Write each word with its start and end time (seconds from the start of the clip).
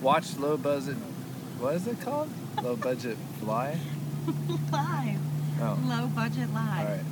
Watch 0.00 0.36
low 0.38 0.56
budget. 0.56 0.96
What 1.58 1.74
is 1.74 1.86
it 1.86 2.00
called? 2.00 2.30
Low 2.62 2.76
budget 2.76 3.18
fly. 3.40 3.78
live. 4.72 5.18
Oh, 5.60 5.78
Low 5.84 6.06
budget 6.08 6.52
live. 6.54 6.78
all 6.78 6.84
right. 6.94 7.04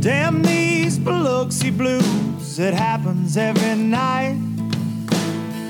Damn 0.00 0.42
these 0.42 0.98
Biloxi 0.98 1.70
blues, 1.70 2.04
it 2.58 2.74
happens 2.74 3.36
every 3.36 3.76
night. 3.76 4.36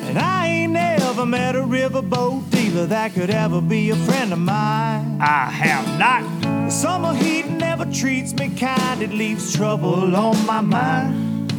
And 0.06 0.18
I 0.18 0.46
ain't 0.46 0.76
ever 0.76 1.26
met 1.26 1.54
a 1.54 1.60
riverboat 1.60 2.50
dealer 2.50 2.86
that 2.86 3.12
could 3.12 3.30
ever 3.30 3.60
be 3.60 3.90
a 3.90 3.96
friend 3.96 4.32
of 4.32 4.38
mine. 4.38 5.20
I 5.20 5.50
have 5.50 5.98
not. 5.98 6.22
The 6.42 6.70
summer 6.70 7.12
heat 7.14 7.46
never 7.46 7.84
treats 7.86 8.32
me 8.34 8.48
kind, 8.50 9.02
it 9.02 9.10
leaves 9.10 9.54
trouble 9.54 10.16
on 10.16 10.46
my 10.46 10.60
mind. 10.60 11.52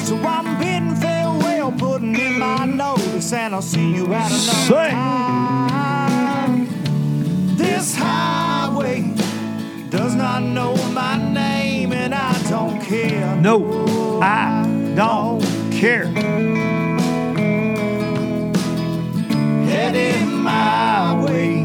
So 0.00 0.16
I'm 0.16 0.58
bidding 0.58 0.96
farewell, 0.96 1.72
putting 1.72 2.14
in 2.14 2.38
my 2.38 2.66
notice, 2.66 3.32
and 3.32 3.54
I'll 3.54 3.62
see 3.62 3.94
you 3.94 4.12
at 4.12 4.30
another 4.30 4.90
time. 4.90 6.66
This 7.56 7.94
highway 7.96 9.14
does 9.88 10.14
not 10.14 10.42
know 10.42 10.76
my 10.92 11.16
name, 11.32 11.92
and 11.92 12.14
I 12.14 12.36
don't 12.50 12.82
care. 12.82 13.34
No, 13.36 14.20
I 14.20 14.73
don't 14.94 15.42
care. 15.72 16.06
Heading 19.66 20.42
my 20.42 21.24
way 21.24 21.64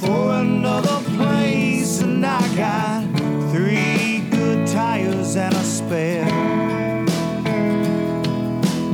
for 0.00 0.32
another 0.36 1.00
place, 1.16 2.00
and 2.00 2.24
I 2.24 2.40
got 2.56 3.04
three 3.50 4.20
good 4.30 4.66
tires 4.66 5.36
and 5.36 5.54
a 5.54 5.64
spare. 5.64 6.26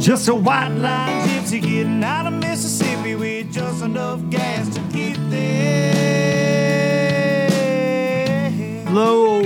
Just 0.01 0.27
a 0.29 0.35
white 0.35 0.69
line 0.69 1.29
gypsy 1.29 1.63
getting 1.63 2.03
out 2.03 2.27
of 2.27 2.33
Mississippi 2.33 3.15
with 3.15 3.53
just 3.53 3.85
enough 3.85 4.21
gas 4.31 4.69
to 4.75 4.81
get 4.93 5.17
there. 5.31 5.53
Low 8.91 9.43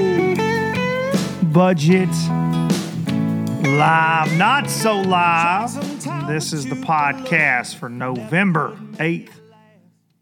budget 1.53 2.09
live, 3.66 4.37
not 4.37 4.71
so 4.71 5.00
live. 5.00 5.75
This 6.28 6.53
is 6.53 6.66
the 6.66 6.77
podcast 6.77 7.75
for 7.77 7.88
November 7.88 8.77
8th, 8.94 9.31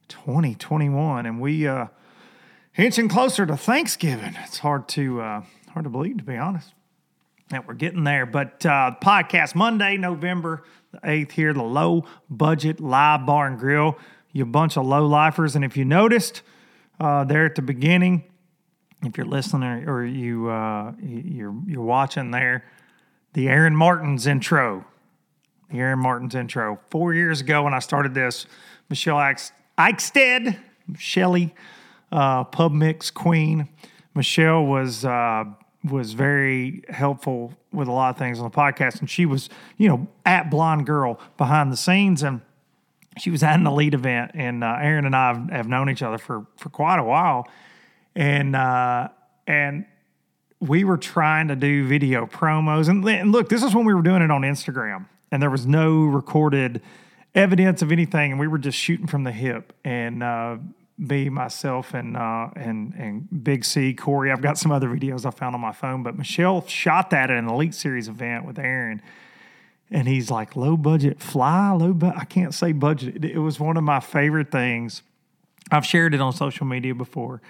2021, 0.09 1.27
and 1.27 1.41
we 1.41 1.67
uh 1.69 1.87
inching 2.77 3.09
closer 3.09 3.45
to 3.47 3.57
Thanksgiving. 3.57 4.35
It's 4.45 4.59
hard 4.59 4.89
to 4.91 5.21
uh 5.21 5.43
hard 5.73 5.85
to 5.85 5.91
believe 5.91 6.19
to 6.19 6.25
be 6.25 6.37
honest 6.37 6.73
that 7.51 7.69
we're 7.69 7.75
getting 7.75 8.05
there. 8.05 8.25
But 8.27 8.65
uh, 8.65 8.93
podcast 9.03 9.55
Monday, 9.55 9.97
November 9.99 10.63
the 10.93 10.99
8th 11.01 11.33
here, 11.33 11.53
the 11.53 11.63
low 11.63 12.07
budget 12.31 12.81
live 12.81 13.27
bar 13.27 13.47
and 13.47 13.59
grill. 13.59 13.99
You 14.33 14.47
bunch 14.47 14.77
of 14.79 14.87
low 14.87 15.07
lifers. 15.07 15.55
And 15.55 15.65
if 15.65 15.77
you 15.77 15.85
noticed 15.85 16.43
uh, 16.99 17.25
there 17.25 17.45
at 17.45 17.55
the 17.55 17.63
beginning, 17.63 18.25
if 19.03 19.17
you're 19.19 19.27
listening 19.27 19.63
or, 19.87 19.99
or 19.99 20.05
you, 20.07 20.49
uh, 20.49 20.93
you- 21.03 21.23
you're, 21.27 21.55
you're 21.67 21.83
watching 21.85 22.31
there, 22.31 22.65
the 23.35 23.49
Aaron 23.49 23.77
Martens' 23.77 24.27
intro. 24.27 24.85
The 25.71 25.79
Aaron 25.79 25.99
Martens' 25.99 26.35
intro. 26.35 26.81
Four 26.89 27.15
years 27.15 27.41
ago 27.41 27.65
when 27.65 27.75
I 27.75 27.81
started 27.81 28.15
this, 28.15 28.47
Michelle 28.89 29.17
Eichs- 29.17 29.53
Eichstead, 29.77 30.59
Shelly, 30.97 31.55
uh, 32.11 32.45
pub 32.45 32.73
mix 32.73 33.11
queen. 33.11 33.69
Michelle 34.15 34.65
was 34.65 35.05
uh, 35.05 35.45
was 35.83 36.13
very 36.13 36.83
helpful 36.89 37.53
with 37.73 37.89
a 37.89 37.93
lot 37.93 38.11
of 38.11 38.17
things 38.17 38.39
on 38.39 38.45
the 38.45 38.57
podcast, 38.57 39.01
and 39.01 39.11
she 39.11 39.27
was, 39.27 39.51
you 39.77 39.89
know, 39.89 40.07
at 40.25 40.51
Blonde 40.51 40.87
Girl 40.87 41.19
behind 41.37 41.73
the 41.73 41.77
scenes, 41.77 42.23
and 42.23 42.41
she 43.19 43.31
was 43.31 43.43
at 43.43 43.59
an 43.59 43.67
elite 43.67 43.95
event. 43.95 44.31
And 44.35 44.63
uh, 44.63 44.79
Aaron 44.81 45.05
and 45.07 45.17
I 45.17 45.29
have, 45.29 45.51
have 45.51 45.69
known 45.69 45.91
each 45.91 46.03
other 46.03 46.19
for 46.19 46.47
for 46.57 46.69
quite 46.69 47.01
a 47.01 47.05
while, 47.05 47.49
and 48.15 48.55
uh, 48.55 49.09
and 49.49 49.87
we 50.67 50.85
were 50.85 50.97
trying 50.97 51.49
to 51.49 51.57
do 51.57 51.87
video 51.87 52.27
promos. 52.27 52.89
And, 52.89 53.07
and 53.09 53.33
look, 53.33 53.49
this 53.49 53.63
is 53.63 53.75
when 53.75 53.85
we 53.85 53.95
were 53.95 54.03
doing 54.03 54.23
it 54.23 54.31
on 54.31 54.43
Instagram, 54.43 55.07
and 55.31 55.43
there 55.43 55.51
was 55.51 55.67
no 55.67 56.05
recorded 56.05 56.81
evidence 57.35 57.83
of 57.83 57.93
anything, 57.93 58.33
and 58.33 58.41
we 58.41 58.47
were 58.47 58.59
just 58.59 58.79
shooting 58.79 59.07
from 59.07 59.25
the 59.25 59.33
hip. 59.33 59.73
And 59.85 60.23
uh, 60.23 60.57
me, 60.97 61.29
myself, 61.29 61.93
and 61.93 62.17
uh, 62.17 62.49
and 62.57 62.95
and 62.95 63.45
Big 63.45 63.65
C, 63.65 63.95
Corey. 63.95 64.31
I've 64.31 64.43
got 64.43 64.59
some 64.59 64.73
other 64.73 64.89
videos 64.89 65.27
I 65.27 65.31
found 65.31 65.55
on 65.55 65.61
my 65.61 65.73
phone, 65.73 66.03
but 66.03 66.17
Michelle 66.17 66.67
shot 66.67 67.11
that 67.11 67.31
at 67.31 67.37
an 67.37 67.49
Elite 67.49 67.75
Series 67.75 68.09
event 68.09 68.47
with 68.47 68.59
Aaron. 68.59 69.03
And 69.91 70.09
he's 70.09 70.31
like, 70.31 70.57
low 70.57 70.77
budget 70.77 71.21
fly, 71.21 71.71
low 71.73 71.97
I 72.17 72.25
can't 72.25 72.55
say 72.55 72.73
budget. 72.73 73.25
It 73.25 73.39
was 73.39 73.61
one 73.61 73.77
of 73.77 73.85
my 73.85 74.01
favorite 74.01 74.51
things. 74.51 75.03
I've 75.71 75.85
shared 75.85 76.15
it 76.15 76.21
on 76.21 76.33
social 76.33 76.67
media 76.67 76.95
before. 76.95 77.43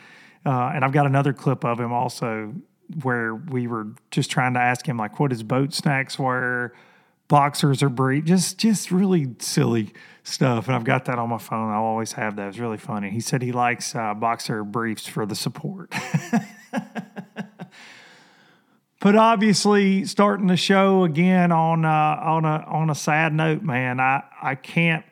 Uh, 0.45 0.73
and 0.75 0.85
I've 0.85 0.93
got 0.93 1.07
another 1.07 1.33
clip 1.33 1.65
of 1.65 1.81
him 1.81 1.93
also 1.93 2.53
where 3.03 3.35
we 3.35 3.67
were 3.67 3.89
just 4.11 4.31
trying 4.31 4.55
to 4.55 4.61
ask 4.61 4.87
him 4.87 4.97
like 4.97 5.19
what 5.19 5.31
his 5.31 5.43
boat 5.43 5.73
snacks 5.73 6.19
were, 6.19 6.75
boxers 7.29 7.83
or 7.83 7.89
brief, 7.89 8.25
just 8.25 8.59
just 8.59 8.91
really 8.91 9.35
silly 9.39 9.93
stuff. 10.23 10.67
And 10.67 10.77
I've 10.77 10.85
got 10.85 11.05
that 11.07 11.19
on 11.19 11.29
my 11.29 11.39
phone. 11.39 11.71
I'll 11.71 11.85
always 11.85 12.13
have 12.13 12.37
that. 12.37 12.49
It's 12.49 12.59
really 12.59 12.79
funny. 12.79 13.11
He 13.11 13.21
said 13.21 13.43
he 13.43 13.53
likes 13.53 13.95
uh, 13.95 14.15
boxer 14.15 14.65
briefs 14.65 15.07
for 15.07 15.27
the 15.27 15.35
support. 15.35 15.93
but 19.01 19.17
obviously, 19.17 20.05
starting 20.05 20.47
the 20.47 20.57
show 20.57 21.05
again 21.05 21.53
on 21.53 21.85
uh, 21.85 21.89
on 22.23 22.45
a 22.45 22.65
on 22.67 22.91
a 22.91 22.95
sad 22.95 23.33
note, 23.33 23.63
man. 23.63 24.01
I 24.01 24.23
I 24.43 24.55
can't 24.55 25.05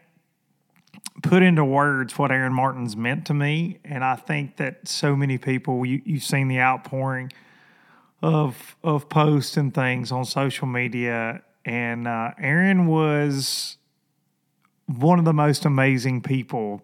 put 1.23 1.43
into 1.43 1.65
words 1.65 2.19
what 2.19 2.31
Aaron 2.33 2.53
Martens 2.53 2.97
meant 2.97 3.27
to 3.27 3.35
me, 3.35 3.79
and 3.85 4.05
I 4.05 4.17
think 4.17 4.57
that 4.57 4.89
so 4.89 5.15
many 5.15 5.39
people 5.39 5.87
you, 5.87 6.03
you've 6.05 6.25
seen 6.25 6.49
the 6.49 6.59
outpouring 6.61 7.33
of 8.23 8.77
of 8.85 9.09
posts 9.09 9.57
and 9.57 9.75
things 9.75 10.13
on 10.13 10.25
social 10.25 10.67
media, 10.67 11.43
and 11.65 12.07
uh, 12.07 12.31
Aaron 12.39 12.87
was 12.87 13.77
one 14.87 15.19
of 15.19 15.25
the 15.25 15.33
most 15.33 15.65
amazing 15.65 16.23
people. 16.23 16.83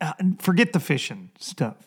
Uh, 0.00 0.12
forget 0.38 0.72
the 0.72 0.80
fishing 0.80 1.30
stuff. 1.38 1.86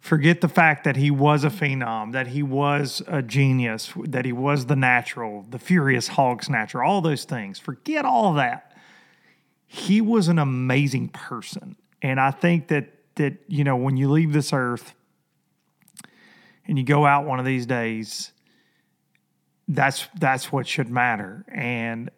Forget 0.00 0.40
the 0.40 0.48
fact 0.48 0.84
that 0.84 0.96
he 0.96 1.10
was 1.10 1.42
a 1.42 1.50
phenom, 1.50 2.12
that 2.12 2.28
he 2.28 2.42
was 2.42 3.02
a 3.08 3.22
genius, 3.22 3.92
that 4.04 4.24
he 4.24 4.32
was 4.32 4.66
the 4.66 4.76
natural, 4.76 5.44
the 5.48 5.58
furious 5.58 6.08
hog 6.08 6.44
snatcher, 6.44 6.82
all 6.82 7.00
those 7.00 7.24
things. 7.24 7.58
Forget 7.58 8.04
all 8.04 8.34
that 8.34 8.72
he 9.66 10.00
was 10.00 10.28
an 10.28 10.38
amazing 10.38 11.08
person. 11.08 11.76
And 12.02 12.20
I 12.20 12.30
think 12.30 12.68
that 12.68 12.92
that, 13.16 13.38
you 13.48 13.64
know, 13.64 13.76
when 13.76 13.96
you 13.96 14.10
leave 14.10 14.32
this 14.32 14.52
earth 14.52 14.94
and 16.66 16.78
you 16.78 16.84
go 16.84 17.06
out 17.06 17.26
one 17.26 17.38
of 17.38 17.46
these 17.46 17.66
days, 17.66 18.32
that's 19.68 20.08
that's 20.18 20.52
what 20.52 20.66
should 20.66 20.90
matter. 20.90 21.44
And 21.52 22.10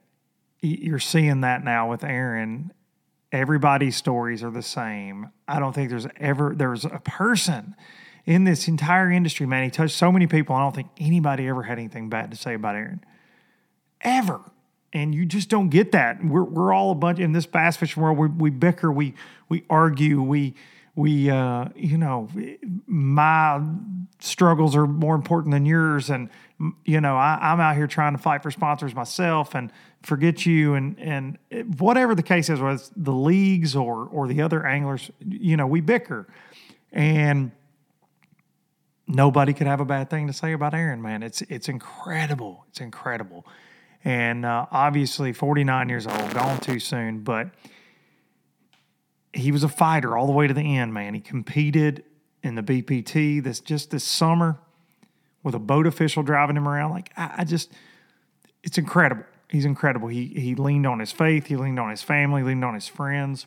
you're 0.61 0.99
seeing 0.99 1.43
that 1.43 1.65
now 1.65 1.91
with 1.91 2.05
Aaron. 2.05 2.73
Everybody's 3.31 3.97
stories 3.97 4.43
are 4.43 4.51
the 4.51 4.63
same. 4.63 5.31
I 5.47 5.59
don't 5.59 5.75
think 5.75 5.91
there's 5.91 6.07
ever 6.17 6.55
there's 6.57 6.85
a 6.85 7.01
person 7.05 7.75
in 8.25 8.45
this 8.45 8.69
entire 8.69 9.11
industry, 9.11 9.47
man. 9.47 9.65
He 9.65 9.71
touched 9.71 9.97
so 9.97 10.11
many 10.13 10.27
people. 10.27 10.55
I 10.55 10.61
don't 10.61 10.75
think 10.75 10.89
anybody 10.99 11.47
ever 11.49 11.63
had 11.63 11.79
anything 11.79 12.09
bad 12.09 12.31
to 12.31 12.37
say 12.37 12.55
about 12.55 12.75
Aaron. 12.75 13.05
Ever. 14.01 14.41
And 14.93 15.15
you 15.15 15.27
just 15.27 15.51
don't 15.51 15.69
get 15.69 15.93
that. 15.93 16.25
We're, 16.25 16.45
we're 16.45 16.73
all 16.73 16.91
a 16.93 16.95
bunch 16.95 17.19
in 17.19 17.33
this 17.33 17.45
bass 17.47 17.77
fishing 17.77 18.03
world. 18.03 18.17
We, 18.17 18.29
we 18.29 18.51
bicker, 18.51 18.91
we 18.91 19.15
we 19.49 19.65
argue, 19.69 20.23
we 20.23 20.55
we 20.99 21.31
uh, 21.31 21.67
you 21.77 21.97
know 21.97 22.29
my 22.89 23.63
struggles 24.19 24.75
are 24.75 24.89
more 24.89 25.15
important 25.15 25.53
than 25.53 25.65
yours, 25.65 26.11
and 26.11 26.29
you 26.85 27.01
know 27.01 27.17
I, 27.17 27.39
I'm 27.41 27.61
out 27.61 27.77
here 27.77 27.87
trying 27.87 28.17
to 28.17 28.19
fight 28.19 28.43
for 28.43 28.51
sponsors 28.51 28.97
myself 28.97 29.55
and 29.55 29.73
forget 30.03 30.45
you 30.45 30.75
and 30.75 30.99
and 30.99 31.39
whatever 31.79 32.17
the 32.17 32.25
case 32.25 32.51
is, 32.51 32.59
whether 32.59 32.83
the 32.97 33.13
leagues 33.13 33.77
or 33.77 34.07
or 34.07 34.27
the 34.27 34.43
other 34.43 34.67
anglers, 34.67 35.09
you 35.21 35.57
know 35.57 35.69
we 35.69 35.81
bicker, 35.81 36.27
and 36.93 37.53
nobody 39.07 39.53
could 39.53 39.69
have 39.69 39.79
a 39.79 39.85
bad 39.85 40.11
thing 40.11 40.27
to 40.27 40.33
say 40.33 40.53
about 40.53 40.75
Aaron, 40.75 41.01
man. 41.01 41.23
It's 41.23 41.43
it's 41.43 41.69
incredible. 41.69 42.67
It's 42.71 42.81
incredible. 42.81 43.47
And 44.05 44.45
uh, 44.45 44.67
obviously 44.73 45.33
49 45.33 45.89
years 45.89 46.09
old, 46.09 46.35
gone 46.35 46.59
too 46.59 46.81
soon, 46.81 47.21
but 47.21 47.51
he 49.39 49.53
was 49.53 49.63
a 49.63 49.69
fighter 49.69 50.17
all 50.17 50.27
the 50.27 50.33
way 50.33 50.47
to 50.47 50.55
the 50.55 50.77
end, 50.77 50.93
man. 50.93 51.15
He 51.15 51.21
competed 51.21 52.05
in 52.43 52.55
the 52.55 52.63
BPT 52.63 53.43
this 53.43 53.61
just 53.61 53.91
this 53.91 54.05
summer 54.05 54.59
with 55.43 55.55
a 55.55 55.59
boat 55.59 55.87
official 55.87 56.23
driving 56.23 56.57
him 56.57 56.69
around. 56.69 56.91
Like 56.91 57.13
I, 57.17 57.35
I 57.39 57.45
just 57.45 57.73
it's 58.63 58.79
incredible. 58.79 59.25
He's 59.49 59.65
incredible. 59.65 60.09
He 60.09 60.27
he 60.27 60.55
leaned 60.55 60.87
on 60.87 60.99
his 60.99 61.13
faith, 61.13 61.47
he 61.47 61.57
leaned 61.57 61.79
on 61.79 61.91
his 61.91 62.03
family, 62.03 62.43
leaned 62.43 62.65
on 62.65 62.75
his 62.75 62.89
friends. 62.89 63.47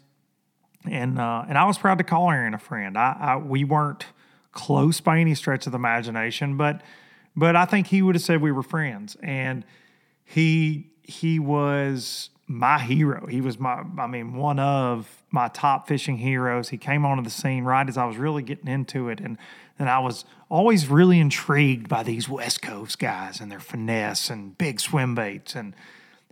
And 0.89 1.19
uh, 1.19 1.45
and 1.47 1.57
I 1.57 1.65
was 1.65 1.77
proud 1.77 1.99
to 1.99 2.03
call 2.03 2.31
Aaron 2.31 2.53
a 2.53 2.59
friend. 2.59 2.97
I, 2.97 3.15
I 3.19 3.37
we 3.37 3.63
weren't 3.63 4.05
close 4.51 4.99
by 4.99 5.19
any 5.19 5.35
stretch 5.35 5.65
of 5.65 5.71
the 5.71 5.77
imagination, 5.77 6.57
but 6.57 6.81
but 7.35 7.55
I 7.55 7.65
think 7.65 7.87
he 7.87 8.01
would 8.01 8.15
have 8.15 8.23
said 8.23 8.41
we 8.41 8.51
were 8.51 8.63
friends. 8.63 9.15
And 9.21 9.63
he 10.23 10.91
he 11.03 11.39
was 11.39 12.29
my 12.51 12.79
hero. 12.79 13.25
He 13.27 13.41
was 13.41 13.59
my 13.59 13.83
I 13.97 14.07
mean 14.07 14.33
one 14.33 14.59
of 14.59 15.23
my 15.31 15.47
top 15.47 15.87
fishing 15.87 16.17
heroes. 16.17 16.69
He 16.69 16.77
came 16.77 17.05
onto 17.05 17.23
the 17.23 17.29
scene 17.29 17.63
right 17.63 17.87
as 17.87 17.97
I 17.97 18.05
was 18.05 18.17
really 18.17 18.43
getting 18.43 18.67
into 18.67 19.09
it 19.09 19.19
and 19.19 19.37
and 19.79 19.89
I 19.89 19.99
was 19.99 20.25
always 20.49 20.87
really 20.87 21.19
intrigued 21.19 21.87
by 21.89 22.03
these 22.03 22.29
West 22.29 22.61
Coast 22.61 22.99
guys 22.99 23.39
and 23.39 23.51
their 23.51 23.59
finesse 23.59 24.29
and 24.29 24.57
big 24.57 24.79
swim 24.79 25.15
baits 25.15 25.55
and 25.55 25.75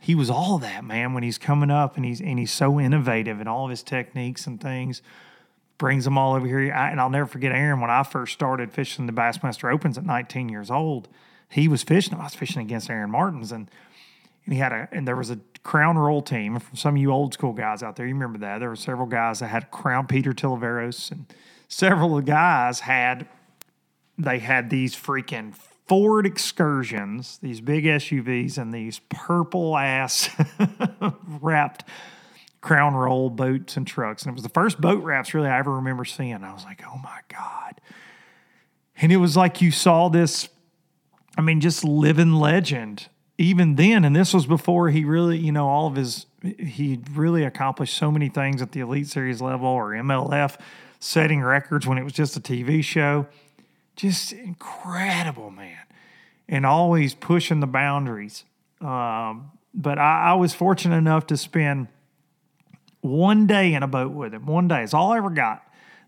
he 0.02 0.16
was 0.16 0.30
all 0.30 0.60
that, 0.60 0.86
man, 0.86 1.14
when 1.14 1.24
he's 1.24 1.38
coming 1.38 1.70
up 1.70 1.96
and 1.96 2.06
he's 2.06 2.22
and 2.22 2.40
he's 2.40 2.52
so 2.52 2.80
innovative 2.80 3.40
and 3.40 3.50
all 3.50 3.66
of 3.66 3.70
his 3.70 3.84
techniques 3.84 4.48
and 4.48 4.62
things 4.62 5.02
brings 5.78 6.04
them 6.04 6.18
all 6.18 6.36
over 6.36 6.46
here. 6.46 6.74
I, 6.74 6.92
and 6.92 7.00
I'll 7.00 7.10
never 7.10 7.26
forget 7.26 7.52
Aaron 7.52 7.80
when 7.80 7.90
I 7.90 8.04
first 8.04 8.34
started 8.34 8.72
fishing 8.72 9.08
the 9.08 9.14
Bassmaster 9.14 9.74
Opens 9.74 9.98
at 9.98 10.06
19 10.06 10.50
years 10.50 10.70
old. 10.70 11.08
He 11.50 11.68
was 11.68 11.84
fishing. 11.84 12.14
I 12.14 12.24
was 12.24 12.36
fishing 12.36 12.62
against 12.62 12.90
Aaron 12.90 13.10
Martens, 13.10 13.52
and 13.52 13.70
and 14.46 14.54
he 14.54 14.60
had 14.60 14.72
a 14.72 14.90
and 14.92 15.08
there 15.08 15.16
was 15.16 15.30
a 15.30 15.38
Crown 15.64 15.98
Royal 15.98 16.22
team 16.22 16.60
from 16.60 16.78
some 16.78 16.96
of 16.96 17.02
you 17.02 17.12
old 17.12 17.34
school 17.34 17.54
guys 17.54 17.84
out 17.84 17.96
there. 17.96 18.08
You 18.08 18.14
remember 18.14 18.40
that 18.40 18.60
there 18.60 18.70
were 18.70 18.76
several 18.76 19.08
guys 19.08 19.40
that 19.40 19.48
had 19.48 19.72
crown 19.72 20.08
Peter 20.08 20.34
Thliveros, 20.34 21.12
and 21.12 21.26
several 21.68 22.18
of 22.18 22.26
the 22.26 22.32
guys 22.32 22.82
had 22.82 23.28
they 24.18 24.40
had 24.40 24.70
these 24.70 24.96
freaking 24.96 25.54
Ford 25.88 26.26
excursions, 26.26 27.40
these 27.42 27.62
big 27.62 27.86
SUVs, 27.86 28.58
and 28.58 28.74
these 28.74 29.00
purple 29.10 29.78
ass 29.78 30.30
wrapped 31.42 31.84
Crown 32.62 32.94
Royal 32.94 33.30
boats 33.30 33.78
and 33.78 33.88
trucks. 33.88 34.24
And 34.24 34.32
it 34.32 34.34
was 34.34 34.44
the 34.44 34.50
first 34.50 34.80
boat 34.80 35.04
wraps 35.04 35.34
really 35.34 35.48
I 35.48 35.58
ever 35.58 35.76
remember 35.76 36.06
seeing. 36.06 36.44
I 36.44 36.54
was 36.54 36.64
like, 36.64 36.84
oh 36.86 36.98
my 36.98 37.20
God. 37.30 37.82
And 39.02 39.12
it 39.12 39.18
was 39.18 39.38
like 39.38 39.62
you 39.62 39.72
saw 39.72 40.10
this, 40.10 40.50
I 41.38 41.42
mean, 41.42 41.62
just 41.62 41.84
living 41.84 42.34
legend 42.34 43.08
even 43.40 43.76
then. 43.76 44.04
And 44.04 44.16
this 44.16 44.34
was 44.34 44.46
before 44.46 44.90
he 44.90 45.06
really, 45.06 45.38
you 45.38 45.52
know, 45.52 45.68
all 45.68 45.88
of 45.88 45.96
his, 45.96 46.26
he 46.42 47.00
really 47.14 47.44
accomplished 47.44 47.96
so 47.96 48.12
many 48.12 48.28
things 48.28 48.62
at 48.62 48.74
the 48.74 48.82
Elite 48.82 49.08
Series 49.08 49.42
level 49.42 49.68
or 49.68 49.92
MLF, 49.92 50.58
setting 51.00 51.42
records 51.42 51.88
when 51.88 51.98
it 51.98 52.04
was 52.04 52.14
just 52.14 52.36
a 52.36 52.42
TV 52.42 52.84
show. 52.84 53.28
Just 53.96 54.34
incredible, 54.34 55.52
man. 55.52 55.78
And 56.50 56.66
always 56.66 57.14
pushing 57.14 57.62
the 57.62 57.68
boundaries. 57.68 58.44
Um, 58.82 59.52
but 59.74 59.98
I, 59.98 60.32
I 60.32 60.34
was 60.34 60.54
fortunate 60.54 60.98
enough 60.98 61.28
to 61.28 61.38
spend 61.38 61.88
one 63.02 63.48
day 63.48 63.74
in 63.74 63.84
a 63.84 63.88
boat 63.88 64.12
with 64.12 64.34
him. 64.34 64.46
One 64.46 64.68
day 64.68 64.84
is 64.84 64.94
all 64.94 65.14
I 65.14 65.18
ever 65.18 65.30
got. 65.30 65.64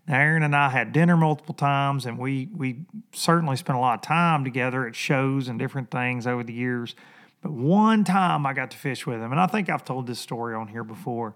Now, 0.06 0.18
Aaron 0.18 0.42
and 0.42 0.54
I 0.54 0.68
had 0.68 0.92
dinner 0.92 1.16
multiple 1.16 1.54
times, 1.54 2.06
and 2.06 2.18
we 2.18 2.48
we 2.56 2.84
certainly 3.12 3.56
spent 3.56 3.78
a 3.78 3.80
lot 3.80 3.94
of 3.94 4.02
time 4.02 4.42
together 4.42 4.86
at 4.86 4.96
shows 4.96 5.46
and 5.48 5.58
different 5.58 5.90
things 5.90 6.26
over 6.26 6.42
the 6.42 6.52
years. 6.52 6.96
But 7.42 7.52
one 7.52 8.04
time 8.04 8.46
I 8.46 8.52
got 8.52 8.70
to 8.70 8.78
fish 8.78 9.06
with 9.06 9.20
him, 9.20 9.32
and 9.32 9.40
I 9.40 9.46
think 9.46 9.68
I've 9.68 9.84
told 9.84 10.06
this 10.06 10.20
story 10.20 10.54
on 10.54 10.68
here 10.68 10.84
before. 10.84 11.34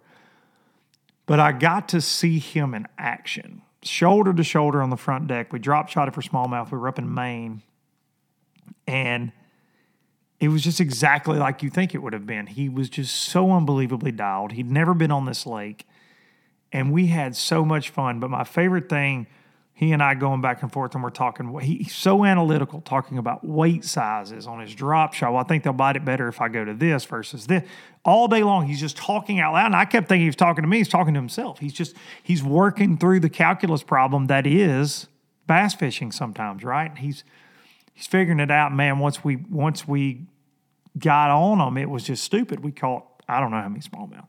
But 1.26 1.40
I 1.40 1.50
got 1.50 1.88
to 1.88 2.00
see 2.00 2.38
him 2.38 2.72
in 2.72 2.86
action, 2.96 3.62
shoulder 3.82 4.32
to 4.32 4.44
shoulder 4.44 4.80
on 4.80 4.90
the 4.90 4.96
front 4.96 5.26
deck. 5.26 5.52
We 5.52 5.58
drop 5.58 5.88
shot 5.88 6.06
it 6.06 6.14
for 6.14 6.22
smallmouth. 6.22 6.70
We 6.70 6.78
were 6.78 6.86
up 6.86 7.00
in 7.00 7.12
Maine, 7.12 7.62
and 8.86 9.32
it 10.38 10.48
was 10.48 10.62
just 10.62 10.80
exactly 10.80 11.38
like 11.38 11.64
you 11.64 11.70
think 11.70 11.94
it 11.94 11.98
would 11.98 12.12
have 12.12 12.26
been. 12.26 12.46
He 12.46 12.68
was 12.68 12.88
just 12.88 13.14
so 13.16 13.50
unbelievably 13.50 14.12
dialed. 14.12 14.52
He'd 14.52 14.70
never 14.70 14.94
been 14.94 15.10
on 15.10 15.24
this 15.24 15.44
lake, 15.44 15.86
and 16.72 16.92
we 16.92 17.08
had 17.08 17.34
so 17.34 17.64
much 17.64 17.90
fun. 17.90 18.20
But 18.20 18.30
my 18.30 18.44
favorite 18.44 18.88
thing, 18.88 19.26
he 19.78 19.92
and 19.92 20.02
I 20.02 20.14
going 20.14 20.40
back 20.40 20.62
and 20.62 20.72
forth, 20.72 20.94
and 20.94 21.04
we're 21.04 21.10
talking. 21.10 21.60
He's 21.60 21.94
so 21.94 22.24
analytical, 22.24 22.80
talking 22.80 23.18
about 23.18 23.46
weight 23.46 23.84
sizes 23.84 24.46
on 24.46 24.60
his 24.60 24.74
drop 24.74 25.12
shot. 25.12 25.34
Well, 25.34 25.42
I 25.42 25.44
think 25.44 25.64
they'll 25.64 25.74
bite 25.74 25.96
it 25.96 26.04
better 26.04 26.28
if 26.28 26.40
I 26.40 26.48
go 26.48 26.64
to 26.64 26.72
this 26.72 27.04
versus 27.04 27.46
this. 27.46 27.62
All 28.02 28.26
day 28.26 28.42
long, 28.42 28.66
he's 28.66 28.80
just 28.80 28.96
talking 28.96 29.38
out 29.38 29.52
loud, 29.52 29.66
and 29.66 29.76
I 29.76 29.84
kept 29.84 30.08
thinking 30.08 30.22
he 30.22 30.28
was 30.28 30.36
talking 30.36 30.62
to 30.62 30.68
me. 30.68 30.78
He's 30.78 30.88
talking 30.88 31.12
to 31.12 31.20
himself. 31.20 31.58
He's 31.58 31.74
just 31.74 31.94
he's 32.22 32.42
working 32.42 32.96
through 32.96 33.20
the 33.20 33.28
calculus 33.28 33.82
problem 33.82 34.28
that 34.28 34.46
is 34.46 35.08
bass 35.46 35.74
fishing 35.74 36.10
sometimes, 36.10 36.64
right? 36.64 36.96
He's 36.96 37.22
he's 37.92 38.06
figuring 38.06 38.40
it 38.40 38.50
out, 38.50 38.72
man. 38.72 38.98
Once 38.98 39.22
we 39.22 39.36
once 39.36 39.86
we 39.86 40.22
got 40.98 41.28
on 41.28 41.58
them, 41.58 41.76
it 41.76 41.90
was 41.90 42.04
just 42.04 42.24
stupid. 42.24 42.60
We 42.60 42.72
caught 42.72 43.04
I 43.28 43.40
don't 43.40 43.50
know 43.50 43.60
how 43.60 43.68
many 43.68 43.82
smallmouth, 43.82 44.26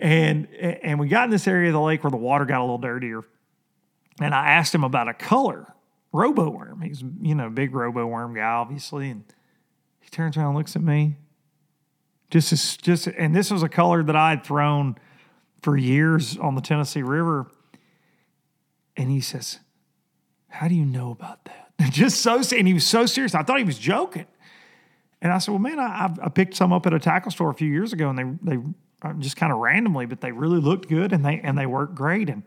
and 0.00 0.52
and 0.52 0.98
we 0.98 1.06
got 1.06 1.26
in 1.26 1.30
this 1.30 1.46
area 1.46 1.68
of 1.68 1.74
the 1.74 1.80
lake 1.80 2.02
where 2.02 2.10
the 2.10 2.16
water 2.16 2.44
got 2.44 2.58
a 2.58 2.64
little 2.64 2.78
dirtier, 2.78 3.22
and 4.20 4.34
I 4.34 4.50
asked 4.50 4.74
him 4.74 4.84
about 4.84 5.08
a 5.08 5.14
color 5.14 5.74
Roboworm. 6.12 6.82
He's 6.82 7.02
you 7.20 7.34
know 7.34 7.50
big 7.50 7.72
Roboworm 7.72 8.34
guy, 8.34 8.42
obviously, 8.42 9.10
and 9.10 9.24
he 10.00 10.08
turns 10.08 10.36
around 10.36 10.48
and 10.48 10.56
looks 10.56 10.74
at 10.76 10.82
me. 10.82 11.16
Just 12.30 12.52
as, 12.52 12.76
just 12.76 13.06
and 13.06 13.34
this 13.34 13.50
was 13.50 13.62
a 13.62 13.68
color 13.68 14.02
that 14.02 14.16
I 14.16 14.30
had 14.30 14.44
thrown 14.44 14.96
for 15.62 15.76
years 15.76 16.36
on 16.36 16.54
the 16.54 16.60
Tennessee 16.60 17.02
River, 17.02 17.46
and 18.96 19.10
he 19.10 19.20
says, 19.20 19.60
"How 20.48 20.68
do 20.68 20.74
you 20.74 20.84
know 20.84 21.10
about 21.10 21.44
that?" 21.44 21.72
just 21.90 22.20
so 22.20 22.40
and 22.56 22.66
he 22.66 22.74
was 22.74 22.86
so 22.86 23.06
serious. 23.06 23.34
I 23.34 23.42
thought 23.42 23.58
he 23.58 23.64
was 23.64 23.78
joking. 23.78 24.26
And 25.20 25.32
I 25.32 25.38
said, 25.38 25.50
"Well, 25.52 25.60
man, 25.60 25.80
I, 25.80 26.14
I 26.22 26.28
picked 26.28 26.54
some 26.54 26.72
up 26.72 26.86
at 26.86 26.94
a 26.94 26.98
tackle 26.98 27.30
store 27.30 27.50
a 27.50 27.54
few 27.54 27.70
years 27.70 27.92
ago, 27.92 28.08
and 28.08 28.38
they 28.40 28.54
they 28.54 28.62
uh, 29.02 29.12
just 29.14 29.36
kind 29.36 29.52
of 29.52 29.58
randomly, 29.58 30.06
but 30.06 30.20
they 30.20 30.32
really 30.32 30.60
looked 30.60 30.88
good, 30.88 31.12
and 31.12 31.24
they 31.24 31.40
and 31.40 31.58
they 31.58 31.66
worked 31.66 31.94
great." 31.94 32.30
And 32.30 32.44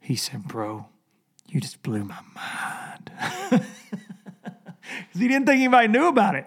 he 0.00 0.14
said, 0.16 0.44
"Bro, 0.44 0.86
you 1.48 1.60
just 1.60 1.82
blew 1.82 2.04
my 2.04 2.20
mind," 2.34 3.10
because 3.50 5.20
he 5.20 5.28
didn't 5.28 5.46
think 5.46 5.60
anybody 5.60 5.88
knew 5.88 6.08
about 6.08 6.34
it. 6.34 6.46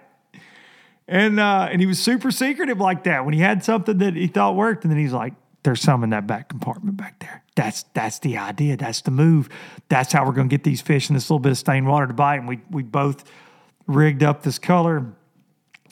And 1.06 1.40
uh, 1.40 1.68
and 1.70 1.80
he 1.80 1.86
was 1.86 1.98
super 1.98 2.30
secretive 2.30 2.78
like 2.78 3.04
that. 3.04 3.24
When 3.24 3.34
he 3.34 3.40
had 3.40 3.64
something 3.64 3.98
that 3.98 4.14
he 4.14 4.26
thought 4.26 4.56
worked, 4.56 4.84
and 4.84 4.90
then 4.90 4.98
he's 4.98 5.12
like, 5.12 5.32
"There's 5.62 5.80
some 5.80 6.04
in 6.04 6.10
that 6.10 6.26
back 6.26 6.48
compartment 6.48 6.96
back 6.96 7.18
there. 7.20 7.42
That's 7.56 7.84
that's 7.94 8.18
the 8.18 8.36
idea. 8.36 8.76
That's 8.76 9.00
the 9.00 9.10
move. 9.10 9.48
That's 9.88 10.12
how 10.12 10.26
we're 10.26 10.32
going 10.32 10.48
to 10.48 10.54
get 10.54 10.64
these 10.64 10.82
fish 10.82 11.08
in 11.08 11.14
this 11.14 11.30
little 11.30 11.40
bit 11.40 11.52
of 11.52 11.58
stained 11.58 11.86
water 11.86 12.06
to 12.06 12.14
bite." 12.14 12.36
And 12.36 12.48
we 12.48 12.60
we 12.70 12.82
both 12.82 13.24
rigged 13.86 14.22
up 14.22 14.42
this 14.42 14.58
color 14.58 15.06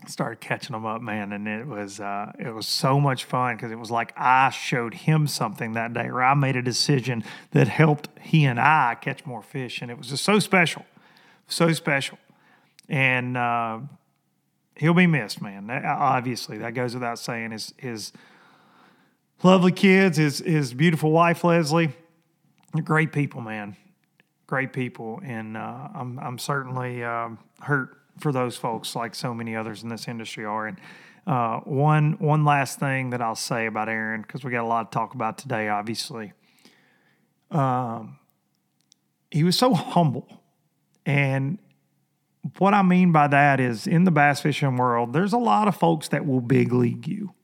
started 0.08 0.40
catching 0.40 0.72
them 0.72 0.86
up, 0.86 1.02
man, 1.02 1.32
and 1.32 1.46
it 1.46 1.66
was 1.66 2.00
uh, 2.00 2.32
it 2.38 2.54
was 2.54 2.66
so 2.66 3.00
much 3.00 3.24
fun 3.24 3.56
because 3.56 3.72
it 3.72 3.78
was 3.78 3.90
like 3.90 4.12
I 4.16 4.50
showed 4.50 4.94
him 4.94 5.26
something 5.26 5.72
that 5.72 5.92
day, 5.92 6.06
or 6.06 6.22
I 6.22 6.34
made 6.34 6.56
a 6.56 6.62
decision 6.62 7.24
that 7.52 7.68
helped 7.68 8.08
he 8.20 8.44
and 8.44 8.60
I 8.60 8.96
catch 9.00 9.26
more 9.26 9.42
fish, 9.42 9.82
and 9.82 9.90
it 9.90 9.98
was 9.98 10.08
just 10.08 10.24
so 10.24 10.38
special, 10.38 10.84
so 11.48 11.72
special, 11.72 12.18
and 12.88 13.36
uh, 13.36 13.80
he'll 14.76 14.94
be 14.94 15.06
missed, 15.06 15.42
man. 15.42 15.66
That, 15.66 15.84
obviously, 15.84 16.58
that 16.58 16.74
goes 16.74 16.94
without 16.94 17.18
saying. 17.18 17.50
His 17.50 17.74
his 17.76 18.12
lovely 19.42 19.72
kids, 19.72 20.18
his 20.18 20.38
his 20.38 20.74
beautiful 20.74 21.10
wife 21.10 21.44
Leslie, 21.44 21.92
great 22.84 23.12
people, 23.12 23.40
man, 23.40 23.76
great 24.46 24.72
people, 24.72 25.20
and 25.24 25.56
uh, 25.56 25.88
I'm 25.94 26.18
I'm 26.18 26.38
certainly 26.38 27.02
um, 27.02 27.38
hurt 27.60 27.96
for 28.18 28.32
those 28.32 28.56
folks, 28.56 28.96
like 28.96 29.14
so 29.14 29.34
many 29.34 29.54
others 29.56 29.82
in 29.82 29.88
this 29.88 30.08
industry 30.08 30.44
are. 30.44 30.66
And 30.66 30.78
uh, 31.26 31.60
one 31.60 32.12
one 32.18 32.44
last 32.44 32.78
thing 32.78 33.10
that 33.10 33.20
I'll 33.20 33.34
say 33.34 33.66
about 33.66 33.88
Aaron, 33.88 34.22
because 34.22 34.44
we 34.44 34.50
got 34.50 34.64
a 34.64 34.66
lot 34.66 34.90
to 34.90 34.96
talk 34.96 35.14
about 35.14 35.38
today, 35.38 35.68
obviously. 35.68 36.32
Um, 37.50 38.18
he 39.30 39.44
was 39.44 39.58
so 39.58 39.74
humble, 39.74 40.42
and 41.04 41.58
what 42.58 42.74
I 42.74 42.82
mean 42.82 43.10
by 43.12 43.26
that 43.28 43.58
is 43.60 43.86
in 43.86 44.04
the 44.04 44.10
bass 44.10 44.40
fishing 44.40 44.76
world, 44.76 45.12
there's 45.12 45.32
a 45.32 45.38
lot 45.38 45.66
of 45.66 45.76
folks 45.76 46.08
that 46.08 46.26
will 46.26 46.40
big 46.40 46.72
league 46.72 47.08
you. 47.08 47.34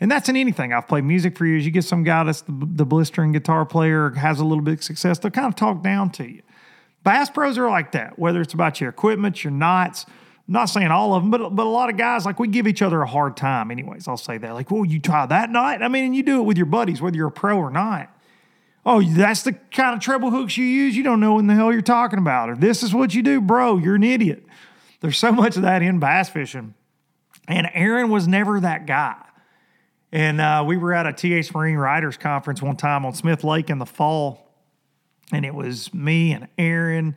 And 0.00 0.10
that's 0.10 0.28
in 0.28 0.36
anything. 0.36 0.72
I've 0.72 0.88
played 0.88 1.04
music 1.04 1.36
for 1.36 1.46
years. 1.46 1.64
You 1.64 1.70
get 1.70 1.84
some 1.84 2.02
guy 2.02 2.24
that's 2.24 2.40
the, 2.40 2.52
the 2.52 2.84
blistering 2.84 3.32
guitar 3.32 3.64
player, 3.64 4.10
has 4.10 4.40
a 4.40 4.44
little 4.44 4.64
bit 4.64 4.78
of 4.78 4.82
success, 4.82 5.18
they'll 5.18 5.30
kind 5.30 5.46
of 5.46 5.54
talk 5.54 5.82
down 5.82 6.10
to 6.12 6.28
you. 6.28 6.42
Bass 7.04 7.30
pros 7.30 7.58
are 7.58 7.68
like 7.68 7.92
that, 7.92 8.18
whether 8.18 8.40
it's 8.40 8.54
about 8.54 8.80
your 8.80 8.90
equipment, 8.90 9.42
your 9.42 9.50
knots. 9.50 10.06
I'm 10.48 10.54
not 10.54 10.66
saying 10.66 10.88
all 10.88 11.14
of 11.14 11.22
them, 11.22 11.30
but, 11.30 11.50
but 11.50 11.66
a 11.66 11.68
lot 11.68 11.90
of 11.90 11.96
guys, 11.96 12.24
like 12.24 12.38
we 12.38 12.48
give 12.48 12.66
each 12.66 12.82
other 12.82 13.02
a 13.02 13.06
hard 13.06 13.36
time, 13.36 13.70
anyways. 13.70 14.06
I'll 14.08 14.16
say 14.16 14.38
that. 14.38 14.52
Like, 14.52 14.70
well, 14.70 14.84
you 14.84 15.00
try 15.00 15.26
that 15.26 15.50
knot? 15.50 15.82
I 15.82 15.88
mean, 15.88 16.04
and 16.04 16.16
you 16.16 16.22
do 16.22 16.40
it 16.40 16.44
with 16.44 16.56
your 16.56 16.66
buddies, 16.66 17.00
whether 17.00 17.16
you're 17.16 17.28
a 17.28 17.32
pro 17.32 17.58
or 17.58 17.70
not. 17.70 18.08
Oh, 18.84 19.02
that's 19.02 19.42
the 19.42 19.52
kind 19.52 19.94
of 19.94 20.00
treble 20.00 20.30
hooks 20.30 20.56
you 20.56 20.64
use. 20.64 20.96
You 20.96 21.04
don't 21.04 21.20
know 21.20 21.34
what 21.34 21.46
the 21.46 21.54
hell 21.54 21.72
you're 21.72 21.82
talking 21.82 22.18
about. 22.18 22.50
Or 22.50 22.56
this 22.56 22.82
is 22.82 22.92
what 22.92 23.14
you 23.14 23.22
do, 23.22 23.40
bro. 23.40 23.78
You're 23.78 23.94
an 23.94 24.02
idiot. 24.02 24.44
There's 25.00 25.18
so 25.18 25.30
much 25.30 25.56
of 25.56 25.62
that 25.62 25.82
in 25.82 26.00
bass 26.00 26.28
fishing. 26.28 26.74
And 27.46 27.68
Aaron 27.74 28.10
was 28.10 28.26
never 28.26 28.58
that 28.60 28.86
guy. 28.86 29.16
And 30.10 30.40
uh, 30.40 30.64
we 30.66 30.76
were 30.76 30.92
at 30.92 31.06
a 31.06 31.12
TH 31.12 31.54
Marine 31.54 31.76
Writers 31.76 32.16
Conference 32.16 32.60
one 32.60 32.76
time 32.76 33.06
on 33.06 33.14
Smith 33.14 33.44
Lake 33.44 33.70
in 33.70 33.78
the 33.78 33.86
fall, 33.86 34.51
and 35.32 35.44
it 35.44 35.54
was 35.54 35.92
me 35.92 36.32
and 36.32 36.48
Aaron 36.58 37.16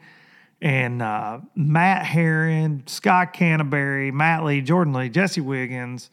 and 0.62 1.01
uh, 1.01 1.39
Matt 1.55 2.05
Herren, 2.05 2.84
Scott 2.88 3.34
Canterbury, 3.34 4.12
Matt 4.12 4.43
Lee, 4.45 4.62
Jordan 4.62 4.93
Lee, 4.93 5.10
Jesse 5.10 5.41
Wiggins, 5.41 6.10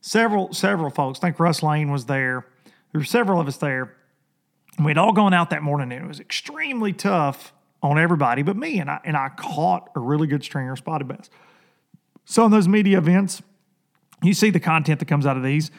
several 0.00 0.52
several 0.52 0.90
folks. 0.90 1.18
I 1.20 1.22
think 1.22 1.40
Russ 1.40 1.62
Lane 1.62 1.90
was 1.90 2.06
there. 2.06 2.46
There 2.92 3.00
were 3.00 3.04
several 3.04 3.40
of 3.40 3.48
us 3.48 3.56
there. 3.56 3.94
We'd 4.82 4.98
all 4.98 5.12
gone 5.12 5.32
out 5.32 5.50
that 5.50 5.62
morning, 5.62 5.92
and 5.92 6.04
it 6.04 6.08
was 6.08 6.20
extremely 6.20 6.92
tough 6.92 7.52
on 7.82 7.98
everybody 7.98 8.42
but 8.42 8.56
me. 8.56 8.78
And 8.78 8.90
I 8.90 9.00
and 9.04 9.16
I 9.16 9.30
caught 9.30 9.90
a 9.94 10.00
really 10.00 10.26
good 10.26 10.44
stringer 10.44 10.76
spotted 10.76 11.08
bass. 11.08 11.30
So 12.24 12.44
in 12.44 12.50
those 12.50 12.66
media 12.66 12.98
events, 12.98 13.40
you 14.22 14.34
see 14.34 14.50
the 14.50 14.60
content 14.60 14.98
that 14.98 15.06
comes 15.06 15.26
out 15.26 15.36
of 15.36 15.42
these 15.42 15.70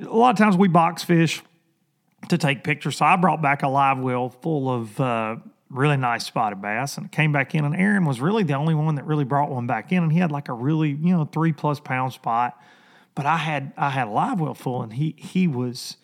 a 0.00 0.04
lot 0.04 0.30
of 0.30 0.36
times 0.36 0.56
we 0.56 0.68
box 0.68 1.02
fish 1.02 1.42
to 2.28 2.38
take 2.38 2.64
pictures. 2.64 2.96
So 2.96 3.06
I 3.06 3.16
brought 3.16 3.40
back 3.40 3.62
a 3.62 3.68
live 3.68 3.98
well 3.98 4.28
full 4.28 4.68
of 4.68 5.00
uh, 5.00 5.36
really 5.70 5.96
nice 5.96 6.24
spotted 6.24 6.60
bass 6.60 6.98
and 6.98 7.10
came 7.10 7.32
back 7.32 7.54
in. 7.54 7.64
And 7.64 7.74
Aaron 7.76 8.04
was 8.04 8.20
really 8.20 8.42
the 8.42 8.54
only 8.54 8.74
one 8.74 8.96
that 8.96 9.06
really 9.06 9.24
brought 9.24 9.50
one 9.50 9.66
back 9.66 9.92
in. 9.92 10.02
And 10.02 10.12
he 10.12 10.18
had 10.18 10.32
like 10.32 10.48
a 10.48 10.52
really, 10.52 10.90
you 10.90 11.16
know, 11.16 11.24
three 11.24 11.52
plus 11.52 11.80
pound 11.80 12.12
spot. 12.12 12.60
But 13.14 13.26
I 13.26 13.36
had 13.36 13.72
I 13.76 13.90
had 13.90 14.08
a 14.08 14.10
live 14.10 14.40
well 14.40 14.54
full 14.54 14.82
and 14.82 14.92
he 14.92 15.14
he 15.16 15.48
was 15.48 15.96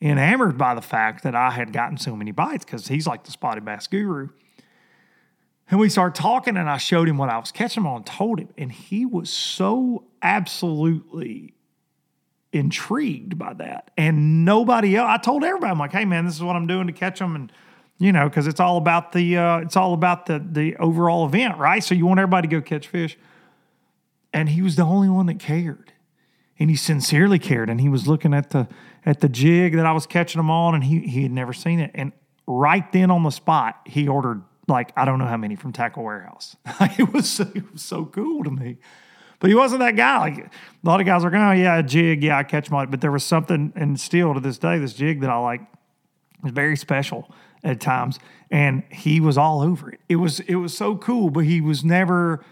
enamored 0.00 0.56
by 0.56 0.74
the 0.74 0.82
fact 0.82 1.22
that 1.24 1.34
I 1.34 1.50
had 1.50 1.72
gotten 1.72 1.98
so 1.98 2.16
many 2.16 2.32
bites 2.32 2.64
because 2.64 2.88
he's 2.88 3.06
like 3.06 3.24
the 3.24 3.30
spotted 3.30 3.64
bass 3.64 3.86
guru. 3.86 4.30
And 5.70 5.78
we 5.78 5.88
started 5.88 6.20
talking, 6.20 6.56
and 6.56 6.68
I 6.68 6.78
showed 6.78 7.08
him 7.08 7.16
what 7.16 7.28
I 7.28 7.38
was 7.38 7.52
catching 7.52 7.86
on 7.86 8.02
told 8.02 8.40
him. 8.40 8.48
And 8.58 8.72
he 8.72 9.06
was 9.06 9.30
so 9.30 10.04
absolutely 10.20 11.54
intrigued 12.52 13.38
by 13.38 13.54
that. 13.54 13.90
And 13.96 14.44
nobody 14.44 14.96
else, 14.96 15.08
I 15.08 15.18
told 15.18 15.44
everybody, 15.44 15.70
I'm 15.70 15.78
like, 15.78 15.92
hey 15.92 16.04
man, 16.04 16.24
this 16.24 16.34
is 16.34 16.42
what 16.42 16.56
I'm 16.56 16.66
doing 16.66 16.86
to 16.86 16.92
catch 16.92 17.18
them. 17.18 17.36
And, 17.36 17.52
you 17.98 18.12
know, 18.12 18.28
because 18.28 18.46
it's 18.46 18.60
all 18.60 18.76
about 18.76 19.12
the, 19.12 19.36
uh, 19.36 19.58
it's 19.58 19.76
all 19.76 19.94
about 19.94 20.26
the, 20.26 20.44
the 20.44 20.76
overall 20.76 21.26
event, 21.26 21.58
right? 21.58 21.82
So 21.82 21.94
you 21.94 22.06
want 22.06 22.18
everybody 22.18 22.48
to 22.48 22.56
go 22.56 22.62
catch 22.62 22.88
fish. 22.88 23.18
And 24.32 24.48
he 24.48 24.62
was 24.62 24.76
the 24.76 24.84
only 24.84 25.08
one 25.08 25.26
that 25.26 25.38
cared. 25.38 25.92
And 26.58 26.70
he 26.70 26.76
sincerely 26.76 27.38
cared. 27.38 27.70
And 27.70 27.80
he 27.80 27.88
was 27.88 28.06
looking 28.06 28.34
at 28.34 28.50
the, 28.50 28.68
at 29.04 29.20
the 29.20 29.28
jig 29.28 29.76
that 29.76 29.86
I 29.86 29.92
was 29.92 30.06
catching 30.06 30.38
them 30.38 30.50
on 30.50 30.74
and 30.74 30.84
he, 30.84 31.00
he 31.00 31.22
had 31.22 31.32
never 31.32 31.52
seen 31.52 31.80
it. 31.80 31.90
And 31.94 32.12
right 32.46 32.90
then 32.92 33.10
on 33.10 33.22
the 33.22 33.30
spot, 33.30 33.80
he 33.86 34.08
ordered 34.08 34.42
like, 34.68 34.92
I 34.96 35.04
don't 35.04 35.18
know 35.18 35.26
how 35.26 35.36
many 35.36 35.56
from 35.56 35.72
Tackle 35.72 36.04
Warehouse. 36.04 36.56
it, 36.80 37.12
was, 37.12 37.40
it 37.40 37.72
was 37.72 37.82
so 37.82 38.04
cool 38.04 38.44
to 38.44 38.50
me. 38.50 38.78
But 39.40 39.48
he 39.48 39.56
wasn't 39.56 39.80
that 39.80 39.96
guy. 39.96 40.18
Like 40.18 40.38
a 40.38 40.50
lot 40.84 41.00
of 41.00 41.06
guys 41.06 41.24
are 41.24 41.30
like, 41.30 41.40
oh 41.40 41.52
yeah, 41.52 41.82
jig, 41.82 42.22
yeah, 42.22 42.38
I 42.38 42.44
catch 42.44 42.70
my. 42.70 42.86
But 42.86 43.00
there 43.00 43.10
was 43.10 43.24
something, 43.24 43.72
and 43.74 43.98
still 43.98 44.34
to 44.34 44.40
this 44.40 44.58
day, 44.58 44.78
this 44.78 44.92
jig 44.92 45.20
that 45.22 45.30
I 45.30 45.38
like 45.38 45.62
is 46.44 46.52
very 46.52 46.76
special 46.76 47.30
at 47.64 47.80
times, 47.80 48.18
and 48.50 48.82
he 48.90 49.18
was 49.20 49.36
all 49.36 49.62
over 49.62 49.90
it. 49.90 50.00
It 50.08 50.16
was 50.16 50.40
it 50.40 50.56
was 50.56 50.76
so 50.76 50.96
cool, 50.96 51.30
but 51.30 51.44
he 51.44 51.60
was 51.60 51.84
never 51.84 52.44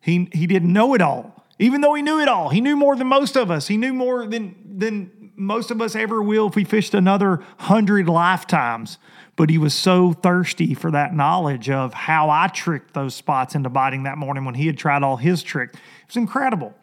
he 0.00 0.28
he 0.32 0.46
didn't 0.46 0.72
know 0.72 0.94
it 0.94 1.00
all. 1.00 1.46
Even 1.58 1.80
though 1.80 1.94
he 1.94 2.02
knew 2.02 2.18
it 2.18 2.28
all, 2.28 2.48
he 2.48 2.60
knew 2.60 2.76
more 2.76 2.96
than 2.96 3.06
most 3.06 3.36
of 3.36 3.50
us. 3.50 3.68
He 3.68 3.76
knew 3.76 3.94
more 3.94 4.26
than 4.26 4.56
than 4.78 5.32
most 5.36 5.70
of 5.70 5.80
us 5.80 5.94
ever 5.94 6.22
will 6.22 6.48
if 6.48 6.56
we 6.56 6.64
fished 6.64 6.92
another 6.92 7.40
hundred 7.58 8.08
lifetimes. 8.08 8.98
But 9.36 9.48
he 9.48 9.56
was 9.58 9.74
so 9.74 10.12
thirsty 10.12 10.74
for 10.74 10.90
that 10.90 11.14
knowledge 11.14 11.70
of 11.70 11.94
how 11.94 12.28
I 12.28 12.48
tricked 12.48 12.92
those 12.92 13.14
spots 13.14 13.54
into 13.54 13.70
biting 13.70 14.02
that 14.02 14.18
morning 14.18 14.44
when 14.44 14.54
he 14.54 14.66
had 14.66 14.76
tried 14.76 15.02
all 15.02 15.16
his 15.16 15.42
trick. 15.42 15.70
It 15.72 15.80
was 16.08 16.16
incredible. 16.16 16.74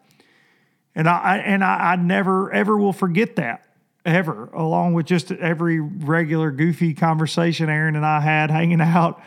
And 0.95 1.07
I 1.07 1.37
and 1.37 1.63
I, 1.63 1.91
I 1.91 1.95
never 1.95 2.51
ever 2.51 2.75
will 2.77 2.93
forget 2.93 3.35
that 3.35 3.65
ever, 4.05 4.49
along 4.53 4.93
with 4.93 5.05
just 5.05 5.31
every 5.31 5.79
regular 5.79 6.51
goofy 6.51 6.93
conversation 6.93 7.69
Aaron 7.69 7.95
and 7.95 8.05
I 8.05 8.19
had 8.19 8.49
hanging 8.49 8.81
out 8.81 9.21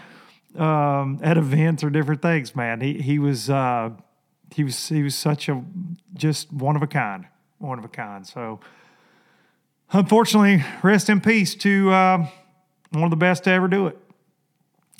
um, 0.57 1.21
at 1.23 1.39
events 1.39 1.85
or 1.85 1.91
different 1.91 2.23
things. 2.23 2.55
Man, 2.55 2.81
he 2.81 3.01
he 3.01 3.19
was 3.19 3.49
uh, 3.49 3.91
he 4.55 4.65
was 4.65 4.89
he 4.89 5.03
was 5.03 5.15
such 5.15 5.49
a 5.49 5.63
just 6.15 6.53
one 6.53 6.77
of 6.77 6.83
a 6.83 6.87
kind, 6.87 7.27
one 7.59 7.79
of 7.79 7.85
a 7.85 7.89
kind. 7.89 8.27
So, 8.27 8.61
unfortunately, 9.93 10.65
rest 10.83 11.09
in 11.09 11.21
peace 11.21 11.55
to 11.57 11.91
uh, 11.91 12.27
one 12.93 13.05
of 13.05 13.11
the 13.11 13.17
best 13.17 13.45
to 13.45 13.51
ever 13.51 13.69
do 13.69 13.87
it. 13.87 13.99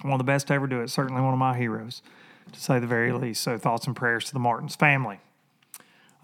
One 0.03 0.15
of 0.15 0.19
the 0.19 0.25
best 0.25 0.49
to 0.49 0.55
ever 0.55 0.67
do 0.67 0.81
it. 0.81 0.89
Certainly 0.89 1.23
one 1.23 1.33
of 1.33 1.39
my 1.39 1.57
heroes 1.57 2.03
to 2.53 2.61
say 2.61 2.79
the 2.79 2.87
very 2.87 3.13
least. 3.13 3.43
So 3.43 3.59
thoughts 3.59 3.87
and 3.87 3.95
prayers 3.95 4.25
to 4.27 4.33
the 4.33 4.39
Martens 4.39 4.75
family. 4.75 5.21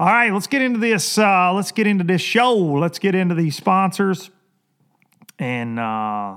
All 0.01 0.07
right, 0.07 0.33
let's 0.33 0.47
get 0.47 0.63
into 0.63 0.79
this. 0.79 1.19
Uh, 1.19 1.53
let's 1.53 1.73
get 1.73 1.87
into 1.87 2.05
this 2.05 2.21
show. 2.21 2.55
Let's 2.55 2.99
get 2.99 3.15
into 3.15 3.35
these 3.35 3.57
sponsors 3.57 4.31
and 5.39 5.79
uh, 5.79 6.37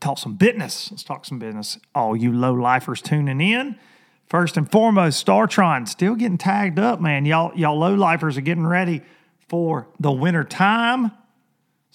talk 0.00 0.18
some 0.18 0.34
business. 0.34 0.90
Let's 0.90 1.04
talk 1.04 1.24
some 1.24 1.38
business. 1.38 1.78
All 1.94 2.16
you 2.16 2.32
low 2.32 2.54
lifers 2.54 3.02
tuning 3.02 3.40
in. 3.40 3.78
First 4.26 4.56
and 4.56 4.70
foremost, 4.70 5.24
Startron 5.24 5.86
still 5.86 6.14
getting 6.14 6.38
tagged 6.38 6.78
up, 6.78 7.00
man. 7.00 7.26
Y'all, 7.26 7.54
y'all 7.54 7.78
low 7.78 7.94
lifers 7.94 8.38
are 8.38 8.42
getting 8.42 8.66
ready 8.66 9.02
for 9.48 9.86
the 10.00 10.10
winter 10.10 10.44
time. 10.44 11.12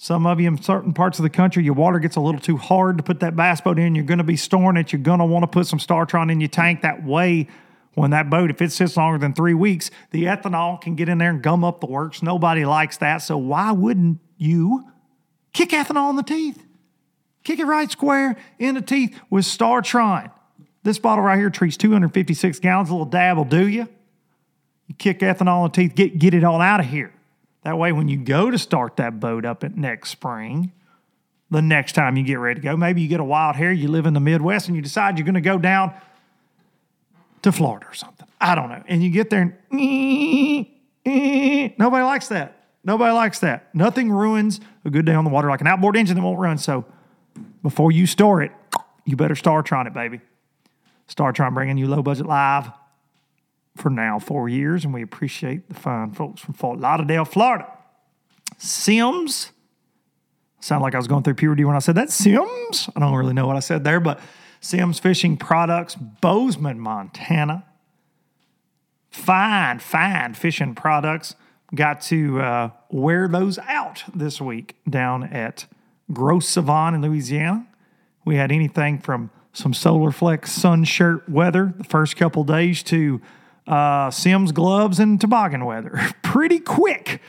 Some 0.02 0.26
of 0.26 0.40
you 0.40 0.48
in 0.48 0.62
certain 0.62 0.94
parts 0.94 1.18
of 1.18 1.24
the 1.24 1.28
country, 1.28 1.62
your 1.62 1.74
water 1.74 1.98
gets 1.98 2.16
a 2.16 2.20
little 2.20 2.40
too 2.40 2.56
hard 2.56 2.96
to 2.96 3.02
put 3.02 3.20
that 3.20 3.36
bass 3.36 3.60
boat 3.60 3.78
in. 3.78 3.94
You're 3.94 4.06
going 4.06 4.16
to 4.16 4.24
be 4.24 4.34
storing 4.34 4.78
it. 4.78 4.94
You're 4.94 5.02
going 5.02 5.18
to 5.18 5.26
want 5.26 5.42
to 5.42 5.46
put 5.46 5.66
some 5.66 5.78
Startron 5.78 6.32
in 6.32 6.40
your 6.40 6.48
tank. 6.48 6.80
That 6.80 7.04
way, 7.04 7.48
when 7.92 8.12
that 8.12 8.30
boat, 8.30 8.48
if 8.48 8.62
it 8.62 8.72
sits 8.72 8.96
longer 8.96 9.18
than 9.18 9.34
three 9.34 9.52
weeks, 9.52 9.90
the 10.10 10.24
ethanol 10.24 10.80
can 10.80 10.94
get 10.94 11.10
in 11.10 11.18
there 11.18 11.28
and 11.28 11.42
gum 11.42 11.64
up 11.64 11.80
the 11.80 11.86
works. 11.86 12.22
Nobody 12.22 12.64
likes 12.64 12.96
that. 12.96 13.18
So 13.18 13.36
why 13.36 13.72
wouldn't 13.72 14.20
you 14.38 14.90
kick 15.52 15.68
ethanol 15.68 16.08
in 16.08 16.16
the 16.16 16.22
teeth? 16.22 16.64
Kick 17.44 17.58
it 17.58 17.66
right 17.66 17.90
square 17.90 18.36
in 18.58 18.76
the 18.76 18.80
teeth 18.80 19.20
with 19.28 19.44
Startron. 19.44 20.32
This 20.82 20.98
bottle 20.98 21.24
right 21.24 21.36
here 21.36 21.50
treats 21.50 21.76
256 21.76 22.58
gallons. 22.60 22.88
A 22.88 22.92
little 22.92 23.04
dab 23.04 23.36
will 23.36 23.44
do 23.44 23.68
you. 23.68 23.86
You 24.86 24.94
kick 24.94 25.18
ethanol 25.18 25.66
in 25.66 25.72
the 25.72 25.76
teeth, 25.76 25.94
get, 25.94 26.18
get 26.18 26.32
it 26.32 26.42
all 26.42 26.62
out 26.62 26.80
of 26.80 26.86
here. 26.86 27.12
That 27.62 27.78
way, 27.78 27.92
when 27.92 28.08
you 28.08 28.16
go 28.16 28.50
to 28.50 28.58
start 28.58 28.96
that 28.96 29.20
boat 29.20 29.44
up 29.44 29.64
at 29.64 29.76
next 29.76 30.10
spring, 30.10 30.72
the 31.50 31.60
next 31.60 31.92
time 31.92 32.16
you 32.16 32.22
get 32.22 32.38
ready 32.38 32.60
to 32.60 32.64
go, 32.64 32.76
maybe 32.76 33.02
you 33.02 33.08
get 33.08 33.20
a 33.20 33.24
wild 33.24 33.56
hair, 33.56 33.72
you 33.72 33.88
live 33.88 34.06
in 34.06 34.14
the 34.14 34.20
Midwest, 34.20 34.68
and 34.68 34.76
you 34.76 34.82
decide 34.82 35.18
you're 35.18 35.26
going 35.26 35.34
to 35.34 35.40
go 35.40 35.58
down 35.58 35.92
to 37.42 37.52
Florida 37.52 37.86
or 37.86 37.94
something. 37.94 38.26
I 38.40 38.54
don't 38.54 38.68
know. 38.70 38.82
And 38.86 39.02
you 39.02 39.10
get 39.10 39.30
there 39.30 39.58
and 39.70 40.66
nobody 41.78 42.04
likes 42.04 42.28
that. 42.28 42.56
Nobody 42.82 43.12
likes 43.12 43.40
that. 43.40 43.74
Nothing 43.74 44.10
ruins 44.10 44.60
a 44.84 44.90
good 44.90 45.04
day 45.04 45.12
on 45.12 45.24
the 45.24 45.30
water 45.30 45.48
like 45.48 45.60
an 45.60 45.66
outboard 45.66 45.96
engine 45.96 46.16
that 46.16 46.22
won't 46.22 46.38
run. 46.38 46.56
So 46.56 46.86
before 47.62 47.92
you 47.92 48.06
store 48.06 48.42
it, 48.42 48.52
you 49.04 49.16
better 49.16 49.34
start 49.34 49.66
trying 49.66 49.86
it, 49.86 49.92
baby. 49.92 50.20
Start 51.08 51.34
trying 51.34 51.52
bringing 51.52 51.76
you 51.76 51.88
low 51.88 52.02
budget 52.02 52.24
live 52.24 52.70
for 53.80 53.90
now 53.90 54.18
four 54.18 54.48
years, 54.48 54.84
and 54.84 54.92
we 54.92 55.02
appreciate 55.02 55.68
the 55.68 55.74
fine 55.74 56.12
folks 56.12 56.40
from 56.40 56.54
Fort 56.54 56.78
Lauderdale, 56.78 57.24
Florida. 57.24 57.66
Simms. 58.58 59.52
Sound 60.60 60.82
like 60.82 60.94
I 60.94 60.98
was 60.98 61.08
going 61.08 61.22
through 61.22 61.34
puberty 61.34 61.64
when 61.64 61.74
I 61.74 61.78
said 61.78 61.94
that. 61.94 62.10
Simms. 62.10 62.90
I 62.94 63.00
don't 63.00 63.14
really 63.14 63.32
know 63.32 63.46
what 63.46 63.56
I 63.56 63.60
said 63.60 63.82
there, 63.82 63.98
but 63.98 64.20
Simms 64.60 64.98
Fishing 64.98 65.36
Products, 65.36 65.94
Bozeman, 65.94 66.78
Montana. 66.78 67.64
Fine, 69.10 69.80
fine 69.80 70.34
fishing 70.34 70.74
products. 70.74 71.34
Got 71.74 72.02
to 72.02 72.40
uh, 72.40 72.70
wear 72.90 73.26
those 73.26 73.58
out 73.60 74.04
this 74.14 74.40
week 74.40 74.76
down 74.88 75.24
at 75.24 75.66
Grosse 76.12 76.54
Savanne 76.54 76.94
in 76.94 77.02
Louisiana. 77.02 77.66
We 78.24 78.36
had 78.36 78.52
anything 78.52 78.98
from 78.98 79.30
some 79.52 79.74
solar 79.74 80.12
flex 80.12 80.52
sun 80.52 80.84
shirt 80.84 81.28
weather 81.28 81.74
the 81.76 81.84
first 81.84 82.16
couple 82.16 82.44
days 82.44 82.82
to 82.84 83.20
uh, 83.66 84.10
Simms 84.10 84.52
gloves 84.52 84.98
and 84.98 85.20
toboggan 85.20 85.64
weather 85.64 86.00
pretty 86.22 86.58
quick. 86.58 87.20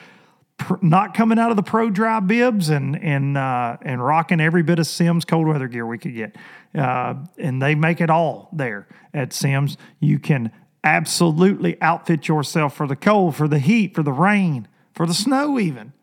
Pr- 0.58 0.76
Not 0.82 1.14
coming 1.14 1.40
out 1.40 1.50
of 1.50 1.58
the 1.58 1.64
pro 1.64 1.90
dry 1.90 2.20
bibs 2.20 2.70
and 2.70 3.02
and 3.02 3.38
uh, 3.38 3.78
and 3.82 4.04
rocking 4.04 4.40
every 4.40 4.64
bit 4.64 4.80
of 4.80 4.88
Simms 4.88 5.26
cold 5.26 5.48
weather 5.48 5.68
gear 5.68 5.86
we 5.86 5.98
could 5.98 6.16
get, 6.16 6.36
uh, 6.76 7.16
and 7.38 7.62
they 7.62 7.76
make 7.76 8.02
it 8.02 8.10
all 8.10 8.50
there 8.54 8.88
at 9.14 9.34
Simms. 9.34 9.78
You 10.00 10.20
can 10.20 10.52
absolutely 10.84 11.80
outfit 11.82 12.28
yourself 12.28 12.76
for 12.76 12.88
the 12.88 12.96
cold, 12.96 13.36
for 13.36 13.48
the 13.48 13.60
heat, 13.60 13.96
for 13.96 14.04
the 14.04 14.12
rain, 14.12 14.68
for 14.94 15.06
the 15.06 15.14
snow, 15.14 15.60
even. 15.60 15.94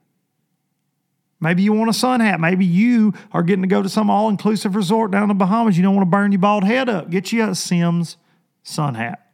Maybe 1.40 1.62
you 1.62 1.72
want 1.72 1.88
a 1.88 1.92
sun 1.92 2.20
hat. 2.20 2.40
Maybe 2.40 2.64
you 2.64 3.14
are 3.32 3.42
getting 3.42 3.62
to 3.62 3.68
go 3.68 3.82
to 3.82 3.88
some 3.88 4.10
all 4.10 4.28
inclusive 4.28 4.74
resort 4.74 5.12
down 5.12 5.24
in 5.24 5.28
the 5.28 5.34
Bahamas. 5.34 5.76
You 5.76 5.84
don't 5.84 5.94
want 5.94 6.06
to 6.06 6.10
burn 6.10 6.32
your 6.32 6.40
bald 6.40 6.64
head 6.64 6.88
up. 6.88 7.10
Get 7.10 7.32
you 7.32 7.44
a 7.44 7.54
Simms 7.54 8.16
sun 8.64 8.96
hat. 8.96 9.27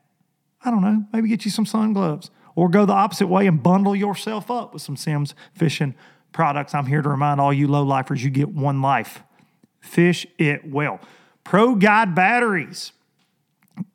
I 0.65 0.71
don't 0.71 0.83
know. 0.83 1.05
Maybe 1.13 1.29
get 1.29 1.45
you 1.45 1.51
some 1.51 1.67
sun 1.67 1.93
gloves 1.93 2.31
or 2.55 2.69
go 2.69 2.87
the 2.87 2.93
opposite 2.93 3.27
way 3.27 3.47
and 3.47 3.63
bundle 3.63 3.95
yourself 3.95 4.51
up 4.51 4.73
with 4.73 4.83
some 4.83 4.97
Simms 4.97 5.35
fishing 5.53 5.95
products. 6.33 6.75
I'm 6.75 6.87
here 6.87 7.03
to 7.03 7.09
remind 7.09 7.41
all 7.41 7.53
you 7.53 7.69
low 7.69 7.83
lifers 7.83 8.23
you 8.25 8.31
get 8.31 8.49
one 8.49 8.81
life. 8.81 9.23
Fish 9.81 10.27
it 10.39 10.69
well. 10.69 11.01
Pro 11.43 11.75
Guide 11.75 12.15
batteries 12.15 12.93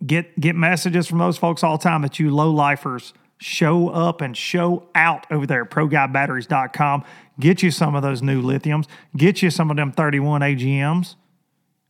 get 0.06 0.40
get 0.40 0.56
messages 0.56 1.08
from 1.08 1.20
those 1.20 1.38
folks 1.38 1.64
all 1.64 1.78
the 1.78 1.84
time 1.84 2.02
that 2.02 2.20
you 2.20 2.34
low 2.34 2.52
lifers 2.52 3.14
show 3.38 3.90
up 3.90 4.22
and 4.22 4.36
show 4.36 4.90
out 4.94 5.26
over 5.32 5.48
there 5.48 5.62
at 5.64 5.70
proguidebatteries.com. 5.70 7.04
Get 7.40 7.64
you 7.64 7.72
some 7.72 7.96
of 7.96 8.04
those 8.04 8.22
new 8.22 8.42
lithiums, 8.42 8.86
get 9.16 9.42
you 9.42 9.50
some 9.50 9.72
of 9.72 9.78
them 9.78 9.92
31 9.92 10.42
AGMs. 10.42 11.16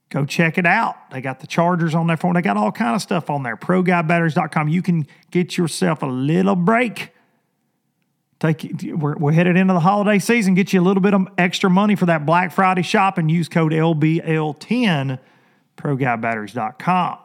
Go 0.10 0.26
check 0.26 0.58
it 0.58 0.66
out. 0.66 1.12
They 1.12 1.22
got 1.22 1.40
the 1.40 1.48
chargers 1.48 1.94
on 1.94 2.08
for 2.18 2.28
them. 2.28 2.34
They 2.34 2.42
got 2.42 2.58
all 2.58 2.72
kind 2.72 2.96
of 2.96 3.02
stuff 3.02 3.30
on 3.30 3.44
there. 3.44 3.56
ProGuideBatteries.com. 3.56 4.68
You 4.68 4.82
can 4.82 5.06
get 5.30 5.56
yourself 5.56 6.02
a 6.02 6.08
little 6.08 6.56
break. 6.56 7.14
Take 8.40 8.72
we're, 8.96 9.16
we're 9.18 9.34
headed 9.34 9.56
into 9.56 9.74
the 9.74 9.82
holiday 9.82 10.18
season. 10.18 10.56
Get 10.56 10.74
you 10.74 10.82
a 10.82 10.84
little 10.84 11.02
bit 11.02 11.14
of 11.14 11.28
extra 11.38 11.70
money 11.70 11.96
for 11.96 12.08
that 12.08 12.26
Black 12.26 12.52
Friday 12.52 12.82
shop 12.82 13.18
and 13.18 13.30
use 13.30 13.48
code 13.48 13.72
LBL10. 13.72 15.20
ProGuideBatteries.com. 15.78 17.18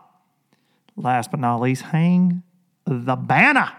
Last 0.96 1.30
but 1.30 1.40
not 1.40 1.60
least, 1.60 1.82
hang 1.82 2.42
the 2.86 3.16
banner. 3.16 3.72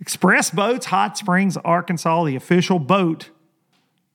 Express 0.00 0.50
Boats, 0.50 0.86
Hot 0.86 1.16
Springs, 1.16 1.56
Arkansas, 1.58 2.24
the 2.24 2.36
official 2.36 2.78
boat 2.78 3.30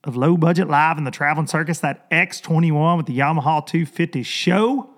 of 0.04 0.16
Low 0.16 0.36
Budget 0.36 0.68
Live 0.68 0.98
and 0.98 1.06
the 1.06 1.10
Traveling 1.10 1.46
Circus, 1.46 1.78
that 1.80 2.10
X21 2.10 2.96
with 2.96 3.06
the 3.06 3.18
Yamaha 3.18 3.64
250 3.66 4.22
show 4.22 4.90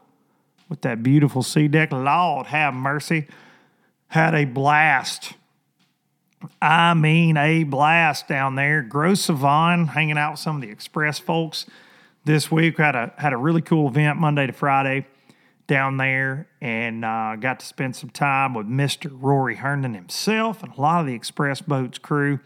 with 0.68 0.80
that 0.82 1.02
beautiful 1.02 1.42
C 1.42 1.68
deck. 1.68 1.92
Lord 1.92 2.46
have 2.46 2.74
mercy. 2.74 3.26
Had 4.08 4.34
a 4.34 4.44
blast. 4.44 5.34
I 6.60 6.94
mean, 6.94 7.36
a 7.36 7.64
blast 7.64 8.28
down 8.28 8.54
there. 8.54 8.82
Grosse 8.82 9.26
Savanne 9.26 9.88
hanging 9.88 10.18
out 10.18 10.32
with 10.32 10.40
some 10.40 10.56
of 10.56 10.62
the 10.62 10.70
Express 10.70 11.18
folks 11.18 11.66
this 12.24 12.50
week. 12.50 12.78
Had 12.78 12.94
a 12.94 13.12
had 13.18 13.32
a 13.32 13.36
really 13.36 13.62
cool 13.62 13.88
event 13.88 14.18
Monday 14.18 14.46
to 14.46 14.52
Friday 14.52 15.06
down 15.66 15.96
there, 15.96 16.46
and 16.60 17.04
uh, 17.04 17.36
got 17.36 17.60
to 17.60 17.66
spend 17.66 17.96
some 17.96 18.10
time 18.10 18.54
with 18.54 18.66
Mister 18.66 19.08
Rory 19.08 19.56
Herndon 19.56 19.94
himself 19.94 20.62
and 20.62 20.72
a 20.76 20.80
lot 20.80 21.00
of 21.00 21.06
the 21.06 21.14
Express 21.14 21.60
Boats 21.60 21.98
crew, 21.98 22.40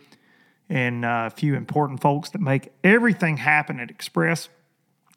and 0.69 1.05
uh, 1.05 1.25
a 1.27 1.31
few 1.31 1.55
important 1.55 2.01
folks 2.01 2.31
that 2.31 2.41
make 2.41 2.73
everything 2.85 3.37
happen 3.39 3.81
at 3.81 3.91
Express. 3.91 4.49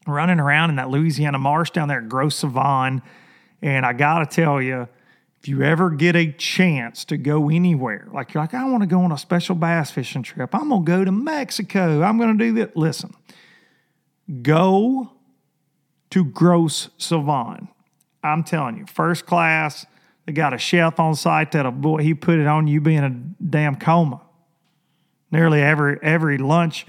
Running 0.07 0.39
around 0.39 0.71
in 0.71 0.77
that 0.77 0.89
Louisiana 0.89 1.37
marsh 1.37 1.69
down 1.69 1.87
there 1.87 1.99
at 1.99 2.09
Grosse 2.09 2.41
Savanne, 2.41 3.03
and 3.61 3.85
I 3.85 3.93
gotta 3.93 4.25
tell 4.25 4.59
you 4.59 4.87
if 5.39 5.47
you 5.47 5.61
ever 5.61 5.91
get 5.91 6.15
a 6.15 6.31
chance 6.31 7.05
to 7.05 7.17
go 7.17 7.49
anywhere, 7.49 8.07
like 8.11 8.33
you're 8.33 8.41
like, 8.41 8.55
I 8.55 8.63
want 8.67 8.81
to 8.81 8.87
go 8.87 9.01
on 9.01 9.11
a 9.11 9.17
special 9.17 9.55
bass 9.55 9.91
fishing 9.91 10.23
trip, 10.23 10.55
I'm 10.55 10.69
gonna 10.69 10.83
go 10.83 11.05
to 11.05 11.11
Mexico, 11.11 12.01
I'm 12.01 12.17
gonna 12.17 12.37
do 12.37 12.53
that. 12.55 12.75
Listen, 12.75 13.13
go 14.41 15.11
to 16.09 16.25
Grosse 16.25 16.89
Savanne. 16.97 17.67
I'm 18.23 18.43
telling 18.43 18.77
you, 18.77 18.85
first 18.85 19.25
class. 19.25 19.85
They 20.25 20.33
got 20.33 20.53
a 20.53 20.57
chef 20.57 20.99
on 20.99 21.15
site 21.15 21.51
that 21.53 21.65
a 21.65 21.71
boy 21.71 22.03
he 22.03 22.13
put 22.13 22.39
it 22.39 22.47
on 22.47 22.67
you 22.67 22.79
being 22.79 23.03
a 23.03 23.09
damn 23.09 23.75
coma. 23.75 24.21
Nearly 25.31 25.61
every 25.61 25.97
every 26.01 26.37
lunch, 26.37 26.85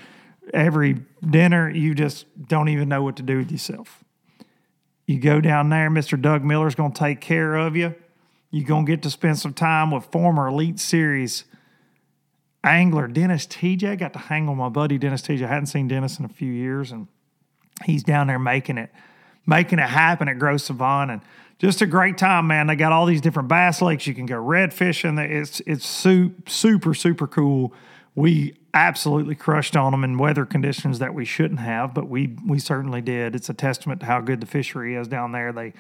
every 0.53 1.03
dinner, 1.29 1.71
you 1.71 1.95
just 1.95 2.27
don't 2.49 2.69
even 2.69 2.89
know 2.89 3.03
what 3.03 3.17
to 3.17 3.23
do 3.23 3.39
with 3.39 3.51
yourself. 3.53 4.03
You 5.07 5.21
go 5.21 5.41
down 5.41 5.69
there, 5.69 5.91
Mr. 5.91 6.21
Doug 6.21 6.45
Miller's 6.45 6.75
gonna 6.75 6.93
take 6.93 7.21
care 7.21 7.55
of 7.57 7.77
you. 7.77 7.95
You're 8.53 8.67
going 8.67 8.85
to 8.85 8.93
get 8.93 9.03
to 9.03 9.11
spend 9.11 9.39
some 9.39 9.55
time 9.55 9.91
with 9.91 10.05
former 10.05 10.47
Elite 10.47 10.79
Series 10.79 11.45
angler 12.63 13.09
Dennis 13.09 13.47
Tietje. 13.47 13.91
I 13.91 13.97
got 13.97 14.13
to 14.13 14.19
hang 14.19 14.47
with 14.47 14.59
my 14.59 14.69
buddy 14.69 14.99
Dennis 14.99 15.23
Tietje. 15.23 15.45
I 15.45 15.49
hadn't 15.49 15.67
seen 15.67 15.89
Dennis 15.89 16.19
in 16.19 16.27
a 16.27 16.29
few 16.29 16.53
years, 16.53 16.93
and 16.93 17.09
he's 17.85 18.05
down 18.05 18.27
there 18.27 18.39
making 18.39 18.77
it 18.77 18.91
making 19.47 19.79
it 19.79 19.89
happen 19.89 20.29
at 20.29 20.39
Grosse 20.39 20.69
Savanne. 20.69 21.11
And 21.11 21.23
just 21.59 21.81
a 21.81 21.87
great 21.87 22.19
time, 22.19 22.47
man. 22.47 22.67
They 22.67 22.77
got 22.77 22.93
all 22.93 23.07
these 23.07 23.23
different 23.23 23.49
bass 23.49 23.81
lakes. 23.81 24.07
You 24.07 24.15
can 24.15 24.27
go 24.27 24.39
red 24.39 24.73
fishing. 24.73 25.19
It's, 25.19 25.61
it's 25.67 25.87
su- 25.87 26.35
super, 26.47 26.95
super 26.95 27.27
cool. 27.27 27.73
We 28.14 28.57
absolutely 28.75 29.35
crushed 29.35 29.77
on 29.77 29.92
them 29.92 30.05
in 30.05 30.18
weather 30.18 30.44
conditions 30.44 30.98
that 30.98 31.14
we 31.14 31.25
shouldn't 31.25 31.61
have, 31.61 31.94
but 31.94 32.09
we 32.09 32.37
we 32.46 32.59
certainly 32.59 33.01
did. 33.01 33.35
It's 33.35 33.48
a 33.48 33.55
testament 33.55 34.01
to 34.01 34.07
how 34.07 34.20
good 34.20 34.40
the 34.40 34.46
fishery 34.46 34.94
is 34.94 35.09
down 35.09 35.33
there. 35.33 35.53
They 35.53 35.72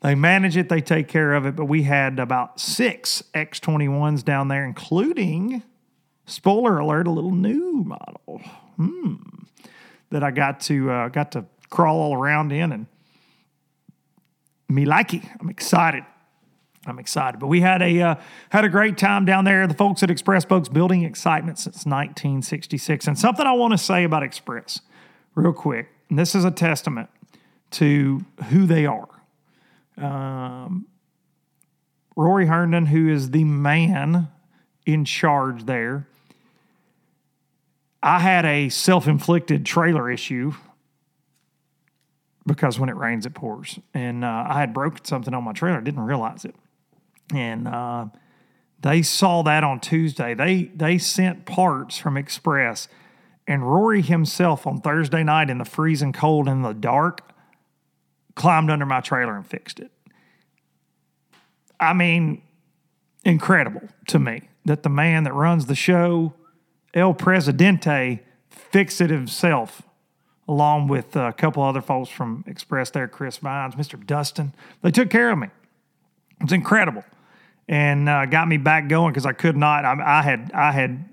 they 0.00 0.14
manage 0.14 0.56
it, 0.56 0.68
they 0.68 0.82
take 0.82 1.08
care 1.08 1.32
of 1.32 1.46
it. 1.46 1.56
But 1.56 1.64
we 1.64 1.84
had 1.84 2.18
about 2.18 2.60
six 2.60 3.22
X21s 3.34 4.22
down 4.22 4.48
there, 4.48 4.64
including, 4.64 5.62
spoiler 6.26 6.78
alert, 6.78 7.06
a 7.06 7.10
little 7.10 7.32
new 7.32 7.84
model 7.84 8.42
hmm, 8.76 9.14
that 10.10 10.22
I 10.22 10.30
got 10.30 10.60
to 10.60 10.90
uh, 10.90 11.08
got 11.08 11.32
to 11.32 11.46
crawl 11.70 12.00
all 12.00 12.14
around 12.14 12.52
in, 12.52 12.72
and 12.72 12.86
me 14.68 14.84
likey. 14.84 15.26
I'm 15.40 15.48
excited. 15.48 16.04
I'm 16.86 16.98
excited. 16.98 17.40
But 17.40 17.46
we 17.46 17.60
had 17.60 17.82
a 17.82 18.00
uh, 18.00 18.14
had 18.50 18.64
a 18.64 18.68
great 18.68 18.98
time 18.98 19.24
down 19.24 19.44
there. 19.44 19.66
The 19.66 19.74
folks 19.74 20.02
at 20.02 20.10
Express 20.10 20.44
Boats 20.44 20.68
building 20.68 21.02
excitement 21.02 21.58
since 21.58 21.86
1966. 21.86 23.06
And 23.06 23.18
something 23.18 23.46
I 23.46 23.52
want 23.52 23.72
to 23.72 23.78
say 23.78 24.04
about 24.04 24.22
Express, 24.22 24.80
real 25.34 25.52
quick. 25.52 25.88
And 26.10 26.18
this 26.18 26.34
is 26.34 26.44
a 26.44 26.50
testament 26.50 27.08
to 27.72 28.24
who 28.50 28.66
they 28.66 28.86
are. 28.86 29.08
Um, 29.96 30.86
Rory 32.16 32.46
Herndon, 32.46 32.86
who 32.86 33.08
is 33.08 33.30
the 33.30 33.44
man 33.44 34.28
in 34.86 35.04
charge 35.04 35.64
there. 35.64 36.06
I 38.02 38.20
had 38.20 38.44
a 38.44 38.68
self 38.68 39.08
inflicted 39.08 39.64
trailer 39.64 40.10
issue 40.10 40.52
because 42.46 42.78
when 42.78 42.88
it 42.88 42.96
rains, 42.96 43.26
it 43.26 43.34
pours. 43.34 43.78
And 43.94 44.24
uh, 44.24 44.44
I 44.48 44.60
had 44.60 44.74
broken 44.74 45.04
something 45.04 45.32
on 45.32 45.44
my 45.44 45.52
trailer, 45.52 45.80
didn't 45.80 46.04
realize 46.04 46.44
it. 46.44 46.54
And 47.32 47.66
uh, 47.66 48.06
they 48.80 49.02
saw 49.02 49.42
that 49.42 49.64
on 49.64 49.80
Tuesday. 49.80 50.34
They 50.34 50.64
they 50.74 50.98
sent 50.98 51.46
parts 51.46 51.96
from 51.96 52.16
Express, 52.16 52.88
and 53.46 53.62
Rory 53.62 54.02
himself 54.02 54.66
on 54.66 54.80
Thursday 54.80 55.22
night 55.22 55.48
in 55.48 55.58
the 55.58 55.64
freezing 55.64 56.12
cold 56.12 56.48
in 56.48 56.62
the 56.62 56.74
dark 56.74 57.22
climbed 58.34 58.70
under 58.70 58.86
my 58.86 59.00
trailer 59.00 59.36
and 59.36 59.46
fixed 59.46 59.80
it. 59.80 59.90
I 61.78 61.92
mean, 61.92 62.42
incredible 63.24 63.88
to 64.08 64.18
me 64.18 64.48
that 64.64 64.82
the 64.82 64.88
man 64.88 65.24
that 65.24 65.32
runs 65.32 65.66
the 65.66 65.74
show, 65.74 66.34
El 66.92 67.14
Presidente, 67.14 68.22
fixed 68.48 69.00
it 69.00 69.10
himself, 69.10 69.82
along 70.48 70.88
with 70.88 71.16
a 71.16 71.32
couple 71.32 71.62
other 71.62 71.80
folks 71.80 72.10
from 72.10 72.44
Express 72.46 72.90
there, 72.90 73.08
Chris 73.08 73.38
Vines, 73.38 73.74
Mr. 73.74 74.04
Dustin. 74.04 74.52
They 74.82 74.90
took 74.90 75.10
care 75.10 75.30
of 75.30 75.38
me. 75.38 75.48
It's 76.40 76.52
incredible, 76.52 77.04
and 77.68 78.08
uh, 78.08 78.26
got 78.26 78.48
me 78.48 78.56
back 78.56 78.88
going 78.88 79.12
because 79.12 79.26
I 79.26 79.32
could 79.32 79.56
not. 79.56 79.84
I, 79.84 80.20
I 80.20 80.22
had 80.22 80.50
I 80.52 80.72
had 80.72 81.04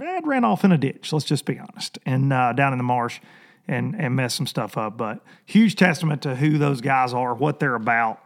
I 0.00 0.14
had 0.14 0.26
ran 0.26 0.44
off 0.44 0.64
in 0.64 0.72
a 0.72 0.78
ditch. 0.78 1.12
Let's 1.12 1.24
just 1.24 1.44
be 1.44 1.58
honest, 1.58 1.98
and 2.06 2.32
uh, 2.32 2.52
down 2.52 2.72
in 2.72 2.78
the 2.78 2.84
marsh, 2.84 3.20
and 3.66 3.94
and 3.94 4.16
messed 4.16 4.36
some 4.36 4.46
stuff 4.46 4.76
up. 4.76 4.96
But 4.96 5.24
huge 5.46 5.76
testament 5.76 6.22
to 6.22 6.36
who 6.36 6.58
those 6.58 6.80
guys 6.80 7.12
are, 7.12 7.34
what 7.34 7.60
they're 7.60 7.74
about, 7.74 8.20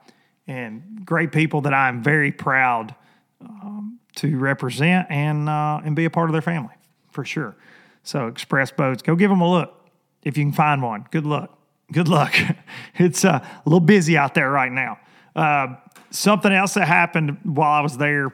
and 0.46 1.02
great 1.04 1.32
people 1.32 1.62
that 1.62 1.74
I'm 1.74 2.02
very 2.02 2.32
proud 2.32 2.94
um, 3.40 3.98
to 4.16 4.36
represent 4.38 5.10
and 5.10 5.48
uh, 5.48 5.80
and 5.84 5.96
be 5.96 6.04
a 6.04 6.10
part 6.10 6.28
of 6.28 6.32
their 6.32 6.42
family 6.42 6.74
for 7.10 7.24
sure. 7.24 7.56
So 8.02 8.26
Express 8.26 8.72
Boats, 8.72 9.02
go 9.02 9.14
give 9.14 9.30
them 9.30 9.40
a 9.40 9.50
look 9.50 9.88
if 10.22 10.36
you 10.36 10.44
can 10.44 10.52
find 10.52 10.82
one. 10.82 11.06
Good 11.10 11.26
luck. 11.26 11.56
Good 11.92 12.08
luck. 12.08 12.34
it's 12.96 13.24
uh, 13.24 13.40
a 13.44 13.62
little 13.64 13.80
busy 13.80 14.16
out 14.16 14.34
there 14.34 14.50
right 14.50 14.72
now. 14.72 14.98
Uh, 15.36 15.76
something 16.12 16.52
else 16.52 16.74
that 16.74 16.86
happened 16.86 17.38
while 17.42 17.72
I 17.72 17.80
was 17.80 17.96
there. 17.96 18.32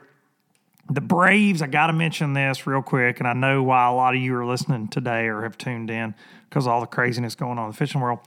The 0.90 1.00
Braves, 1.00 1.60
I 1.60 1.66
got 1.66 1.88
to 1.88 1.92
mention 1.92 2.32
this 2.32 2.66
real 2.66 2.82
quick, 2.82 3.20
and 3.20 3.28
I 3.28 3.34
know 3.34 3.62
why 3.62 3.86
a 3.88 3.92
lot 3.92 4.14
of 4.14 4.20
you 4.20 4.34
are 4.36 4.46
listening 4.46 4.88
today 4.88 5.26
or 5.26 5.42
have 5.42 5.58
tuned 5.58 5.90
in 5.90 6.14
because 6.48 6.66
all 6.66 6.80
the 6.80 6.86
craziness 6.86 7.34
going 7.34 7.58
on 7.58 7.66
in 7.66 7.70
the 7.72 7.76
fishing 7.76 8.00
world. 8.00 8.20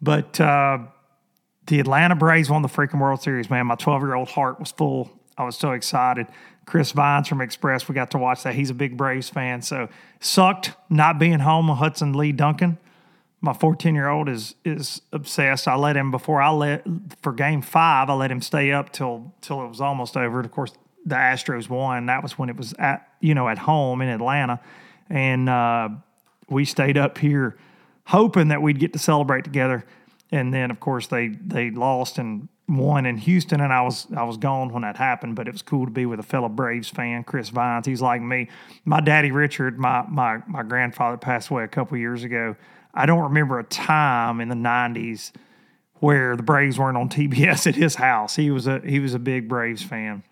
But 0.00 0.40
uh, 0.40 0.78
the 1.66 1.80
Atlanta 1.80 2.14
Braves 2.14 2.48
won 2.48 2.62
the 2.62 2.68
freaking 2.68 3.00
World 3.00 3.22
Series, 3.22 3.50
man. 3.50 3.66
My 3.66 3.74
12 3.74 4.02
year 4.02 4.14
old 4.14 4.28
heart 4.28 4.60
was 4.60 4.70
full. 4.70 5.10
I 5.36 5.44
was 5.44 5.56
so 5.56 5.72
excited. 5.72 6.28
Chris 6.64 6.92
Vines 6.92 7.28
from 7.28 7.40
Express, 7.40 7.88
we 7.88 7.94
got 7.94 8.10
to 8.12 8.18
watch 8.18 8.42
that. 8.42 8.54
He's 8.54 8.70
a 8.70 8.74
big 8.74 8.96
Braves 8.96 9.28
fan. 9.28 9.62
So 9.62 9.88
sucked 10.20 10.72
not 10.88 11.18
being 11.18 11.40
home 11.40 11.68
with 11.68 11.78
Hudson 11.78 12.12
Lee 12.12 12.32
Duncan. 12.32 12.78
My 13.46 13.52
14 13.52 13.94
year 13.94 14.08
old 14.08 14.28
is 14.28 14.56
is 14.64 15.00
obsessed. 15.12 15.68
I 15.68 15.76
let 15.76 15.96
him 15.96 16.10
before 16.10 16.42
I 16.42 16.50
let 16.50 16.84
for 17.22 17.32
game 17.32 17.62
five, 17.62 18.10
I 18.10 18.14
let 18.14 18.30
him 18.30 18.42
stay 18.42 18.72
up 18.72 18.90
till 18.90 19.32
till 19.40 19.62
it 19.62 19.68
was 19.68 19.80
almost 19.80 20.16
over. 20.16 20.40
And 20.40 20.44
of 20.44 20.50
course, 20.50 20.72
the 21.04 21.14
Astros 21.14 21.68
won. 21.68 22.06
That 22.06 22.24
was 22.24 22.36
when 22.36 22.48
it 22.48 22.56
was 22.56 22.74
at 22.74 23.08
you 23.20 23.34
know 23.34 23.48
at 23.48 23.58
home 23.58 24.02
in 24.02 24.08
Atlanta. 24.08 24.60
And 25.08 25.48
uh, 25.48 25.90
we 26.50 26.64
stayed 26.64 26.98
up 26.98 27.18
here 27.18 27.56
hoping 28.06 28.48
that 28.48 28.60
we'd 28.62 28.80
get 28.80 28.92
to 28.94 28.98
celebrate 28.98 29.44
together. 29.44 29.84
And 30.32 30.52
then 30.52 30.72
of 30.72 30.80
course 30.80 31.06
they 31.06 31.28
they 31.28 31.70
lost 31.70 32.18
and 32.18 32.48
won 32.68 33.06
in 33.06 33.16
Houston, 33.16 33.60
and 33.60 33.72
I 33.72 33.82
was 33.82 34.08
I 34.16 34.24
was 34.24 34.38
gone 34.38 34.72
when 34.72 34.82
that 34.82 34.96
happened. 34.96 35.36
But 35.36 35.46
it 35.46 35.52
was 35.52 35.62
cool 35.62 35.84
to 35.84 35.92
be 35.92 36.04
with 36.04 36.18
a 36.18 36.24
fellow 36.24 36.48
Braves 36.48 36.88
fan, 36.88 37.22
Chris 37.22 37.50
Vines. 37.50 37.86
He's 37.86 38.02
like 38.02 38.20
me. 38.20 38.48
My 38.84 39.00
daddy 39.00 39.30
Richard, 39.30 39.78
my 39.78 40.04
my 40.08 40.42
my 40.48 40.64
grandfather 40.64 41.16
passed 41.16 41.50
away 41.50 41.62
a 41.62 41.68
couple 41.68 41.96
years 41.96 42.24
ago. 42.24 42.56
I 42.96 43.06
don't 43.06 43.24
remember 43.24 43.58
a 43.58 43.64
time 43.64 44.40
in 44.40 44.48
the 44.48 44.54
'90s 44.54 45.32
where 46.00 46.36
the 46.36 46.42
Braves 46.42 46.78
weren't 46.78 46.96
on 46.96 47.08
TBS 47.08 47.66
at 47.66 47.74
his 47.74 47.96
house. 47.96 48.36
He 48.36 48.50
was 48.50 48.66
a 48.66 48.80
he 48.80 48.98
was 49.00 49.14
a 49.14 49.18
big 49.18 49.48
Braves 49.48 49.82
fan. 49.82 50.22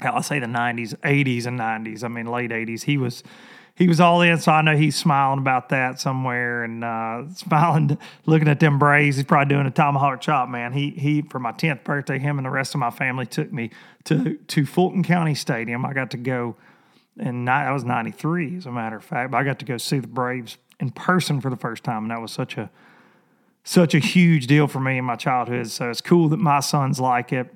I 0.00 0.20
say 0.22 0.38
the 0.38 0.46
'90s, 0.46 0.94
'80s, 0.96 1.46
and 1.46 1.60
'90s. 1.60 2.02
I 2.02 2.08
mean 2.08 2.26
late 2.26 2.50
'80s. 2.50 2.82
He 2.82 2.96
was 2.96 3.22
he 3.80 3.88
was 3.88 3.98
all 3.98 4.20
in, 4.20 4.38
so 4.38 4.52
I 4.52 4.60
know 4.60 4.76
he's 4.76 4.94
smiling 4.94 5.38
about 5.38 5.70
that 5.70 5.98
somewhere 6.00 6.64
and 6.64 6.84
uh, 6.84 7.22
smiling, 7.34 7.96
looking 8.26 8.48
at 8.48 8.60
them 8.60 8.78
Braves. 8.78 9.16
He's 9.16 9.24
probably 9.24 9.54
doing 9.54 9.66
a 9.66 9.70
tomahawk 9.70 10.20
chop, 10.20 10.48
man. 10.48 10.72
He 10.72 10.90
he 10.90 11.22
for 11.22 11.38
my 11.38 11.52
tenth 11.52 11.84
birthday, 11.84 12.18
him 12.18 12.38
and 12.38 12.46
the 12.46 12.50
rest 12.50 12.74
of 12.74 12.80
my 12.80 12.90
family 12.90 13.26
took 13.26 13.52
me 13.52 13.70
to 14.04 14.36
to 14.36 14.66
Fulton 14.66 15.02
County 15.02 15.34
Stadium. 15.34 15.84
I 15.84 15.92
got 15.92 16.10
to 16.12 16.16
go, 16.18 16.56
and 17.18 17.48
I 17.48 17.72
was 17.72 17.84
ninety 17.84 18.10
three, 18.10 18.56
as 18.56 18.66
a 18.66 18.72
matter 18.72 18.96
of 18.96 19.04
fact. 19.04 19.30
But 19.30 19.38
I 19.38 19.44
got 19.44 19.58
to 19.60 19.64
go 19.64 19.76
see 19.76 19.98
the 19.98 20.08
Braves 20.08 20.58
in 20.80 20.90
person 20.90 21.40
for 21.40 21.50
the 21.50 21.56
first 21.56 21.84
time, 21.84 22.04
and 22.04 22.10
that 22.10 22.20
was 22.20 22.32
such 22.32 22.56
a 22.56 22.70
such 23.62 23.94
a 23.94 23.98
huge 23.98 24.46
deal 24.46 24.66
for 24.66 24.80
me 24.80 24.98
in 24.98 25.04
my 25.04 25.16
childhood. 25.16 25.68
So 25.68 25.90
it's 25.90 26.00
cool 26.00 26.28
that 26.30 26.38
my 26.38 26.60
sons 26.60 26.98
like 26.98 27.32
it. 27.32 27.54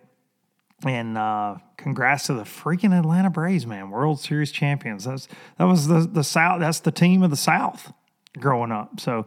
And 0.84 1.16
uh, 1.16 1.56
congrats 1.78 2.26
to 2.26 2.34
the 2.34 2.42
freaking 2.42 2.96
Atlanta 2.96 3.30
Braves, 3.30 3.66
man! 3.66 3.90
World 3.90 4.20
Series 4.20 4.52
champions. 4.52 5.04
That's 5.04 5.28
that 5.58 5.64
was 5.64 5.86
the 5.86 6.00
the 6.00 6.24
South. 6.24 6.60
That's 6.60 6.80
the 6.80 6.92
team 6.92 7.22
of 7.22 7.30
the 7.30 7.36
South 7.36 7.92
growing 8.38 8.70
up. 8.70 9.00
So 9.00 9.26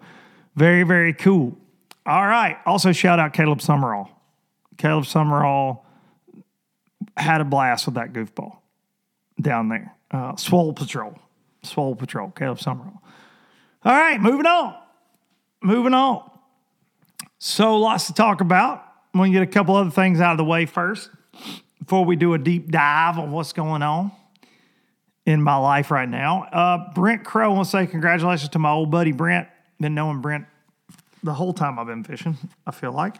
very 0.55 0.83
very 0.83 1.13
cool. 1.13 1.57
All 2.05 2.27
right. 2.27 2.57
Also 2.65 2.91
shout 2.91 3.19
out 3.19 3.33
Caleb 3.33 3.59
Sumrall. 3.59 4.09
Caleb 4.77 5.05
Sumrall 5.05 5.79
had 7.15 7.41
a 7.41 7.45
blast 7.45 7.87
with 7.87 7.95
that 7.95 8.13
goofball 8.13 8.57
down 9.41 9.69
there. 9.69 9.95
Uh, 10.11 10.35
Swole 10.35 10.73
Patrol, 10.73 11.17
Swole 11.63 11.95
Patrol. 11.95 12.29
Caleb 12.31 12.59
Sumrall. 12.59 12.99
All 13.87 13.93
right, 13.93 14.19
moving 14.19 14.45
on. 14.45 14.75
Moving 15.63 15.93
on. 15.93 16.29
So 17.39 17.77
lots 17.77 18.07
to 18.07 18.13
talk 18.13 18.41
about. 18.41 18.83
I'm 19.13 19.17
going 19.17 19.31
to 19.31 19.39
get 19.39 19.47
a 19.47 19.49
couple 19.49 19.77
other 19.77 19.91
things 19.91 20.19
out 20.19 20.31
of 20.31 20.37
the 20.37 20.43
way 20.43 20.65
first 20.65 21.09
before 21.79 22.03
we 22.03 22.17
do 22.17 22.33
a 22.33 22.37
deep 22.37 22.69
dive 22.69 23.17
on 23.17 23.31
what's 23.31 23.53
going 23.53 23.81
on 23.83 24.11
in 25.25 25.41
my 25.41 25.55
life 25.55 25.89
right 25.89 26.09
now. 26.09 26.43
Uh, 26.51 26.93
Brent 26.95 27.23
Crow 27.23 27.53
wants 27.53 27.71
to 27.71 27.77
say 27.77 27.87
congratulations 27.87 28.49
to 28.49 28.59
my 28.59 28.71
old 28.71 28.91
buddy 28.91 29.13
Brent. 29.13 29.47
Been 29.79 29.95
knowing 29.95 30.19
Brent 30.19 30.47
the 31.23 31.33
whole 31.33 31.53
time 31.53 31.79
I've 31.79 31.87
been 31.87 32.03
fishing, 32.03 32.35
I 32.65 32.71
feel 32.71 32.91
like. 32.91 33.15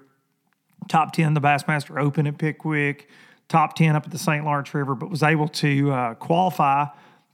Top 0.87 1.13
ten, 1.13 1.33
the 1.33 1.41
Bassmaster 1.41 2.01
Open 2.01 2.25
at 2.25 2.37
Pickwick. 2.37 3.07
Top 3.47 3.75
ten 3.75 3.95
up 3.95 4.05
at 4.05 4.11
the 4.11 4.17
St. 4.17 4.45
Lawrence 4.45 4.73
River, 4.73 4.95
but 4.95 5.09
was 5.09 5.23
able 5.23 5.49
to 5.49 5.91
uh, 5.91 6.13
qualify 6.15 6.85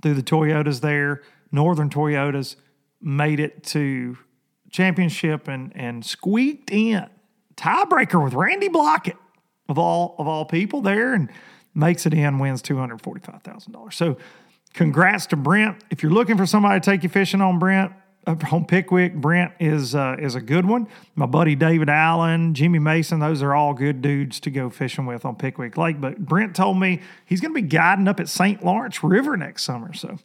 through 0.02 0.15
the 0.15 0.23
Toyotas 0.23 0.82
there. 0.82 1.21
Northern 1.52 1.89
Toyotas 1.89 2.56
made 3.00 3.39
it 3.39 3.63
to 3.63 4.17
championship 4.71 5.47
and 5.47 5.71
and 5.76 6.04
squeaked 6.06 6.71
in 6.71 7.08
tiebreaker 7.56 8.21
with 8.21 8.34
Randy 8.34 8.67
Blaukat 8.67 9.17
of 9.69 9.77
all 9.77 10.15
of 10.17 10.27
all 10.27 10.45
people 10.45 10.82
there 10.82 11.13
and 11.13 11.30
makes 11.73 12.06
it 12.06 12.13
in 12.13 12.39
wins 12.39 12.62
two 12.62 12.77
hundred 12.77 13.01
forty 13.01 13.21
five 13.21 13.41
thousand 13.43 13.73
dollars. 13.73 13.95
So 13.95 14.17
congrats 14.73 15.25
to 15.27 15.36
Brent. 15.36 15.84
If 15.89 16.03
you're 16.03 16.12
looking 16.12 16.38
for 16.38 16.45
somebody 16.45 16.80
to 16.80 16.86
take 16.86 17.03
you 17.03 17.10
fishing 17.10 17.41
on 17.41 17.60
Brent 17.60 17.91
on 18.25 18.65
Pickwick, 18.65 19.15
Brent 19.15 19.53
is 19.60 19.95
uh, 19.95 20.17
is 20.19 20.36
a 20.36 20.41
good 20.41 20.65
one. 20.65 20.88
My 21.15 21.25
buddy 21.25 21.56
David 21.56 21.89
Allen, 21.89 22.53
Jimmy 22.53 22.80
Mason, 22.80 23.19
those 23.19 23.41
are 23.41 23.56
all 23.56 23.73
good 23.73 24.01
dudes 24.01 24.39
to 24.41 24.49
go 24.49 24.69
fishing 24.69 25.06
with 25.06 25.23
on 25.23 25.36
Pickwick 25.36 25.77
Lake. 25.77 26.01
But 26.01 26.19
Brent 26.19 26.56
told 26.56 26.77
me 26.77 27.01
he's 27.25 27.39
going 27.39 27.53
to 27.53 27.62
be 27.62 27.67
guiding 27.67 28.08
up 28.08 28.19
at 28.19 28.27
St. 28.27 28.63
Lawrence 28.65 29.03
River 29.03 29.38
next 29.38 29.63
summer. 29.63 29.93
So 29.93 30.17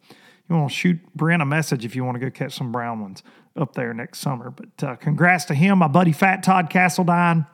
you 0.48 0.56
want 0.56 0.70
to 0.70 0.76
shoot 0.76 0.98
Brent 1.14 1.42
a 1.42 1.46
message 1.46 1.84
if 1.84 1.94
you 1.94 2.04
want 2.04 2.16
to 2.16 2.20
go 2.20 2.30
catch 2.30 2.54
some 2.54 2.72
brown 2.72 3.00
ones 3.00 3.22
up 3.56 3.74
there 3.74 3.94
next 3.94 4.18
summer. 4.18 4.50
But 4.50 4.84
uh, 4.84 4.96
congrats 4.96 5.44
to 5.46 5.54
him, 5.54 5.78
my 5.78 5.88
buddy 5.88 6.12
Fat 6.12 6.42
Todd 6.42 6.70
Castledine, 6.70 7.46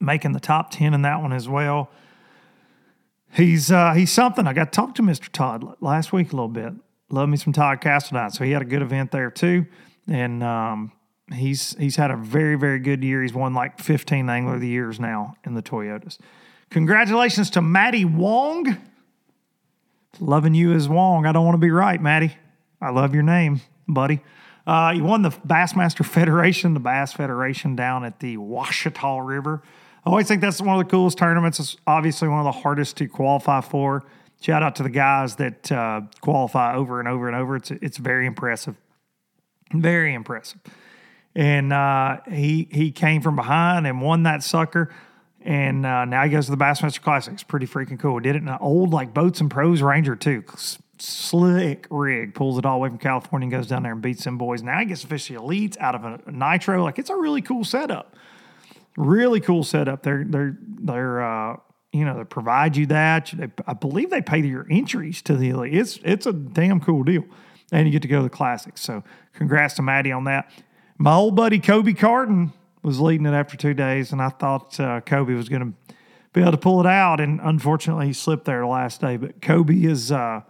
making 0.00 0.32
the 0.32 0.40
top 0.40 0.70
ten 0.70 0.94
in 0.94 1.02
that 1.02 1.20
one 1.20 1.32
as 1.32 1.48
well. 1.48 1.90
He's 3.32 3.70
uh, 3.70 3.92
he's 3.92 4.10
something. 4.10 4.46
I 4.46 4.52
got 4.52 4.72
to 4.72 4.76
talk 4.76 4.94
to 4.96 5.02
Mr. 5.02 5.28
Todd 5.30 5.76
last 5.80 6.12
week 6.12 6.32
a 6.32 6.36
little 6.36 6.48
bit. 6.48 6.72
Love 7.10 7.28
me 7.28 7.36
some 7.36 7.52
Todd 7.52 7.80
Castledine. 7.80 8.32
So 8.32 8.44
he 8.44 8.52
had 8.52 8.62
a 8.62 8.66
good 8.66 8.82
event 8.82 9.12
there 9.12 9.30
too, 9.30 9.66
and 10.08 10.42
um, 10.42 10.92
he's 11.32 11.76
he's 11.78 11.96
had 11.96 12.10
a 12.10 12.16
very 12.16 12.56
very 12.56 12.78
good 12.78 13.04
year. 13.04 13.22
He's 13.22 13.34
won 13.34 13.54
like 13.54 13.78
15 13.78 14.28
Angler 14.28 14.54
of 14.54 14.60
the 14.60 14.68
Years 14.68 14.98
now 14.98 15.36
in 15.44 15.54
the 15.54 15.62
Toyotas. 15.62 16.18
Congratulations 16.70 17.50
to 17.50 17.62
Matty 17.62 18.04
Wong. 18.04 18.76
Loving 20.18 20.54
you 20.54 20.72
as 20.72 20.88
Wong. 20.88 21.24
I 21.24 21.32
don't 21.32 21.44
want 21.44 21.54
to 21.54 21.60
be 21.60 21.70
right, 21.70 22.00
Matty. 22.00 22.36
I 22.80 22.90
love 22.90 23.14
your 23.14 23.22
name, 23.22 23.60
buddy. 23.86 24.20
Uh, 24.66 24.92
you 24.94 25.04
won 25.04 25.22
the 25.22 25.30
Bassmaster 25.30 26.04
Federation, 26.04 26.74
the 26.74 26.80
Bass 26.80 27.12
Federation 27.12 27.76
down 27.76 28.04
at 28.04 28.20
the 28.20 28.36
Ouachita 28.36 29.24
River. 29.24 29.62
I 30.04 30.10
always 30.10 30.26
think 30.26 30.40
that's 30.40 30.60
one 30.60 30.80
of 30.80 30.86
the 30.86 30.90
coolest 30.90 31.18
tournaments. 31.18 31.60
It's 31.60 31.76
obviously 31.86 32.28
one 32.28 32.38
of 32.38 32.44
the 32.44 32.60
hardest 32.60 32.96
to 32.98 33.08
qualify 33.08 33.60
for. 33.60 34.04
Shout 34.40 34.62
out 34.62 34.76
to 34.76 34.82
the 34.82 34.90
guys 34.90 35.36
that 35.36 35.70
uh, 35.70 36.02
qualify 36.22 36.74
over 36.74 36.98
and 36.98 37.08
over 37.08 37.28
and 37.28 37.36
over. 37.36 37.56
It's 37.56 37.70
it's 37.70 37.98
very 37.98 38.24
impressive, 38.24 38.76
very 39.74 40.14
impressive. 40.14 40.60
And 41.34 41.72
uh, 41.72 42.18
he 42.30 42.66
he 42.72 42.90
came 42.92 43.20
from 43.20 43.36
behind 43.36 43.86
and 43.86 44.00
won 44.00 44.22
that 44.22 44.42
sucker. 44.42 44.90
And 45.42 45.84
uh, 45.84 46.06
now 46.06 46.24
he 46.24 46.30
goes 46.30 46.46
to 46.46 46.50
the 46.50 46.56
Bassmaster 46.56 47.00
Classic. 47.02 47.34
It's 47.34 47.42
pretty 47.42 47.66
freaking 47.66 47.98
cool. 47.98 48.18
Did 48.20 48.36
it 48.36 48.42
in 48.42 48.48
an 48.48 48.58
old 48.60 48.92
like 48.92 49.12
boats 49.12 49.40
and 49.40 49.50
pros 49.50 49.82
Ranger 49.82 50.16
too. 50.16 50.44
Slick 50.98 51.86
rig 51.90 52.34
pulls 52.34 52.58
it 52.58 52.66
all 52.66 52.76
the 52.78 52.82
way 52.82 52.88
from 52.88 52.98
California 52.98 53.46
and 53.46 53.52
goes 53.52 53.66
down 53.66 53.82
there 53.82 53.92
and 53.92 54.02
beats 54.02 54.24
them 54.24 54.38
boys. 54.38 54.62
Now 54.62 54.78
he 54.80 54.86
gets 54.86 55.02
to 55.02 55.06
fish 55.06 55.28
the 55.28 55.34
elites 55.34 55.78
out 55.78 55.94
of 55.94 56.04
a 56.04 56.30
nitro. 56.30 56.82
Like 56.82 56.98
it's 56.98 57.10
a 57.10 57.16
really 57.16 57.42
cool 57.42 57.64
setup. 57.64 58.16
Really 58.96 59.40
cool 59.40 59.64
setup. 59.64 60.02
They're 60.02 60.24
they're 60.24 60.56
they're 60.60 61.22
uh, 61.22 61.56
you 61.92 62.04
know 62.04 62.18
they 62.18 62.24
provide 62.24 62.76
you 62.76 62.86
that. 62.86 63.32
I 63.66 63.72
believe 63.72 64.10
they 64.10 64.22
pay 64.22 64.40
your 64.40 64.66
entries 64.70 65.22
to 65.22 65.36
the 65.36 65.50
elite. 65.50 65.74
It's 65.74 65.98
it's 66.04 66.26
a 66.26 66.32
damn 66.32 66.80
cool 66.80 67.04
deal, 67.04 67.24
and 67.72 67.86
you 67.86 67.92
get 67.92 68.02
to 68.02 68.08
go 68.08 68.18
to 68.18 68.24
the 68.24 68.30
classics. 68.30 68.80
So 68.80 69.04
congrats 69.34 69.74
to 69.74 69.82
Maddie 69.82 70.12
on 70.12 70.24
that. 70.24 70.50
My 70.98 71.14
old 71.14 71.36
buddy 71.36 71.60
Coby 71.60 71.96
Carden 71.96 72.52
was 72.82 73.00
leading 73.00 73.26
it 73.26 73.32
after 73.32 73.56
two 73.56 73.74
days, 73.74 74.12
and 74.12 74.20
I 74.20 74.30
thought 74.30 74.78
uh, 74.80 75.00
Coby 75.02 75.36
was 75.36 75.48
going 75.48 75.62
to 75.62 75.96
be 76.32 76.40
able 76.40 76.52
to 76.52 76.58
pull 76.58 76.80
it 76.80 76.86
out, 76.86 77.20
and 77.20 77.40
unfortunately 77.42 78.06
he 78.06 78.12
slipped 78.12 78.44
there 78.44 78.60
the 78.60 78.66
last 78.66 79.00
day. 79.00 79.16
But 79.16 79.40
Coby 79.40 79.84
is 79.84 80.12
uh, 80.12 80.42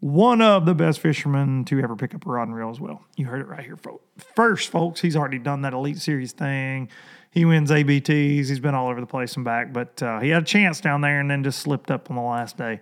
one 0.00 0.40
of 0.40 0.66
the 0.66 0.74
best 0.74 1.00
fishermen 1.00 1.64
to 1.64 1.80
ever 1.80 1.96
pick 1.96 2.14
up 2.14 2.26
a 2.26 2.30
rod 2.30 2.48
and 2.48 2.54
reel 2.54 2.70
as 2.70 2.80
well. 2.80 3.02
You 3.16 3.26
heard 3.26 3.40
it 3.40 3.48
right 3.48 3.64
here, 3.64 3.76
folks. 3.76 4.04
First, 4.36 4.68
folks, 4.68 5.00
he's 5.00 5.16
already 5.16 5.38
done 5.38 5.62
that 5.62 5.72
Elite 5.72 5.98
Series 5.98 6.32
thing. 6.32 6.88
He 7.34 7.44
wins 7.44 7.72
ABTs. 7.72 8.48
He's 8.48 8.60
been 8.60 8.76
all 8.76 8.88
over 8.88 9.00
the 9.00 9.08
place 9.08 9.34
and 9.34 9.44
back, 9.44 9.72
but 9.72 10.00
uh, 10.00 10.20
he 10.20 10.28
had 10.28 10.42
a 10.42 10.46
chance 10.46 10.80
down 10.80 11.00
there 11.00 11.18
and 11.18 11.28
then 11.28 11.42
just 11.42 11.58
slipped 11.58 11.90
up 11.90 12.08
on 12.08 12.14
the 12.16 12.22
last 12.22 12.56
day. 12.56 12.80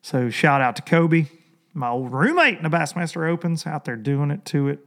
So 0.00 0.30
shout 0.30 0.62
out 0.62 0.76
to 0.76 0.82
Coby, 0.82 1.28
my 1.74 1.90
old 1.90 2.10
roommate 2.10 2.56
in 2.56 2.62
the 2.62 2.70
Bassmaster 2.70 3.28
Opens, 3.28 3.66
out 3.66 3.84
there 3.84 3.96
doing 3.96 4.30
it 4.30 4.46
to 4.46 4.68
it. 4.68 4.80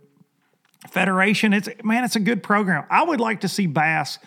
Federation, 0.89 1.53
it's 1.53 1.69
man, 1.83 2.03
it's 2.03 2.15
a 2.15 2.19
good 2.19 2.41
program. 2.41 2.85
I 2.89 3.03
would 3.03 3.19
like 3.19 3.41
to 3.41 3.47
see 3.47 3.67
Bass 3.67 4.17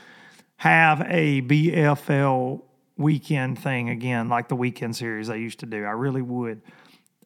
have 0.58 1.00
a 1.08 1.42
BFL 1.42 2.62
weekend 2.96 3.58
thing 3.58 3.90
again, 3.90 4.28
like 4.28 4.48
the 4.48 4.56
weekend 4.56 4.94
series 4.94 5.26
they 5.26 5.38
used 5.38 5.58
to 5.60 5.66
do. 5.66 5.84
I 5.84 5.90
really 5.90 6.22
would. 6.22 6.62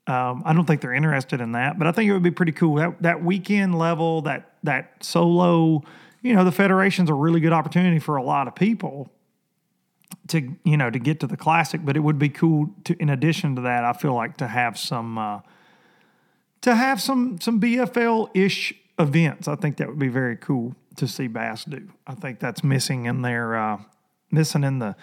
Um, 0.06 0.42
I 0.46 0.54
don't 0.54 0.64
think 0.64 0.80
they're 0.80 0.94
interested 0.94 1.42
in 1.42 1.52
that, 1.52 1.78
but 1.78 1.86
I 1.86 1.92
think 1.92 2.08
it 2.08 2.14
would 2.14 2.22
be 2.22 2.30
pretty 2.30 2.52
cool. 2.52 2.76
That 2.76 3.02
that 3.02 3.22
weekend 3.22 3.78
level, 3.78 4.22
that 4.22 4.54
that 4.62 5.04
solo, 5.04 5.82
you 6.22 6.34
know, 6.34 6.44
the 6.44 6.52
federation's 6.52 7.10
a 7.10 7.14
really 7.14 7.40
good 7.40 7.52
opportunity 7.52 7.98
for 7.98 8.16
a 8.16 8.22
lot 8.22 8.48
of 8.48 8.54
people 8.54 9.10
to 10.28 10.56
you 10.64 10.76
know 10.76 10.90
to 10.90 10.98
get 10.98 11.20
to 11.20 11.26
the 11.26 11.36
classic. 11.36 11.84
But 11.84 11.96
it 11.96 12.00
would 12.00 12.18
be 12.18 12.28
cool 12.28 12.70
to, 12.84 13.00
in 13.00 13.08
addition 13.08 13.56
to 13.56 13.62
that, 13.62 13.84
I 13.84 13.92
feel 13.92 14.14
like 14.14 14.36
to 14.38 14.46
have 14.46 14.78
some 14.78 15.18
uh, 15.18 15.40
to 16.62 16.74
have 16.74 17.00
some 17.00 17.40
some 17.40 17.60
BFL 17.60 18.30
ish 18.34 18.74
events. 18.98 19.48
I 19.48 19.56
think 19.56 19.76
that 19.78 19.88
would 19.88 19.98
be 19.98 20.08
very 20.08 20.36
cool 20.36 20.74
to 20.96 21.08
see 21.08 21.26
Bass 21.26 21.64
do. 21.64 21.88
I 22.06 22.14
think 22.14 22.38
that's 22.38 22.62
missing 22.62 23.06
in 23.06 23.22
their 23.22 23.56
uh, 23.56 23.78
missing 24.30 24.64
in 24.64 24.78
the 24.78 24.96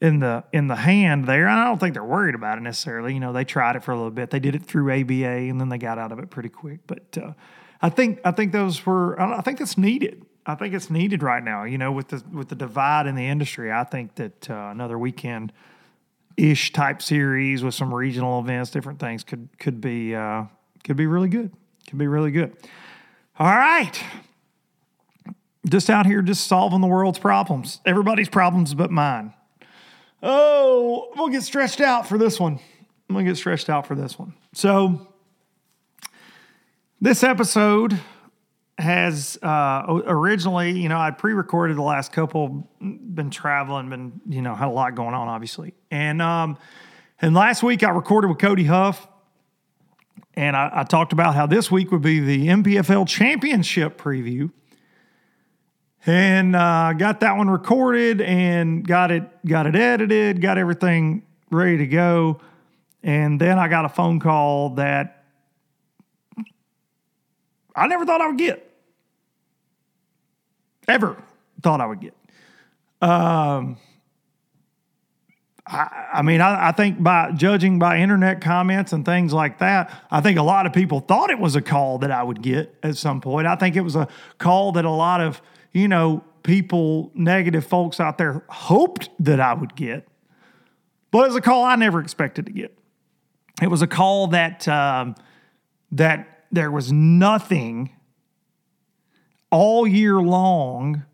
in 0.00 0.18
the 0.18 0.44
in 0.52 0.66
the 0.66 0.76
hand 0.76 1.26
there. 1.26 1.48
I 1.48 1.64
don't 1.64 1.78
think 1.78 1.94
they're 1.94 2.04
worried 2.04 2.34
about 2.34 2.58
it 2.58 2.62
necessarily. 2.62 3.14
You 3.14 3.20
know, 3.20 3.32
they 3.32 3.44
tried 3.44 3.76
it 3.76 3.84
for 3.84 3.92
a 3.92 3.96
little 3.96 4.10
bit. 4.10 4.30
They 4.30 4.40
did 4.40 4.54
it 4.54 4.64
through 4.64 4.90
ABA, 4.92 5.24
and 5.24 5.60
then 5.60 5.68
they 5.68 5.78
got 5.78 5.98
out 5.98 6.12
of 6.12 6.18
it 6.18 6.30
pretty 6.30 6.48
quick. 6.48 6.80
But 6.86 7.16
uh, 7.16 7.32
I 7.80 7.90
think 7.90 8.20
I 8.24 8.32
think 8.32 8.52
those 8.52 8.84
were. 8.84 9.20
I 9.20 9.40
think 9.40 9.58
that's 9.58 9.78
needed. 9.78 10.24
I 10.46 10.54
think 10.54 10.74
it's 10.74 10.90
needed 10.90 11.22
right 11.22 11.42
now. 11.42 11.64
You 11.64 11.78
know, 11.78 11.92
with 11.92 12.08
the 12.08 12.22
with 12.32 12.48
the 12.48 12.54
divide 12.54 13.06
in 13.06 13.14
the 13.14 13.26
industry, 13.26 13.72
I 13.72 13.84
think 13.84 14.14
that 14.16 14.50
uh, 14.50 14.68
another 14.70 14.98
weekend 14.98 15.52
ish 16.36 16.72
type 16.72 17.00
series 17.00 17.62
with 17.62 17.74
some 17.74 17.94
regional 17.94 18.40
events, 18.40 18.70
different 18.70 18.98
things 18.98 19.24
could 19.24 19.48
could 19.58 19.80
be 19.80 20.14
uh, 20.14 20.44
could 20.84 20.96
be 20.96 21.06
really 21.06 21.28
good. 21.28 21.50
Could 21.88 21.98
be 21.98 22.06
really 22.06 22.30
good. 22.30 22.56
All 23.38 23.46
right. 23.46 24.02
Just 25.66 25.88
out 25.88 26.04
here, 26.04 26.20
just 26.20 26.46
solving 26.46 26.82
the 26.82 26.86
world's 26.86 27.18
problems. 27.18 27.80
Everybody's 27.86 28.28
problems 28.28 28.74
but 28.74 28.90
mine. 28.90 29.32
Oh, 30.22 31.10
we'll 31.16 31.28
get 31.28 31.42
stretched 31.42 31.80
out 31.80 32.06
for 32.06 32.18
this 32.18 32.38
one. 32.38 32.58
I'm 33.08 33.14
gonna 33.14 33.26
get 33.26 33.36
stretched 33.36 33.70
out 33.70 33.86
for 33.86 33.94
this 33.94 34.18
one. 34.18 34.34
So, 34.52 35.08
this 37.00 37.22
episode 37.22 37.98
has 38.78 39.38
uh, 39.42 39.84
originally, 40.06 40.72
you 40.72 40.88
know, 40.88 40.98
I 40.98 41.10
pre-recorded 41.10 41.76
the 41.76 41.82
last 41.82 42.12
couple. 42.12 42.68
Been 42.80 43.30
traveling, 43.30 43.88
been 43.90 44.20
you 44.28 44.42
know 44.42 44.54
had 44.54 44.68
a 44.68 44.70
lot 44.70 44.94
going 44.94 45.14
on, 45.14 45.28
obviously, 45.28 45.74
and 45.90 46.20
um, 46.20 46.58
and 47.20 47.34
last 47.34 47.62
week 47.62 47.82
I 47.82 47.90
recorded 47.90 48.28
with 48.28 48.38
Cody 48.38 48.64
Huff, 48.64 49.06
and 50.34 50.56
I, 50.56 50.70
I 50.72 50.84
talked 50.84 51.12
about 51.12 51.34
how 51.34 51.46
this 51.46 51.70
week 51.70 51.92
would 51.92 52.02
be 52.02 52.20
the 52.20 52.48
MPFL 52.48 53.06
Championship 53.06 53.96
preview 53.96 54.50
and 56.06 56.54
uh, 56.54 56.92
got 56.92 57.20
that 57.20 57.36
one 57.36 57.48
recorded 57.48 58.20
and 58.20 58.86
got 58.86 59.10
it 59.10 59.24
got 59.46 59.66
it 59.66 59.74
edited, 59.74 60.40
got 60.40 60.58
everything 60.58 61.22
ready 61.50 61.78
to 61.78 61.86
go, 61.86 62.40
and 63.02 63.40
then 63.40 63.58
I 63.58 63.68
got 63.68 63.84
a 63.84 63.88
phone 63.88 64.20
call 64.20 64.70
that 64.70 65.13
I 67.74 67.86
never 67.86 68.04
thought 68.06 68.20
I 68.20 68.28
would 68.28 68.38
get, 68.38 68.70
ever 70.88 71.22
thought 71.62 71.80
I 71.80 71.86
would 71.86 72.00
get. 72.00 72.14
Um, 73.00 73.76
I, 75.66 76.08
I 76.14 76.22
mean, 76.22 76.40
I, 76.40 76.68
I 76.68 76.72
think 76.72 77.02
by 77.02 77.32
judging 77.32 77.78
by 77.78 77.98
internet 77.98 78.40
comments 78.40 78.92
and 78.92 79.04
things 79.04 79.32
like 79.32 79.58
that, 79.58 79.90
I 80.10 80.20
think 80.20 80.38
a 80.38 80.42
lot 80.42 80.66
of 80.66 80.72
people 80.72 81.00
thought 81.00 81.30
it 81.30 81.38
was 81.38 81.56
a 81.56 81.62
call 81.62 81.98
that 81.98 82.10
I 82.10 82.22
would 82.22 82.42
get 82.42 82.74
at 82.82 82.96
some 82.96 83.20
point. 83.20 83.46
I 83.46 83.56
think 83.56 83.76
it 83.76 83.80
was 83.80 83.96
a 83.96 84.08
call 84.38 84.72
that 84.72 84.84
a 84.84 84.90
lot 84.90 85.20
of 85.20 85.40
you 85.74 85.88
know, 85.88 86.24
people, 86.42 87.10
negative 87.14 87.66
folks 87.66 88.00
out 88.00 88.16
there 88.16 88.44
hoped 88.48 89.10
that 89.18 89.40
I 89.40 89.52
would 89.52 89.76
get. 89.76 90.08
But 91.10 91.24
it 91.24 91.26
was 91.28 91.36
a 91.36 91.40
call 91.42 91.64
I 91.64 91.76
never 91.76 92.00
expected 92.00 92.46
to 92.46 92.52
get. 92.52 92.76
It 93.60 93.68
was 93.68 93.82
a 93.82 93.86
call 93.86 94.28
that 94.28 94.66
um, 94.66 95.16
that 95.92 96.33
there 96.54 96.70
was 96.70 96.92
nothing 96.92 97.90
all 99.50 99.86
year 99.86 100.20
long. 100.20 101.04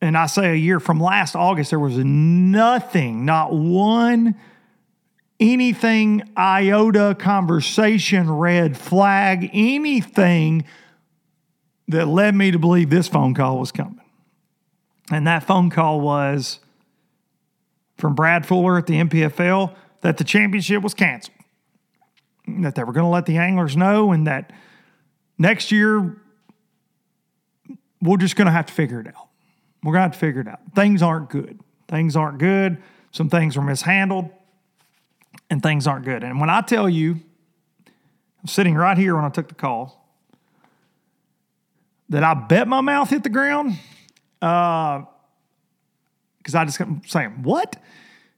And 0.00 0.16
I 0.16 0.26
say 0.26 0.52
a 0.52 0.54
year 0.54 0.78
from 0.78 1.00
last 1.00 1.34
August, 1.34 1.70
there 1.70 1.78
was 1.78 1.96
nothing, 1.96 3.24
not 3.24 3.52
one 3.52 4.36
anything 5.40 6.22
iota 6.36 7.16
conversation, 7.18 8.30
red 8.30 8.76
flag, 8.76 9.50
anything 9.52 10.64
that 11.88 12.06
led 12.06 12.34
me 12.34 12.50
to 12.50 12.58
believe 12.58 12.90
this 12.90 13.08
phone 13.08 13.34
call 13.34 13.58
was 13.58 13.72
coming. 13.72 14.00
And 15.10 15.26
that 15.26 15.44
phone 15.44 15.70
call 15.70 16.00
was 16.00 16.60
from 17.96 18.14
Brad 18.14 18.46
Fuller 18.46 18.78
at 18.78 18.86
the 18.86 18.94
MPFL 18.94 19.74
that 20.02 20.18
the 20.18 20.24
championship 20.24 20.82
was 20.82 20.94
canceled, 20.94 21.37
that 22.62 22.74
they 22.74 22.84
were 22.84 22.92
going 22.92 23.04
to 23.04 23.10
let 23.10 23.26
the 23.26 23.36
anglers 23.36 23.76
know, 23.76 24.12
and 24.12 24.26
that 24.26 24.52
next 25.38 25.72
year 25.72 26.16
we're 28.00 28.16
just 28.16 28.36
going 28.36 28.46
to 28.46 28.52
have 28.52 28.66
to 28.66 28.72
figure 28.72 29.00
it 29.00 29.06
out. 29.08 29.28
We're 29.82 29.92
going 29.92 30.00
to 30.00 30.04
have 30.04 30.12
to 30.12 30.18
figure 30.18 30.40
it 30.40 30.48
out. 30.48 30.60
Things 30.74 31.02
aren't 31.02 31.30
good. 31.30 31.60
Things 31.88 32.16
aren't 32.16 32.38
good. 32.38 32.82
Some 33.12 33.28
things 33.30 33.56
were 33.56 33.62
mishandled, 33.62 34.30
and 35.50 35.62
things 35.62 35.86
aren't 35.86 36.04
good. 36.04 36.22
And 36.22 36.40
when 36.40 36.50
I 36.50 36.60
tell 36.60 36.88
you, 36.88 37.20
I'm 38.40 38.48
sitting 38.48 38.74
right 38.74 38.96
here 38.96 39.16
when 39.16 39.24
I 39.24 39.30
took 39.30 39.48
the 39.48 39.54
call 39.54 39.98
that 42.08 42.24
I 42.24 42.34
bet 42.34 42.68
my 42.68 42.80
mouth 42.80 43.10
hit 43.10 43.22
the 43.22 43.28
ground. 43.28 43.78
Because 44.40 45.04
uh, 46.54 46.58
I 46.58 46.64
just 46.64 46.78
kept 46.78 47.08
saying, 47.08 47.42
What? 47.42 47.76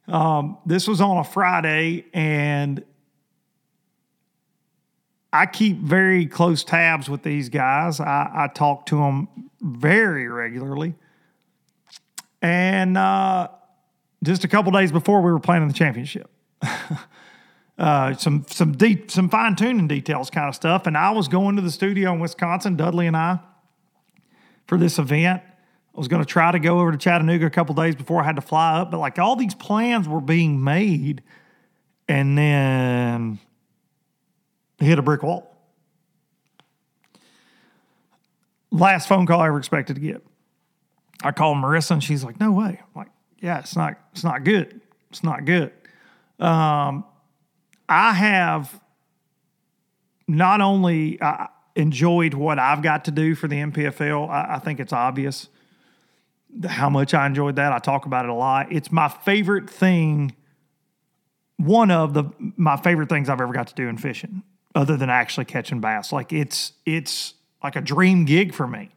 Um, 0.09 0.59
this 0.67 0.89
was 0.89 1.01
on 1.01 1.19
a 1.19 1.25
Friday, 1.25 2.07
and 2.13 2.83
I 5.33 5.47
keep 5.47 5.79
very 5.79 6.27
close 6.27 6.65
tabs 6.65 7.09
with 7.09 7.23
these 7.23 7.49
guys. 7.49 8.01
I, 8.01 8.31
I 8.35 8.47
talk 8.49 8.87
to 8.87 8.97
them 8.97 9.29
very 9.61 10.27
regularly. 10.27 10.95
And 12.43 12.97
uh, 12.99 13.49
just 14.25 14.45
a 14.45 14.49
couple 14.49 14.73
days 14.73 14.91
before 14.91 15.21
we 15.21 15.31
were 15.31 15.41
playing 15.41 15.63
in 15.63 15.69
the 15.69 15.75
championship. 15.75 16.31
Uh, 17.79 18.15
some 18.15 18.45
some 18.47 18.73
deep 18.73 19.11
some 19.11 19.31
fine 19.31 19.57
tuning 19.57 19.89
details 19.89 20.29
kind 20.29 20.51
of 20.51 20.55
stuff. 20.55 20.87
And 20.87 20.99
I 20.99 21.13
was 21.13 21.29
going 21.29 21.57
to 21.57 21.63
the 21.63 21.71
studio 21.71 22.13
in 22.13 22.21
Wisconsin, 22.21 22.77
Dudley 22.77 23.07
and 23.07 23.17
I, 23.17 23.39
for 24.67 24.77
this 24.77 24.99
event. 24.99 25.43
I 25.43 25.99
was 25.99 26.07
going 26.07 26.23
to 26.23 26.29
try 26.29 26.53
to 26.53 26.59
go 26.59 26.81
over 26.81 26.93
to 26.93 26.99
Chattanooga 26.99 27.47
a 27.47 27.51
couple 27.51 27.75
days 27.75 27.97
before 27.97 28.21
I 28.21 28.27
had 28.27 28.37
to 28.37 28.43
fly 28.43 28.81
up, 28.81 28.91
but 28.91 28.99
like 28.99 29.19
all 29.19 29.35
these 29.35 29.55
plans 29.55 30.07
were 30.07 30.21
being 30.21 30.63
made 30.63 31.23
and 32.07 32.37
then 32.37 33.39
hit 34.81 34.99
a 34.99 35.03
brick 35.03 35.23
wall. 35.23 35.47
Last 38.73 39.09
phone 39.09 39.27
call 39.27 39.41
I 39.41 39.49
ever 39.49 39.59
expected 39.59 39.95
to 39.95 40.01
get. 40.01 40.25
I 41.23 41.33
called 41.33 41.59
Marissa 41.59 41.93
and 41.93 42.05
she's 42.05 42.25
like, 42.25 42.41
"No 42.41 42.53
way." 42.53 42.81
I'm 42.81 42.95
like, 42.95 43.11
"Yeah, 43.41 43.59
it's 43.59 43.77
not 43.77 43.99
it's 44.13 44.25
not 44.25 44.45
good. 44.45 44.81
It's 45.11 45.23
not 45.23 45.45
good." 45.45 45.73
Um, 46.39 47.05
I 47.89 48.15
have 48.15 48.81
not 50.27 50.61
only 50.61 51.19
enjoyed 51.75 52.35
what 52.35 52.59
I've 52.59 52.83
got 52.83 53.07
to 53.07 53.11
do 53.11 53.35
for 53.35 53.49
the 53.49 53.57
MPFL. 53.57 54.29
I, 54.29 54.57
I 54.57 54.59
think 54.59 54.81
it's 54.81 54.93
obvious 54.93 55.49
how 56.67 56.91
much 56.91 57.15
I 57.15 57.27
enjoyed 57.27 57.57
that. 57.57 57.73
I 57.73 57.79
talk 57.79 58.07
about 58.07 58.25
it 58.25 58.31
a 58.31 58.35
lot. 58.35 58.73
It's 58.73 58.91
my 58.91 59.09
favorite 59.09 59.69
thing. 59.69 60.35
One 61.57 61.91
of 61.91 62.15
the 62.15 62.25
my 62.57 62.77
favorite 62.77 63.09
things 63.09 63.29
I've 63.29 63.41
ever 63.41 63.53
got 63.53 63.67
to 63.69 63.75
do 63.75 63.89
in 63.89 63.99
fishing, 63.99 64.43
other 64.75 64.97
than 64.97 65.11
actually 65.11 65.47
catching 65.47 65.81
bass. 65.81 66.13
Like 66.13 66.33
it's 66.33 66.73
it's 66.87 67.35
like 67.63 67.77
a 67.77 67.81
dream 67.81 68.25
gig 68.25 68.55
for 68.55 68.67
me. 68.67 68.91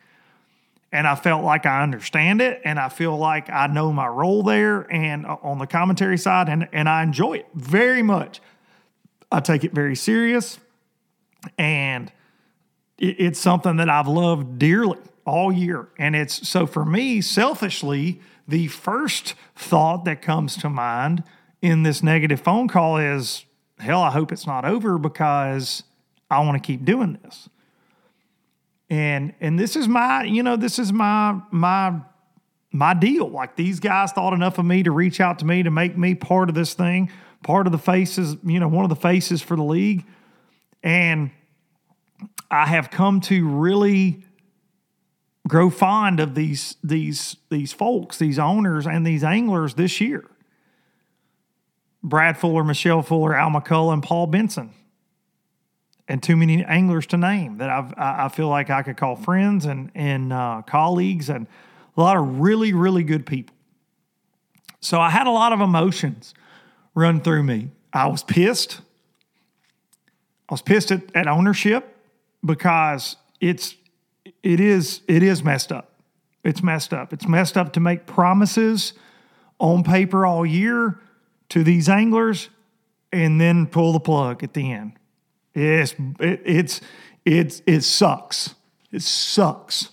and 0.94 1.08
I 1.08 1.16
felt 1.16 1.44
like 1.44 1.66
I 1.66 1.82
understand 1.82 2.40
it 2.40 2.62
and 2.64 2.80
I 2.80 2.88
feel 2.88 3.18
like 3.18 3.50
I 3.50 3.66
know 3.68 3.92
my 3.92 4.08
role 4.08 4.44
there 4.44 4.82
and 4.94 5.26
uh, 5.26 5.38
on 5.42 5.58
the 5.58 5.68
commentary 5.68 6.18
side 6.18 6.48
and 6.50 6.70
and 6.72 6.88
I 6.88 7.04
enjoy 7.04 7.34
it 7.34 7.48
very 7.56 8.04
much. 8.04 8.40
I 9.32 9.40
take 9.40 9.64
it 9.64 9.74
very 9.74 9.96
serious 9.96 10.60
and 11.58 12.12
it, 13.00 13.16
it's 13.20 13.40
something 13.40 13.78
that 13.78 13.90
I've 13.90 14.08
loved 14.08 14.60
dearly 14.60 15.00
all 15.26 15.52
year. 15.52 15.90
And 15.98 16.16
it's 16.16 16.48
so 16.48 16.68
for 16.68 16.86
me, 16.86 17.22
selfishly, 17.22 18.22
the 18.48 18.68
first 18.68 19.34
thought 19.56 20.06
that 20.06 20.22
comes 20.22 20.56
to 20.58 20.70
mind 20.70 21.24
in 21.62 21.84
this 21.84 22.04
negative 22.04 22.42
phone 22.42 22.68
call 22.68 22.98
is 22.98 23.46
hell, 23.84 24.02
I 24.02 24.12
hope 24.12 24.32
it's 24.32 24.48
not 24.48 24.65
over 24.65 24.98
because 24.98 25.84
I 26.32 26.39
want 26.39 26.62
to 26.62 26.65
keep 26.65 26.86
doing 26.86 27.19
this. 27.24 27.50
And 28.89 29.34
and 29.39 29.60
this 29.60 29.76
is 29.76 29.88
my 29.88 30.24
you 30.24 30.43
know 30.43 30.56
this 30.56 30.80
is 30.80 30.91
my 30.91 31.39
my 31.52 32.00
my 32.72 32.93
deal. 32.93 33.30
Like 33.30 33.56
these 33.56 33.80
guys 33.80 34.12
thought 34.12 34.34
enough 34.34 34.58
of 34.58 34.65
me 34.65 34.84
to 34.84 34.91
reach 34.91 35.19
out 35.19 35.39
to 35.39 35.46
me 35.46 35.63
to 35.63 35.72
make 35.72 35.98
me 35.98 36.15
part 36.15 36.50
of 36.50 36.56
this 36.56 36.74
thing 36.74 37.12
part 37.43 37.67
of 37.67 37.72
the 37.74 37.78
faces 37.78 38.38
you 38.43 38.60
know 38.60 38.67
one 38.67 38.86
of 38.86 38.89
the 38.89 38.96
faces 38.96 39.41
for 39.41 39.56
the 39.56 39.63
league. 39.63 40.06
And 40.82 41.32
i 42.50 42.65
have 42.65 42.91
come 42.91 43.19
to 43.19 43.48
really 43.48 44.24
grow 45.48 45.69
fond 45.69 46.19
of 46.19 46.36
these 46.36 46.76
these 46.84 47.36
these 47.50 47.74
folks 47.74 48.17
these 48.17 48.39
owners 48.39 48.86
and 48.86 49.06
these 49.06 49.24
anglers 49.24 49.74
this 49.74 50.00
year 50.00 50.26
brad 52.04 52.38
fuller 52.38 52.63
michelle 52.63 53.02
fuller 53.02 53.36
al 53.36 53.50
mccullough 53.50 53.94
and 53.94 54.04
paul 54.04 54.28
benson 54.28 54.72
and 56.08 56.22
too 56.22 56.36
many 56.36 56.63
anglers 56.66 57.06
to 57.08 57.18
name 57.18 57.58
that 57.58 57.70
I've, 57.70 57.94
I 57.98 58.28
feel 58.30 58.50
like 58.50 58.70
I 58.70 58.84
could 58.84 58.98
call 58.98 59.16
friends 59.16 59.66
and, 59.66 59.89
and 59.96 60.34
uh, 60.34 60.62
colleagues 60.66 61.30
and 61.30 61.48
a 61.96 62.02
lot 62.02 62.18
of 62.18 62.39
really, 62.39 62.74
really 62.74 63.04
good 63.04 63.26
people. 63.26 63.56
So 64.80 65.00
I 65.00 65.10
had 65.10 65.28
a 65.28 65.32
lot 65.32 65.54
of 65.54 65.62
emotions 65.62 66.34
run 66.94 67.22
through 67.22 67.44
me. 67.44 67.72
I 67.94 68.08
was 68.08 68.24
pissed. 68.24 68.82
I 70.50 70.54
was 70.54 70.62
pissed 70.62 70.92
at, 70.92 71.04
at 71.16 71.28
ownership 71.28 71.96
because 72.44 73.16
it's 73.39 73.76
it 74.42 74.60
is 74.60 75.02
it 75.08 75.24
is 75.24 75.44
messed 75.44 75.72
up. 75.72 75.92
It's 76.44 76.62
messed 76.62 76.94
up. 76.94 77.13
It's 77.13 77.28
messed 77.28 77.58
up 77.58 77.72
to 77.74 77.80
make 77.80 78.06
promises 78.06 78.94
on 79.60 79.84
paper 79.84 80.26
all 80.26 80.46
year 80.46 81.00
to 81.54 81.63
these 81.63 81.88
anglers 81.88 82.50
and 83.12 83.39
then 83.39 83.68
pull 83.68 83.94
the 83.94 84.00
plug 84.00 84.44
at 84.44 84.56
the 84.56 84.72
end. 84.72 84.94
It's 85.54 85.94
it, 86.20 86.42
it's 86.44 86.82
it's 87.26 87.62
it 87.68 87.82
sucks. 87.82 88.56
It 88.92 89.04
sucks. 89.04 89.89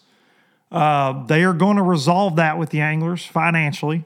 Uh, 0.73 1.27
they 1.27 1.45
are 1.45 1.53
going 1.53 1.77
to 1.77 1.83
resolve 1.83 2.37
that 2.37 2.57
with 2.57 2.71
the 2.71 2.81
anglers 2.81 3.27
financially. 3.27 4.05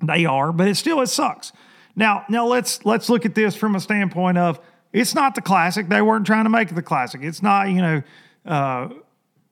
They 0.00 0.24
are, 0.26 0.52
but 0.52 0.68
it 0.68 0.76
still 0.76 1.00
it 1.00 1.08
sucks. 1.08 1.50
Now, 1.96 2.24
now 2.28 2.46
let's 2.46 2.86
let's 2.86 3.10
look 3.10 3.26
at 3.26 3.34
this 3.34 3.56
from 3.56 3.74
a 3.74 3.80
standpoint 3.80 4.38
of 4.38 4.60
it's 4.92 5.12
not 5.12 5.34
the 5.34 5.42
classic. 5.42 5.88
They 5.88 6.02
weren't 6.02 6.24
trying 6.24 6.44
to 6.44 6.50
make 6.50 6.70
it 6.70 6.74
the 6.74 6.82
classic. 6.82 7.22
It's 7.24 7.42
not 7.42 7.68
you 7.68 7.82
know. 7.82 8.02
Uh, 8.46 8.88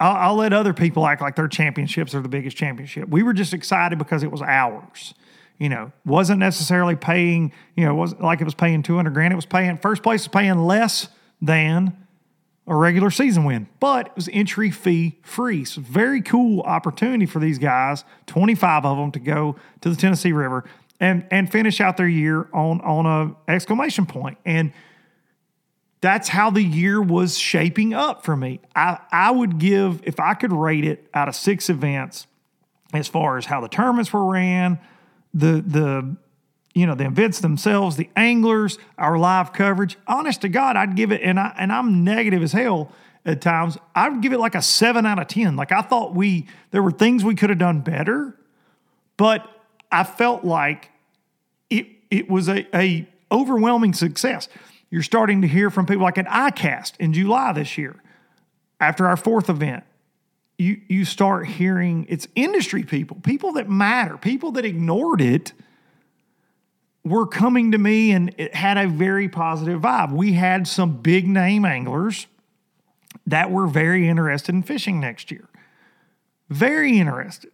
I'll, 0.01 0.17
I'll 0.17 0.37
let 0.37 0.53
other 0.53 0.73
people 0.73 1.05
act 1.05 1.21
like 1.21 1.35
their 1.35 1.49
championships 1.49 2.15
are 2.15 2.21
the 2.21 2.29
biggest 2.29 2.57
championship. 2.57 3.09
We 3.09 3.25
were 3.25 3.33
just 3.33 3.53
excited 3.53 3.99
because 3.99 4.23
it 4.23 4.31
was 4.31 4.41
ours 4.41 5.15
you 5.59 5.69
know, 5.69 5.93
wasn't 6.05 6.39
necessarily 6.39 6.97
paying, 6.97 7.53
you 7.77 7.85
know, 7.85 7.95
wasn't 7.95 8.23
like 8.23 8.41
it 8.41 8.45
was 8.45 8.55
paying 8.55 8.83
200 8.83 9.13
grand. 9.13 9.33
It 9.33 9.37
was 9.37 9.47
paying, 9.47 9.77
first 9.79 10.03
place 10.03 10.23
was 10.23 10.29
paying 10.29 10.59
less 10.59 11.09
than 11.43 11.97
a 12.67 12.75
regular 12.75 13.11
season 13.11 13.45
win, 13.45 13.67
but 13.81 14.09
it 14.09 14.13
was 14.15 14.29
entry 14.33 14.71
fee 14.71 15.19
free. 15.23 15.65
So, 15.65 15.81
very 15.81 16.21
cool 16.21 16.61
opportunity 16.61 17.27
for 17.27 17.39
these 17.39 17.59
guys, 17.59 18.05
25 18.27 18.85
of 18.85 18.99
them, 18.99 19.11
to 19.13 19.19
go 19.19 19.57
to 19.81 19.91
the 19.91 19.97
Tennessee 19.97 20.33
River 20.33 20.65
and, 21.01 21.27
and 21.31 21.51
finish 21.51 21.81
out 21.81 21.97
their 21.97 22.09
year 22.09 22.49
on, 22.53 22.81
on 22.83 23.07
a 23.07 23.51
exclamation 23.51 24.07
point. 24.07 24.39
And 24.45 24.73
that's 26.01 26.29
how 26.29 26.51
the 26.51 26.63
year 26.63 27.01
was 27.01 27.39
shaping 27.39 27.95
up 27.95 28.25
for 28.25 28.37
me. 28.37 28.61
I, 28.77 28.99
I 29.11 29.31
would 29.31 29.59
give, 29.59 30.03
if 30.05 30.21
I 30.21 30.35
could 30.35 30.53
rate 30.53 30.85
it 30.85 31.09
out 31.15 31.29
of 31.29 31.35
six 31.35 31.71
events, 31.71 32.27
as 32.93 33.09
far 33.09 33.37
as 33.37 33.47
how 33.47 33.61
the 33.61 33.69
tournaments 33.69 34.13
were 34.13 34.25
ran, 34.25 34.79
the 35.35 35.63
the 35.67 36.17
you 36.75 36.87
know 36.87 36.95
the 36.95 37.07
events 37.07 37.41
themselves, 37.41 37.97
the 37.97 38.09
anglers, 38.17 38.79
our 38.97 39.19
live 39.19 39.53
coverage. 39.53 39.99
Honest 40.07 40.43
to 40.43 40.49
God, 40.49 40.77
I'd 40.77 40.97
give 40.97 41.13
it, 41.13 41.23
and 41.23 41.39
I 41.39 41.55
and 41.59 41.73
I'm 41.73 42.05
negative 42.05 42.43
as 42.43 42.53
hell 42.53 42.93
at 43.25 43.41
times. 43.41 43.77
I'd 43.95 44.21
give 44.21 44.33
it 44.33 44.39
like 44.39 44.55
a 44.55 44.63
seven 44.63 45.07
out 45.07 45.19
of 45.19 45.27
ten. 45.27 45.57
Like 45.57 45.73
I 45.73 45.83
thought 45.83 46.15
we 46.15 46.47
there 46.71 46.83
were 46.83 46.93
things 46.93 47.25
we 47.25 47.35
could 47.35 47.51
have 47.51 47.59
done 47.59 47.81
better, 47.81 48.37
but 49.17 49.49
I 49.91 50.05
felt 50.05 50.45
like 50.45 50.91
it 51.71 51.87
it 52.11 52.31
was 52.31 52.49
a, 52.49 52.67
a 52.77 53.09
overwhelming 53.31 53.93
success. 53.93 54.49
You're 54.91 55.03
starting 55.03 55.43
to 55.43 55.49
hear 55.49 55.71
from 55.71 55.85
people 55.85 56.05
like 56.05 56.17
at 56.17 56.27
ICAST 56.27 56.95
in 56.99 57.13
July 57.13 57.53
this 57.53 57.77
year, 57.77 57.97
after 58.81 59.07
our 59.07 59.17
fourth 59.17 59.51
event 59.51 59.85
you 60.59 60.81
you 60.89 61.05
start 61.05 61.47
hearing 61.47 62.05
it's 62.09 62.27
industry 62.35 62.83
people, 62.83 63.17
people 63.23 63.53
that 63.53 63.71
matter, 63.71 64.19
people 64.19 64.53
that 64.53 64.65
ignored 64.65 65.21
it 65.21 65.53
were 67.05 67.27
coming 67.27 67.73
to 67.73 67.79
me 67.79 68.11
and 68.11 68.35
it 68.37 68.55
had 68.55 68.77
a 68.77 68.89
very 68.89 69.29
positive 69.29 69.81
vibe. 69.81 70.13
We 70.13 70.33
had 70.33 70.67
some 70.67 71.01
big 71.01 71.27
name 71.27 71.65
anglers 71.65 72.27
that 73.27 73.51
were 73.51 73.69
very 73.69 74.09
interested 74.09 74.55
in 74.55 74.63
fishing 74.63 75.01
next 75.01 75.31
year. 75.31 75.49
Very 76.51 76.99
interested. 76.99 77.53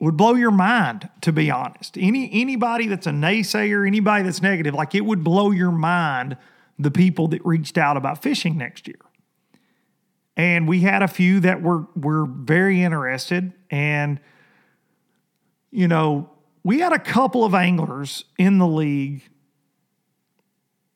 Would 0.00 0.16
blow 0.16 0.34
your 0.34 0.52
mind, 0.52 1.10
to 1.22 1.32
be 1.32 1.50
honest. 1.50 1.98
Any 1.98 2.30
anybody 2.32 2.86
that's 2.86 3.06
a 3.06 3.10
naysayer, 3.10 3.86
anybody 3.86 4.22
that's 4.22 4.40
negative, 4.40 4.72
like 4.72 4.94
it 4.94 5.04
would 5.04 5.22
blow 5.22 5.50
your 5.50 5.72
mind 5.72 6.36
the 6.78 6.90
people 6.90 7.28
that 7.28 7.44
reached 7.44 7.76
out 7.76 7.96
about 7.96 8.22
fishing 8.22 8.56
next 8.56 8.86
year 8.86 9.00
and 10.38 10.66
we 10.66 10.80
had 10.80 11.02
a 11.02 11.08
few 11.08 11.40
that 11.40 11.60
were 11.60 11.86
were 11.94 12.24
very 12.24 12.82
interested. 12.82 13.52
And 13.70 14.20
you 15.70 15.88
know 15.88 16.30
we 16.64 16.78
had 16.80 16.92
a 16.92 16.98
couple 16.98 17.44
of 17.44 17.54
anglers 17.54 18.24
in 18.38 18.56
the 18.56 18.66
league 18.66 19.22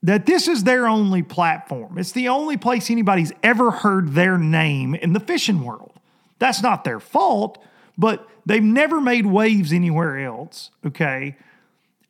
that 0.02 0.26
this 0.26 0.48
is 0.48 0.64
their 0.64 0.88
only 0.88 1.22
platform. 1.22 1.98
It's 1.98 2.12
the 2.12 2.28
only 2.28 2.56
place 2.56 2.90
anybody's 2.90 3.32
ever 3.42 3.70
heard 3.70 4.14
their 4.14 4.38
name 4.38 4.94
in 4.94 5.12
the 5.12 5.20
fishing 5.20 5.62
world. 5.62 5.92
That's 6.38 6.62
not 6.62 6.84
their 6.84 7.00
fault 7.00 7.62
but 7.98 8.28
they've 8.46 8.62
never 8.62 9.00
made 9.00 9.26
waves 9.26 9.72
anywhere 9.72 10.18
else 10.18 10.70
okay? 10.86 11.36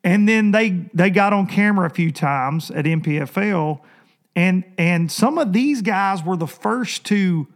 And 0.03 0.27
then 0.27 0.51
they 0.51 0.85
they 0.93 1.09
got 1.09 1.33
on 1.33 1.47
camera 1.47 1.87
a 1.87 1.89
few 1.89 2.11
times 2.11 2.71
at 2.71 2.85
NPFL 2.85 3.79
and 4.35 4.63
and 4.77 5.11
some 5.11 5.37
of 5.37 5.53
these 5.53 5.81
guys 5.81 6.23
were 6.23 6.37
the 6.37 6.47
first 6.47 7.05
to 7.05 7.47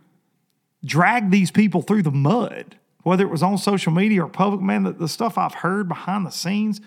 drag 0.86 1.32
these 1.32 1.52
people 1.52 1.82
through 1.82 2.04
the 2.04 2.12
mud, 2.12 2.78
whether 3.04 3.24
it 3.24 3.30
was 3.30 3.44
on 3.44 3.58
social 3.58 3.92
media 3.92 4.24
or 4.24 4.30
public. 4.30 4.62
Man, 4.62 4.84
the, 4.84 4.92
the 4.94 5.08
stuff 5.08 5.38
I've 5.38 5.56
heard 5.56 5.88
behind 5.88 6.26
the 6.26 6.32
scenes. 6.32 6.82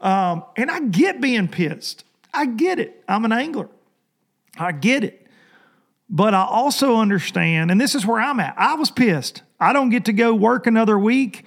Um, 0.00 0.44
and 0.56 0.70
I 0.70 0.80
get 0.80 1.20
being 1.20 1.48
pissed. 1.48 2.04
I 2.32 2.46
get 2.46 2.78
it. 2.78 3.02
I'm 3.08 3.24
an 3.24 3.32
angler. 3.32 3.68
I 4.58 4.72
get 4.72 5.04
it. 5.04 5.26
But 6.10 6.34
I 6.34 6.44
also 6.44 6.96
understand, 6.96 7.70
and 7.70 7.80
this 7.80 7.94
is 7.94 8.06
where 8.06 8.20
I'm 8.20 8.38
at. 8.38 8.54
I 8.58 8.74
was 8.74 8.90
pissed. 8.90 9.42
I 9.58 9.72
don't 9.72 9.88
get 9.88 10.04
to 10.04 10.12
go 10.12 10.34
work 10.34 10.66
another 10.66 10.98
week 10.98 11.44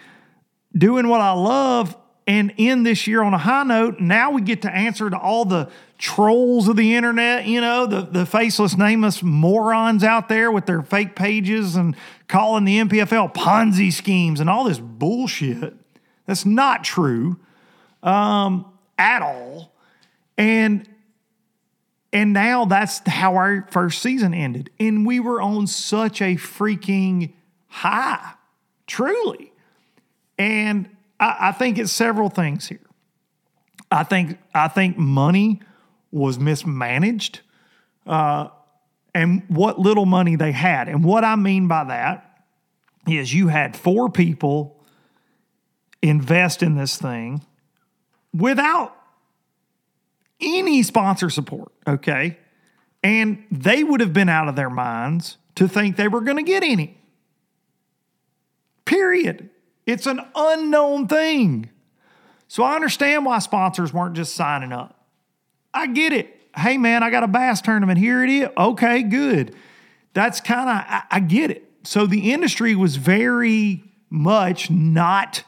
doing 0.76 1.08
what 1.08 1.22
I 1.22 1.32
love 1.32 1.96
and 2.28 2.54
end 2.58 2.86
this 2.86 3.08
year 3.08 3.24
on 3.24 3.34
a 3.34 3.38
high 3.38 3.64
note. 3.64 4.02
Now 4.02 4.32
we 4.32 4.42
get 4.42 4.62
to 4.64 4.72
answer 4.72 5.10
to 5.10 5.18
all 5.18 5.46
the 5.46 5.70
trolls 5.98 6.68
of 6.68 6.76
the 6.76 6.94
internet, 6.94 7.46
you 7.46 7.62
know, 7.62 7.88
the, 7.88 8.02
the 8.02 8.26
faceless, 8.26 8.78
nameless 8.78 9.24
morons 9.24 10.04
out 10.04 10.28
there 10.28 10.52
with 10.52 10.66
their 10.66 10.84
fake 10.84 11.16
pages 11.16 11.76
and 11.76 11.96
calling 12.28 12.66
the 12.66 12.78
NPFL 12.80 13.34
Ponzi 13.34 13.92
schemes 13.92 14.42
and 14.42 14.50
all 14.50 14.66
this 14.66 14.78
bullshit. 14.78 15.74
That's 16.26 16.46
not 16.46 16.84
true 16.84 17.40
um, 18.04 18.66
at 18.98 19.22
all. 19.22 19.74
And 20.38 20.88
and 22.14 22.32
now 22.32 22.66
that's 22.66 23.02
how 23.08 23.36
our 23.36 23.68
first 23.70 24.02
season 24.02 24.34
ended. 24.34 24.70
And 24.80 25.06
we 25.06 25.20
were 25.20 25.42
on 25.42 25.68
such 25.68 26.22
a 26.22 26.36
freaking 26.36 27.34
high, 27.68 28.34
truly. 28.88 29.52
And 30.38 30.90
I, 31.20 31.38
I 31.40 31.52
think 31.52 31.78
it's 31.78 31.92
several 31.92 32.30
things 32.30 32.68
here. 32.68 32.80
I 33.92 34.04
think 34.04 34.38
I 34.54 34.68
think 34.68 34.98
money 34.98 35.62
was 36.12 36.40
mismanaged, 36.40 37.42
uh, 38.06 38.50
and 39.14 39.44
what 39.48 39.80
little 39.80 40.06
money 40.06 40.36
they 40.36 40.52
had. 40.52 40.88
And 40.88 41.04
what 41.04 41.24
I 41.24 41.36
mean 41.36 41.68
by 41.68 41.86
that 41.86 42.44
is 43.08 43.34
you 43.34 43.48
had 43.48 43.76
four 43.76 44.10
people 44.10 44.84
invest 46.02 46.62
in 46.62 46.76
this 46.76 46.98
thing 46.98 47.46
without 48.34 48.96
any 50.42 50.84
sponsor 50.84 51.30
support. 51.30 51.72
Okay, 51.88 52.38
and 53.04 53.44
they 53.50 53.84
would 53.84 54.02
have 54.02 54.14
been 54.14 54.30
out 54.30 54.50
of 54.50 54.56
their 54.56 54.70
minds 54.70 55.38
to 55.56 55.68
think 55.68 55.96
they 55.96 56.08
were 56.08 56.22
going 56.22 56.38
to 56.38 56.44
get 56.44 56.64
any. 56.64 56.98
Period. 58.86 59.50
It's 59.88 60.06
an 60.06 60.20
unknown 60.36 61.08
thing. 61.08 61.70
So 62.48 62.64
I 62.64 62.76
understand 62.76 63.26
why 63.26 63.40
sponsors 63.40 63.92
weren't 63.94 64.16
just 64.16 64.36
signing 64.36 64.72
up. 64.72 65.06
I 65.74 65.88
get 65.88 66.14
it. 66.14 66.34
Hey, 66.56 66.78
man, 66.78 67.04
I 67.04 67.10
got 67.10 67.24
a 67.24 67.28
bass 67.28 67.62
tournament. 67.62 67.98
Here 67.98 68.24
it 68.24 68.30
is. 68.30 68.50
Okay, 68.58 69.02
good. 69.04 69.56
That's 70.14 70.42
kind 70.42 70.70
of, 70.70 70.76
I, 70.76 71.04
I 71.10 71.20
get 71.22 71.52
it. 71.52 71.64
So 71.84 72.06
the 72.06 72.32
industry 72.32 72.76
was 72.76 72.98
very 72.98 73.84
much 74.10 74.70
not, 74.70 75.44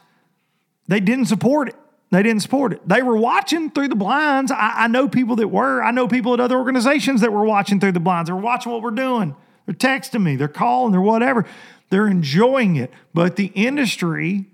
they 0.88 1.00
didn't 1.00 1.26
support 1.26 1.68
it. 1.68 1.76
They 2.10 2.22
didn't 2.22 2.42
support 2.42 2.72
it. 2.72 2.88
They 2.88 3.02
were 3.02 3.16
watching 3.16 3.70
through 3.70 3.88
the 3.88 3.96
blinds. 3.96 4.50
I, 4.50 4.72
I, 4.76 4.86
know 4.88 5.08
people 5.08 5.36
that 5.36 5.48
were. 5.48 5.80
I 5.80 5.92
know 5.92 6.08
people 6.08 6.34
at 6.34 6.40
other 6.40 6.56
organizations 6.56 7.20
that 7.20 7.32
were 7.32 7.44
watching 7.44 7.78
through 7.78 7.92
the 7.92 8.00
blinds. 8.00 8.28
They're 8.28 8.36
watching 8.36 8.72
what 8.72 8.82
we're 8.82 8.90
doing. 8.90 9.36
They're 9.66 9.74
texting 9.76 10.22
me. 10.22 10.34
They're 10.34 10.48
calling. 10.48 10.90
They're 10.90 11.00
whatever. 11.00 11.46
They're 11.90 12.08
enjoying 12.08 12.76
it. 12.76 12.92
But 13.12 13.36
the 13.36 13.46
industry 13.54 14.46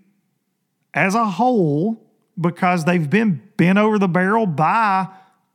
as 0.92 1.14
a 1.14 1.26
whole, 1.26 2.02
because 2.40 2.84
they've 2.84 3.08
been 3.08 3.42
bent 3.56 3.78
over 3.78 3.98
the 3.98 4.08
barrel 4.08 4.46
by 4.46 5.08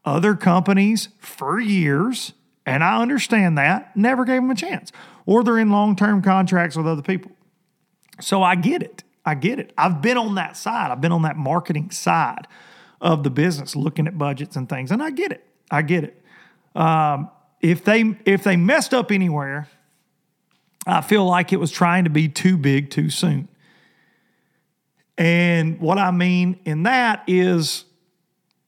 other 0.05 0.35
companies 0.35 1.09
for 1.19 1.59
years, 1.59 2.33
and 2.65 2.83
I 2.83 3.01
understand 3.01 3.57
that, 3.57 3.95
never 3.97 4.23
gave 4.23 4.41
them 4.41 4.51
a 4.51 4.55
chance. 4.55 4.91
Or 5.25 5.43
they're 5.43 5.59
in 5.59 5.71
long 5.71 5.95
term 5.95 6.21
contracts 6.21 6.75
with 6.77 6.87
other 6.87 7.01
people. 7.01 7.31
So 8.19 8.43
I 8.43 8.55
get 8.55 8.83
it. 8.83 9.03
I 9.25 9.35
get 9.35 9.59
it. 9.59 9.73
I've 9.77 10.01
been 10.01 10.17
on 10.17 10.35
that 10.35 10.57
side. 10.57 10.91
I've 10.91 11.01
been 11.01 11.11
on 11.11 11.23
that 11.23 11.37
marketing 11.37 11.91
side 11.91 12.47
of 12.99 13.23
the 13.23 13.29
business, 13.29 13.75
looking 13.75 14.07
at 14.07 14.17
budgets 14.17 14.55
and 14.55 14.69
things, 14.69 14.91
and 14.91 15.01
I 15.01 15.09
get 15.09 15.31
it. 15.31 15.45
I 15.69 15.81
get 15.81 16.03
it. 16.03 16.23
Um, 16.75 17.29
if 17.61 17.83
they 17.83 18.15
if 18.25 18.43
they 18.43 18.55
messed 18.55 18.93
up 18.93 19.11
anywhere, 19.11 19.67
I 20.85 21.01
feel 21.01 21.25
like 21.25 21.53
it 21.53 21.59
was 21.59 21.71
trying 21.71 22.05
to 22.05 22.09
be 22.09 22.27
too 22.27 22.57
big 22.57 22.89
too 22.89 23.09
soon. 23.09 23.47
And 25.17 25.79
what 25.79 25.97
I 25.97 26.11
mean 26.11 26.59
in 26.65 26.83
that 26.83 27.23
is 27.27 27.85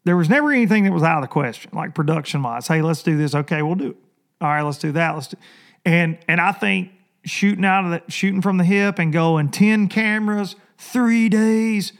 there 0.03 0.17
was 0.17 0.29
never 0.29 0.51
anything 0.51 0.83
that 0.83 0.91
was 0.91 1.03
out 1.03 1.17
of 1.17 1.23
the 1.23 1.27
question, 1.27 1.71
like 1.73 1.95
production 1.95 2.43
wise. 2.43 2.67
Hey, 2.67 2.81
let's 2.81 3.03
do 3.03 3.17
this. 3.17 3.33
Okay, 3.33 3.61
we'll 3.61 3.75
do 3.75 3.91
it. 3.91 3.97
All 4.41 4.49
right, 4.49 4.61
let's 4.61 4.77
do 4.77 4.91
that. 4.91 5.15
Let's 5.15 5.27
do. 5.27 5.37
And 5.85 6.17
and 6.27 6.39
I 6.39 6.51
think 6.51 6.91
shooting 7.25 7.65
out 7.65 7.85
of 7.85 7.91
the 7.91 8.11
shooting 8.11 8.41
from 8.41 8.57
the 8.57 8.63
hip 8.63 8.99
and 8.99 9.11
going 9.11 9.49
10 9.49 9.87
cameras, 9.87 10.55
three 10.77 11.29
days, 11.29 11.93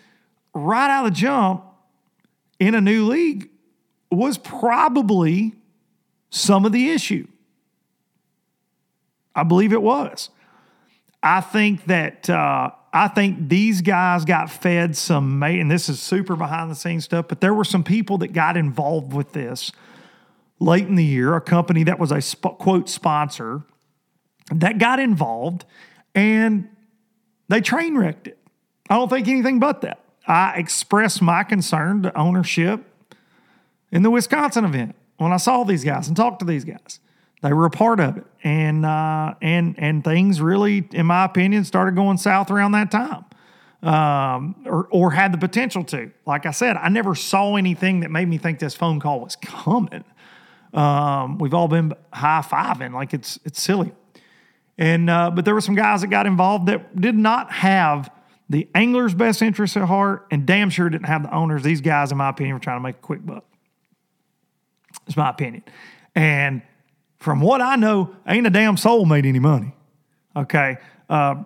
right 0.53 0.89
out 0.89 1.05
of 1.05 1.14
the 1.14 1.20
jump 1.20 1.66
in 2.59 2.76
a 2.76 2.82
new 2.82 3.07
league 3.07 3.49
was 4.11 4.38
probably 4.38 5.53
some 6.30 6.66
of 6.66 6.72
the 6.72 6.91
issue. 6.91 7.28
I 9.36 9.44
believe 9.44 9.74
it 9.74 9.82
was. 9.82 10.30
I 11.22 11.42
think 11.42 11.86
that 11.86 12.30
uh, 12.30 12.72
I 12.92 13.08
think 13.08 13.50
these 13.50 13.82
guys 13.82 14.26
got 14.26 14.52
fed 14.52 14.96
some, 14.96 15.42
and 15.42 15.72
this 15.72 15.90
is 15.90 16.00
super 16.02 16.36
behind 16.36 16.70
the 16.70 16.76
scenes 16.76 17.06
stuff, 17.06 17.28
but 17.28 17.42
there 17.42 17.54
were 17.54 17.64
some 17.64 17.84
people 17.84 18.18
that 18.20 18.34
got 18.34 18.58
involved 18.58 19.14
with 19.14 19.32
this 19.32 19.72
late 20.60 20.88
in 20.88 20.96
the 20.96 21.04
year. 21.04 21.36
A 21.36 21.42
company 21.42 21.84
that 21.84 21.98
was 21.98 22.12
a 22.12 22.22
sp- 22.22 22.60
quote 22.60 22.90
sponsor 22.90 23.64
that 24.52 24.78
got 24.78 25.00
involved 25.00 25.66
and 26.14 26.70
they 27.50 27.62
train 27.62 27.98
wrecked 27.98 28.28
it. 28.28 28.38
I 28.90 28.96
don't 28.96 29.10
think 29.10 29.28
anything 29.28 29.60
but 29.60 29.82
that. 29.82 30.00
I 30.28 30.54
expressed 30.58 31.22
my 31.22 31.44
concern 31.44 32.04
to 32.04 32.18
ownership 32.18 32.86
in 33.92 34.04
the 34.04 34.12
Wisconsin 34.12 34.66
event 34.66 34.96
when 35.18 35.32
I 35.32 35.38
saw 35.38 35.64
these 35.64 35.84
guys 35.84 36.08
and 36.08 36.16
talked 36.16 36.40
to 36.40 36.46
these 36.46 36.64
guys. 36.64 37.00
They 37.44 37.52
were 37.52 37.66
a 37.66 37.70
part 37.70 38.00
of 38.00 38.16
it, 38.16 38.24
and 38.46 38.86
uh, 38.86 39.34
and 39.41 39.76
and 39.78 40.02
things 40.02 40.39
really, 40.39 40.88
in 40.94 41.06
my 41.06 41.26
opinion, 41.26 41.66
started 41.66 41.94
going 41.94 42.18
south 42.18 42.50
around 42.50 42.72
that 42.72 42.89
time, 42.89 43.26
um, 43.84 44.56
or 44.66 44.88
or 44.91 45.12
had 45.12 45.34
the 45.34 45.38
potential 45.38 45.84
to. 45.86 46.10
Like 46.26 46.46
I 46.46 46.52
said, 46.52 46.78
I 46.78 46.88
never 46.88 47.16
saw 47.16 47.58
anything 47.58 48.00
that 48.00 48.12
made 48.12 48.30
me 48.30 48.38
think 48.38 48.60
this 48.60 48.76
phone 48.76 49.02
call 49.02 49.20
was 49.20 49.36
coming. 49.36 50.06
Um, 50.74 51.38
we've 51.38 51.54
all 51.54 51.68
been 51.68 51.94
high 52.14 52.41
fiving 52.50 52.94
like 52.94 53.14
it's 53.14 53.38
it's 53.44 53.62
silly. 53.62 53.91
And 54.78 55.10
uh, 55.10 55.30
but 55.32 55.44
there 55.44 55.54
were 55.54 55.62
some 55.62 55.76
guys 55.76 56.00
that 56.00 56.08
got 56.08 56.26
involved 56.26 56.68
that 56.68 56.96
did 56.96 57.16
not 57.16 57.52
have 57.52 58.10
the 58.50 58.70
angler's 58.74 59.14
best 59.14 59.41
interests 59.41 59.76
at 59.76 59.84
heart, 59.84 60.28
and 60.32 60.46
damn 60.46 60.70
sure 60.70 60.89
didn't 60.89 61.08
have 61.08 61.24
the 61.24 61.34
owners. 61.36 61.62
These 61.62 61.82
guys, 61.82 62.14
in 62.14 62.18
my 62.18 62.30
opinion, 62.30 62.56
were 62.56 62.62
trying 62.62 62.78
to 62.78 62.84
make 62.84 62.96
a 62.96 63.00
quick 63.00 63.26
buck. 63.26 63.44
It's 65.08 65.18
my 65.18 65.30
opinion. 65.30 65.64
And 66.16 66.62
from 67.24 67.39
what 67.39 67.61
I 67.61 67.76
know, 67.78 68.15
ain't 68.28 68.45
a 68.45 68.49
damn 68.49 68.78
soul 68.78 69.05
made 69.05 69.26
any 69.26 69.39
money. 69.39 69.74
Okay. 70.36 70.78
Uh, 71.09 71.43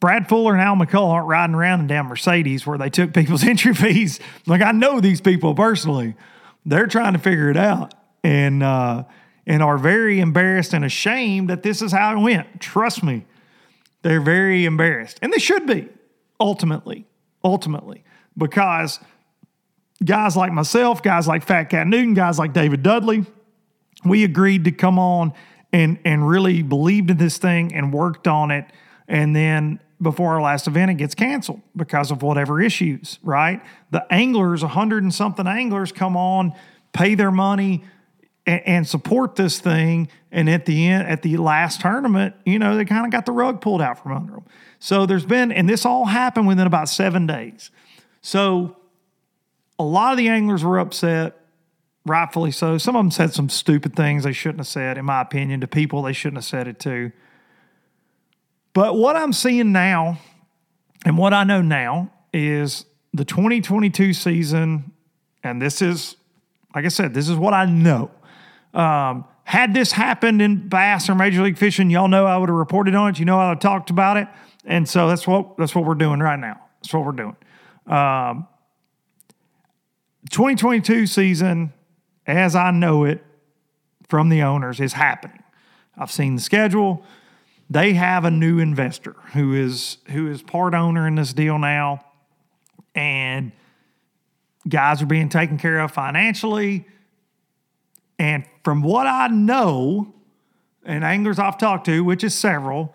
Brad 0.00 0.28
Fuller 0.28 0.52
and 0.52 0.60
Al 0.60 0.76
McCullough 0.76 1.10
aren't 1.10 1.26
riding 1.26 1.54
around 1.54 1.80
in 1.80 1.86
damn 1.86 2.06
Mercedes 2.06 2.66
where 2.66 2.78
they 2.78 2.90
took 2.90 3.14
people's 3.14 3.44
entry 3.48 3.74
fees. 3.74 4.20
Like 4.46 4.62
I 4.62 4.72
know 4.72 5.00
these 5.00 5.20
people 5.20 5.54
personally. 5.54 6.14
They're 6.66 6.86
trying 6.86 7.12
to 7.14 7.18
figure 7.18 7.50
it 7.50 7.56
out. 7.56 7.94
And 8.24 8.62
uh, 8.62 9.04
and 9.46 9.62
are 9.62 9.78
very 9.78 10.20
embarrassed 10.20 10.72
and 10.72 10.84
ashamed 10.84 11.50
that 11.50 11.62
this 11.62 11.82
is 11.82 11.92
how 11.92 12.16
it 12.16 12.20
went. 12.20 12.60
Trust 12.60 13.02
me, 13.02 13.24
they're 14.02 14.20
very 14.20 14.64
embarrassed. 14.64 15.18
And 15.22 15.32
they 15.32 15.38
should 15.38 15.66
be, 15.66 15.88
ultimately, 16.38 17.06
ultimately, 17.42 18.04
because 18.36 19.00
guys 20.04 20.36
like 20.36 20.52
myself, 20.52 21.02
guys 21.02 21.26
like 21.26 21.42
Fat 21.42 21.64
Cat 21.64 21.86
Newton, 21.86 22.14
guys 22.14 22.38
like 22.38 22.52
David 22.52 22.82
Dudley, 22.82 23.26
we 24.04 24.24
agreed 24.24 24.64
to 24.64 24.72
come 24.72 24.98
on 24.98 25.32
and, 25.72 25.98
and 26.04 26.28
really 26.28 26.62
believed 26.62 27.10
in 27.10 27.16
this 27.16 27.38
thing 27.38 27.74
and 27.74 27.92
worked 27.92 28.28
on 28.28 28.50
it. 28.50 28.66
And 29.08 29.34
then 29.34 29.80
before 30.00 30.34
our 30.34 30.42
last 30.42 30.66
event, 30.66 30.90
it 30.90 30.94
gets 30.94 31.14
canceled 31.14 31.60
because 31.76 32.10
of 32.10 32.22
whatever 32.22 32.60
issues, 32.60 33.18
right? 33.22 33.62
The 33.90 34.04
anglers, 34.12 34.62
a 34.62 34.68
hundred 34.68 35.02
and 35.02 35.14
something 35.14 35.46
anglers, 35.46 35.92
come 35.92 36.16
on, 36.16 36.52
pay 36.92 37.14
their 37.14 37.30
money, 37.30 37.84
and, 38.46 38.62
and 38.66 38.88
support 38.88 39.36
this 39.36 39.60
thing. 39.60 40.08
And 40.30 40.50
at 40.50 40.66
the 40.66 40.88
end, 40.88 41.08
at 41.08 41.22
the 41.22 41.36
last 41.36 41.80
tournament, 41.80 42.34
you 42.44 42.58
know, 42.58 42.76
they 42.76 42.84
kind 42.84 43.06
of 43.06 43.12
got 43.12 43.26
the 43.26 43.32
rug 43.32 43.60
pulled 43.60 43.80
out 43.80 44.02
from 44.02 44.12
under 44.12 44.32
them. 44.32 44.44
So 44.78 45.06
there's 45.06 45.26
been, 45.26 45.52
and 45.52 45.68
this 45.68 45.86
all 45.86 46.06
happened 46.06 46.48
within 46.48 46.66
about 46.66 46.88
seven 46.88 47.26
days. 47.26 47.70
So 48.20 48.76
a 49.78 49.84
lot 49.84 50.12
of 50.12 50.18
the 50.18 50.28
anglers 50.28 50.64
were 50.64 50.78
upset, 50.78 51.41
rightfully 52.04 52.50
so. 52.50 52.78
Some 52.78 52.96
of 52.96 53.00
them 53.00 53.10
said 53.10 53.32
some 53.32 53.48
stupid 53.48 53.94
things 53.94 54.24
they 54.24 54.32
shouldn't 54.32 54.60
have 54.60 54.66
said, 54.66 54.98
in 54.98 55.04
my 55.04 55.20
opinion, 55.20 55.60
to 55.60 55.66
people 55.66 56.02
they 56.02 56.12
shouldn't 56.12 56.38
have 56.38 56.44
said 56.44 56.68
it 56.68 56.78
to. 56.80 57.12
But 58.72 58.96
what 58.96 59.16
I'm 59.16 59.32
seeing 59.32 59.72
now, 59.72 60.18
and 61.04 61.18
what 61.18 61.34
I 61.34 61.44
know 61.44 61.60
now, 61.60 62.10
is 62.32 62.86
the 63.12 63.24
2022 63.24 64.14
season, 64.14 64.92
and 65.44 65.60
this 65.60 65.82
is, 65.82 66.16
like 66.74 66.84
I 66.84 66.88
said, 66.88 67.12
this 67.12 67.28
is 67.28 67.36
what 67.36 67.52
I 67.52 67.66
know. 67.66 68.10
Um, 68.72 69.26
had 69.44 69.74
this 69.74 69.92
happened 69.92 70.40
in 70.40 70.68
bass 70.68 71.10
or 71.10 71.14
major 71.14 71.42
league 71.42 71.58
fishing, 71.58 71.90
y'all 71.90 72.08
know 72.08 72.24
I 72.24 72.38
would 72.38 72.48
have 72.48 72.56
reported 72.56 72.94
on 72.94 73.10
it. 73.10 73.18
You 73.18 73.26
know 73.26 73.38
I 73.38 73.48
would 73.48 73.56
have 73.56 73.60
talked 73.60 73.90
about 73.90 74.16
it, 74.16 74.28
and 74.64 74.88
so 74.88 75.08
that's 75.08 75.26
what 75.26 75.58
that's 75.58 75.74
what 75.74 75.84
we're 75.84 75.94
doing 75.94 76.20
right 76.20 76.38
now. 76.38 76.58
That's 76.80 76.94
what 76.94 77.04
we're 77.04 77.12
doing. 77.12 77.36
Um, 77.86 78.46
2022 80.30 81.06
season, 81.06 81.72
as 82.26 82.54
I 82.54 82.70
know 82.70 83.04
it 83.04 83.24
from 84.08 84.28
the 84.28 84.42
owners, 84.42 84.80
is 84.80 84.92
happening. 84.92 85.42
I've 85.96 86.10
seen 86.10 86.36
the 86.36 86.42
schedule. 86.42 87.04
They 87.70 87.94
have 87.94 88.24
a 88.24 88.30
new 88.30 88.58
investor 88.58 89.16
who 89.32 89.54
is 89.54 89.98
who 90.10 90.30
is 90.30 90.42
part 90.42 90.74
owner 90.74 91.06
in 91.06 91.14
this 91.14 91.32
deal 91.32 91.58
now, 91.58 92.04
and 92.94 93.52
guys 94.68 95.00
are 95.02 95.06
being 95.06 95.28
taken 95.28 95.58
care 95.58 95.80
of 95.80 95.90
financially. 95.90 96.86
And 98.18 98.44
from 98.62 98.82
what 98.82 99.06
I 99.06 99.28
know, 99.28 100.14
and 100.84 101.02
anglers 101.02 101.38
I've 101.38 101.58
talked 101.58 101.86
to, 101.86 102.04
which 102.04 102.22
is 102.22 102.34
several, 102.34 102.94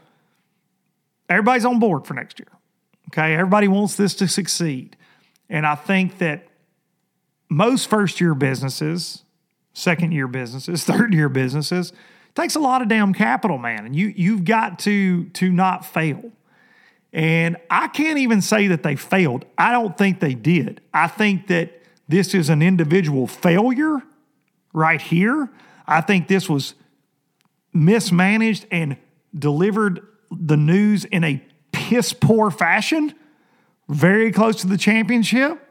everybody's 1.28 1.66
on 1.66 1.80
board 1.80 2.06
for 2.06 2.14
next 2.14 2.40
year. 2.40 2.52
Okay, 3.10 3.34
everybody 3.34 3.68
wants 3.68 3.96
this 3.96 4.14
to 4.16 4.28
succeed. 4.28 4.96
And 5.50 5.66
I 5.66 5.76
think 5.76 6.18
that 6.20 6.48
most 7.50 7.90
first 7.90 8.20
year 8.20 8.34
businesses, 8.34 9.24
second 9.74 10.12
year 10.12 10.28
businesses, 10.28 10.84
third 10.86 11.14
year 11.14 11.30
businesses, 11.30 11.94
takes 12.36 12.56
a 12.56 12.60
lot 12.60 12.82
of 12.82 12.88
damn 12.88 13.14
capital, 13.14 13.58
man. 13.58 13.86
And 13.86 13.96
you 13.96 14.14
you've 14.16 14.46
got 14.46 14.80
to 14.80 15.26
to 15.26 15.52
not 15.52 15.86
fail. 15.86 16.32
And 17.14 17.58
I 17.70 17.88
can't 17.88 18.20
even 18.20 18.42
say 18.42 18.68
that 18.68 18.84
they 18.84 18.96
failed. 18.96 19.46
I 19.58 19.72
don't 19.72 19.98
think 19.98 20.20
they 20.20 20.36
did. 20.36 20.82
I 20.94 21.08
think 21.08 21.48
that 21.48 21.82
this 22.08 22.34
is 22.34 22.50
an 22.50 22.62
individual 22.62 23.28
failure 23.28 24.02
right 24.74 25.02
here. 25.02 25.50
I 25.88 26.02
think 26.02 26.28
this 26.28 26.50
was 26.50 26.76
mismanaged 27.74 28.66
and 28.72 28.98
delivered 29.38 30.06
the 30.32 30.58
news 30.58 31.06
in 31.06 31.24
a 31.24 31.44
piss 31.72 32.14
poor 32.14 32.52
fashion, 32.52 33.14
very 33.88 34.32
close 34.32 34.62
to 34.62 34.68
the 34.68 34.78
championship. 34.78 35.67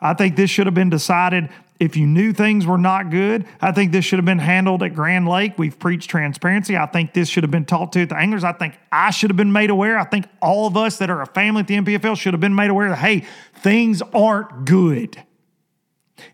I 0.00 0.14
think 0.14 0.36
this 0.36 0.50
should 0.50 0.66
have 0.66 0.74
been 0.74 0.90
decided 0.90 1.48
if 1.78 1.96
you 1.96 2.06
knew 2.06 2.32
things 2.32 2.66
were 2.66 2.78
not 2.78 3.10
good, 3.10 3.46
I 3.60 3.72
think 3.72 3.92
this 3.92 4.04
should 4.04 4.18
have 4.18 4.24
been 4.24 4.38
handled 4.38 4.82
at 4.82 4.94
Grand 4.94 5.28
Lake. 5.28 5.58
We've 5.58 5.78
preached 5.78 6.08
transparency. 6.08 6.76
I 6.76 6.86
think 6.86 7.12
this 7.12 7.28
should 7.28 7.44
have 7.44 7.50
been 7.50 7.66
taught 7.66 7.92
to 7.92 8.06
the 8.06 8.16
anglers. 8.16 8.44
I 8.44 8.52
think 8.52 8.78
I 8.90 9.10
should 9.10 9.30
have 9.30 9.36
been 9.36 9.52
made 9.52 9.68
aware. 9.68 9.98
I 9.98 10.04
think 10.04 10.26
all 10.40 10.66
of 10.66 10.76
us 10.76 10.96
that 10.98 11.10
are 11.10 11.20
a 11.20 11.26
family 11.26 11.60
at 11.60 11.66
the 11.66 11.76
NPFL 11.76 12.16
should 12.16 12.32
have 12.32 12.40
been 12.40 12.54
made 12.54 12.70
aware 12.70 12.88
that, 12.88 12.98
hey, 12.98 13.26
things 13.56 14.00
aren't 14.14 14.64
good. 14.64 15.22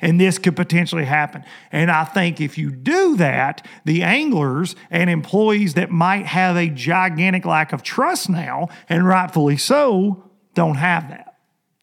And 0.00 0.20
this 0.20 0.38
could 0.38 0.54
potentially 0.54 1.04
happen. 1.04 1.42
And 1.72 1.90
I 1.90 2.04
think 2.04 2.40
if 2.40 2.56
you 2.56 2.70
do 2.70 3.16
that, 3.16 3.66
the 3.84 4.04
anglers 4.04 4.76
and 4.90 5.10
employees 5.10 5.74
that 5.74 5.90
might 5.90 6.26
have 6.26 6.56
a 6.56 6.68
gigantic 6.68 7.44
lack 7.44 7.72
of 7.72 7.82
trust 7.82 8.30
now, 8.30 8.68
and 8.88 9.04
rightfully 9.04 9.56
so, 9.56 10.30
don't 10.54 10.76
have 10.76 11.08
that. 11.08 11.38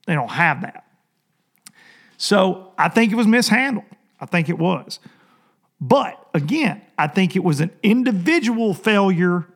They 0.08 0.14
don't 0.14 0.32
have 0.32 0.62
that. 0.62 0.86
So 2.20 2.74
I 2.78 2.90
think 2.90 3.12
it 3.12 3.16
was 3.16 3.26
mishandled. 3.26 3.86
I 4.20 4.28
think 4.28 4.50
it 4.50 4.60
was. 4.60 5.00
But 5.82 6.24
again, 6.34 6.82
I 6.98 7.08
think 7.08 7.36
it 7.36 7.44
was 7.44 7.62
an 7.62 7.72
individual 7.82 8.74
failure 8.74 9.48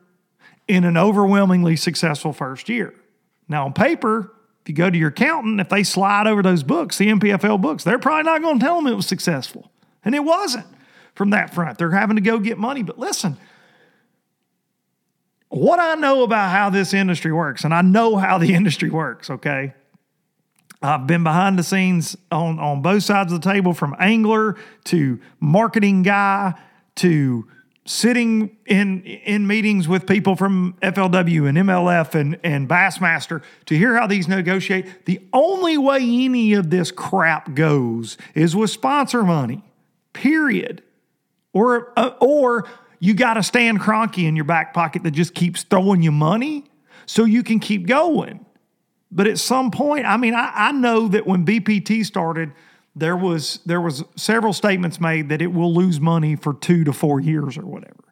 in 0.66 0.84
an 0.84 0.96
overwhelmingly 0.96 1.76
successful 1.76 2.32
first 2.32 2.70
year. 2.70 2.94
Now, 3.48 3.66
on 3.66 3.74
paper, 3.74 4.32
if 4.62 4.70
you 4.70 4.74
go 4.74 4.88
to 4.88 4.96
your 4.96 5.10
accountant, 5.10 5.60
if 5.60 5.68
they 5.68 5.82
slide 5.82 6.26
over 6.26 6.42
those 6.42 6.62
books, 6.62 6.96
the 6.96 7.08
NPFL 7.08 7.60
books, 7.60 7.84
they're 7.84 7.98
probably 7.98 8.22
not 8.22 8.40
going 8.40 8.58
to 8.58 8.64
tell 8.64 8.76
them 8.76 8.86
it 8.86 8.96
was 8.96 9.06
successful. 9.06 9.70
And 10.02 10.14
it 10.14 10.24
wasn't 10.24 10.66
from 11.14 11.30
that 11.30 11.52
front. 11.52 11.76
They're 11.76 11.90
having 11.90 12.16
to 12.16 12.22
go 12.22 12.38
get 12.38 12.56
money. 12.56 12.82
But 12.82 12.98
listen, 12.98 13.36
what 15.50 15.78
I 15.78 15.96
know 15.96 16.22
about 16.22 16.50
how 16.50 16.70
this 16.70 16.94
industry 16.94 17.30
works, 17.30 17.64
and 17.64 17.74
I 17.74 17.82
know 17.82 18.16
how 18.16 18.38
the 18.38 18.54
industry 18.54 18.88
works, 18.88 19.28
okay? 19.28 19.74
I've 20.84 21.06
been 21.06 21.24
behind 21.24 21.58
the 21.58 21.62
scenes 21.62 22.14
on, 22.30 22.58
on 22.58 22.82
both 22.82 23.04
sides 23.04 23.32
of 23.32 23.40
the 23.40 23.52
table 23.52 23.72
from 23.72 23.96
angler 23.98 24.56
to 24.84 25.18
marketing 25.40 26.02
guy 26.02 26.54
to 26.96 27.48
sitting 27.86 28.56
in 28.66 29.02
in 29.02 29.46
meetings 29.46 29.88
with 29.88 30.06
people 30.06 30.36
from 30.36 30.74
FLW 30.82 31.48
and 31.48 31.56
MLF 31.58 32.14
and, 32.14 32.38
and 32.44 32.68
Bassmaster 32.68 33.42
to 33.64 33.76
hear 33.76 33.96
how 33.96 34.06
these 34.06 34.28
negotiate. 34.28 35.06
The 35.06 35.20
only 35.32 35.78
way 35.78 36.00
any 36.02 36.52
of 36.52 36.68
this 36.68 36.90
crap 36.90 37.54
goes 37.54 38.18
is 38.34 38.54
with 38.54 38.68
sponsor 38.68 39.22
money, 39.22 39.62
period. 40.12 40.82
Or, 41.54 41.92
uh, 41.96 42.10
or 42.20 42.68
you 42.98 43.14
got 43.14 43.38
a 43.38 43.42
Stan 43.42 43.78
Kroenke 43.78 44.26
in 44.26 44.36
your 44.36 44.44
back 44.44 44.74
pocket 44.74 45.02
that 45.04 45.12
just 45.12 45.34
keeps 45.34 45.62
throwing 45.62 46.02
you 46.02 46.12
money 46.12 46.64
so 47.06 47.24
you 47.24 47.42
can 47.42 47.58
keep 47.58 47.86
going. 47.86 48.44
But 49.14 49.28
at 49.28 49.38
some 49.38 49.70
point, 49.70 50.04
I 50.06 50.16
mean, 50.16 50.34
I, 50.34 50.50
I 50.52 50.72
know 50.72 51.06
that 51.08 51.24
when 51.24 51.46
BPT 51.46 52.04
started, 52.04 52.52
there 52.96 53.16
was 53.16 53.60
there 53.64 53.80
was 53.80 54.04
several 54.16 54.52
statements 54.52 55.00
made 55.00 55.28
that 55.28 55.40
it 55.40 55.52
will 55.52 55.72
lose 55.72 56.00
money 56.00 56.34
for 56.34 56.52
two 56.54 56.82
to 56.84 56.92
four 56.92 57.20
years 57.20 57.56
or 57.56 57.64
whatever. 57.64 58.04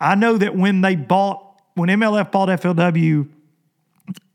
I 0.00 0.14
know 0.14 0.38
that 0.38 0.56
when 0.56 0.82
they 0.82 0.94
bought 0.94 1.60
when 1.74 1.88
MLF 1.88 2.30
bought 2.30 2.48
FLW 2.48 3.28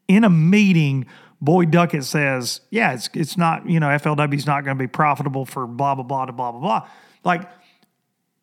in 0.10 0.24
a 0.26 0.30
meeting, 0.30 1.06
Boyd 1.40 1.72
Duckett 1.72 2.04
says, 2.04 2.60
"Yeah, 2.70 2.94
it's 2.94 3.10
it's 3.14 3.38
not 3.38 3.70
you 3.70 3.80
know 3.80 3.88
FLW 3.88 4.36
is 4.36 4.46
not 4.46 4.66
going 4.66 4.78
to 4.78 4.82
be 4.82 4.88
profitable 4.88 5.46
for 5.46 5.66
blah 5.66 5.96
blah 5.96 6.04
blah 6.04 6.26
blah 6.26 6.52
blah 6.52 6.60
blah." 6.60 6.88
Like 7.24 7.50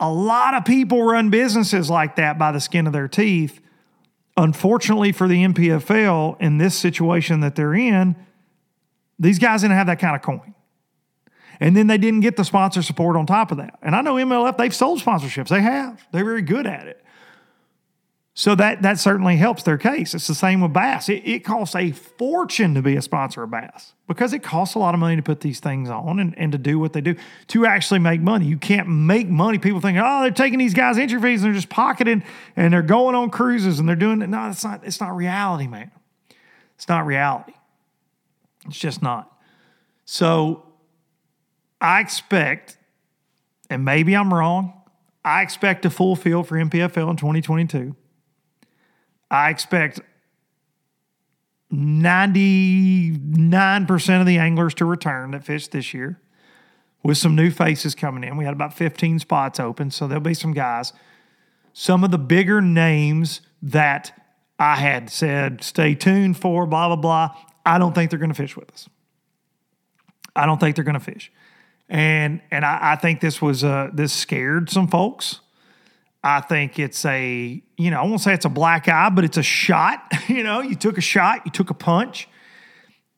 a 0.01 0.11
lot 0.11 0.55
of 0.55 0.65
people 0.65 1.03
run 1.03 1.29
businesses 1.29 1.91
like 1.91 2.17
that 2.17 2.39
by 2.39 2.51
the 2.53 2.61
skin 2.61 2.87
of 2.87 2.95
their 2.95 3.09
teeth 3.09 3.61
Unfortunately 4.39 5.11
for 5.11 5.27
the 5.27 5.45
NPFL 5.45 6.41
in 6.41 6.59
this 6.59 6.77
situation 6.77 7.41
that 7.41 7.57
they're 7.57 7.75
in, 7.75 8.15
these 9.19 9.41
guys 9.41 9.63
didn't 9.63 9.77
have 9.77 9.89
that 9.89 9.99
kind 9.99 10.15
of 10.15 10.23
coin. 10.23 10.55
And 11.59 11.77
then 11.77 11.89
they 11.89 11.99
didn't 11.99 12.21
get 12.21 12.37
the 12.37 12.45
sponsor 12.45 12.83
support 12.83 13.17
on 13.17 13.27
top 13.27 13.51
of 13.51 13.59
that. 13.59 13.77
And 13.83 13.97
I 13.97 14.01
know 14.01 14.15
MLF, 14.15 14.57
they've 14.57 14.75
sold 14.75 15.01
sponsorships. 15.01 15.49
They 15.49 15.61
have. 15.61 16.07
They're 16.13 16.25
very 16.25 16.43
good 16.43 16.69
at 16.69 16.87
it. 16.87 17.05
So 18.39 18.55
that 18.55 18.83
that 18.83 19.01
certainly 19.01 19.37
helps 19.37 19.65
their 19.65 19.77
case. 19.77 20.15
It's 20.15 20.29
the 20.29 20.35
same 20.35 20.61
with 20.61 20.73
Bass. 20.73 21.09
It, 21.09 21.27
it, 21.27 21.41
costs 21.41 21.75
a 21.75 21.91
fortune 21.91 22.73
to 22.75 22.83
be 22.83 22.95
a 22.95 23.03
sponsor 23.03 23.43
of 23.43 23.51
Bass 23.51 23.95
because 24.07 24.33
it 24.33 24.45
costs 24.45 24.77
a 24.77 24.79
lot 24.79 24.95
of 24.95 25.01
money 25.01 25.17
to 25.17 25.23
put 25.23 25.41
these 25.41 25.59
things 25.59 25.91
on 25.91 26.21
and, 26.21 26.39
and 26.39 26.53
to 26.53 26.59
do 26.59 26.79
what 26.79 26.93
they 26.93 27.01
do 27.01 27.17
to 27.49 27.67
actually 27.67 27.99
make 27.99 28.21
money. 28.21 28.47
You 28.47 28.57
can't 28.57 28.89
make 28.89 29.27
money. 29.27 29.59
People 29.59 29.81
think, 29.81 29.99
oh, 30.01 30.23
they're 30.23 30.31
taking 30.31 30.61
these 30.61 30.73
guys' 30.73 30.99
entry 30.99 31.21
fees 31.21 31.43
and 31.43 31.49
they're 31.49 31.61
just 31.61 31.69
pocketing 31.69 32.23
and 32.55 32.73
they're 32.73 32.81
going 32.81 33.17
on 33.17 33.31
cruises 33.31 33.81
and 33.81 33.89
they're 33.89 33.97
doing 33.97 34.23
it. 34.23 34.29
No, 34.29 34.49
it's 34.49 34.63
not. 34.63 34.85
It's 34.85 35.01
not 35.01 35.17
reality, 35.17 35.67
man. 35.67 35.91
It's 36.77 36.87
not 36.87 37.07
reality. 37.07 37.55
It's 38.67 38.79
just 38.79 39.03
not. 39.03 39.37
So 40.05 40.65
I 41.81 41.99
expect, 41.99 42.77
and 43.69 43.85
maybe 43.85 44.15
I'm 44.15 44.33
wrong. 44.33 44.81
I 45.25 45.43
expect 45.43 45.85
a 45.87 45.91
full 45.91 46.15
field 46.15 46.47
for 46.47 46.57
NPFL 46.57 47.11
in 47.11 47.17
2022. 47.17 47.97
I 49.31 49.51
expect 49.51 50.01
99% 51.73 54.21
of 54.21 54.27
the 54.27 54.39
anglers 54.39 54.75
to 54.75 54.85
return 54.85 55.33
that 55.33 55.45
fished 55.45 55.73
this 55.73 55.93
year 55.93 56.21
with 57.03 57.19
some 57.19 57.37
new 57.37 57.51
faces 57.51 57.95
coming 57.95 58.25
in. 58.25 58.37
We 58.37 58.45
had 58.45 58.55
about 58.55 58.75
15 58.75 59.19
spots 59.19 59.61
open, 59.61 59.91
so 59.91 60.07
there'll 60.07 60.23
be 60.23 60.35
some 60.35 60.53
guys. 60.53 60.93
Some 61.73 62.05
of 62.05 62.11
the 62.11 62.19
bigger 62.19 62.63
names 62.63 63.41
that 63.63 64.13
I 64.59 64.77
had 64.77 65.11
said, 65.11 65.63
stay 65.63 65.95
tuned 65.95 66.37
for, 66.37 66.67
blah, 66.67 66.89
blah, 66.89 66.97
blah. 66.97 67.35
I 67.65 67.79
don't 67.79 67.95
think 67.95 68.11
they're 68.11 68.19
going 68.19 68.31
to 68.31 68.35
fish 68.35 68.57
with 68.57 68.71
us. 68.73 68.89
I 70.35 70.47
don't 70.47 70.59
think 70.59 70.75
they're 70.75 70.85
going 70.85 70.95
to 70.95 71.01
fish. 71.01 71.31
And 71.89 72.41
and 72.51 72.65
I, 72.65 72.93
I 72.93 72.97
think 72.97 73.21
this 73.21 73.41
was 73.41 73.65
uh, 73.65 73.91
this 73.93 74.13
scared 74.13 74.71
some 74.71 74.89
folks. 74.89 75.41
I 76.29 76.43
think 76.43 76.79
it's 76.79 77.07
a, 77.07 77.63
you 77.79 77.91
know, 77.91 78.01
I 78.01 78.05
won't 78.05 78.21
say 78.21 78.35
it's 78.35 78.45
a 78.45 78.51
black 78.51 78.87
eye, 78.87 79.09
but 79.09 79.25
it's 79.25 79.39
a 79.39 79.43
shot. 79.43 80.01
you 80.29 80.43
know, 80.43 80.61
you 80.61 80.75
took 80.75 80.99
a 80.99 81.01
shot, 81.01 81.43
you 81.47 81.51
took 81.51 81.71
a 81.71 81.75
punch. 81.75 82.29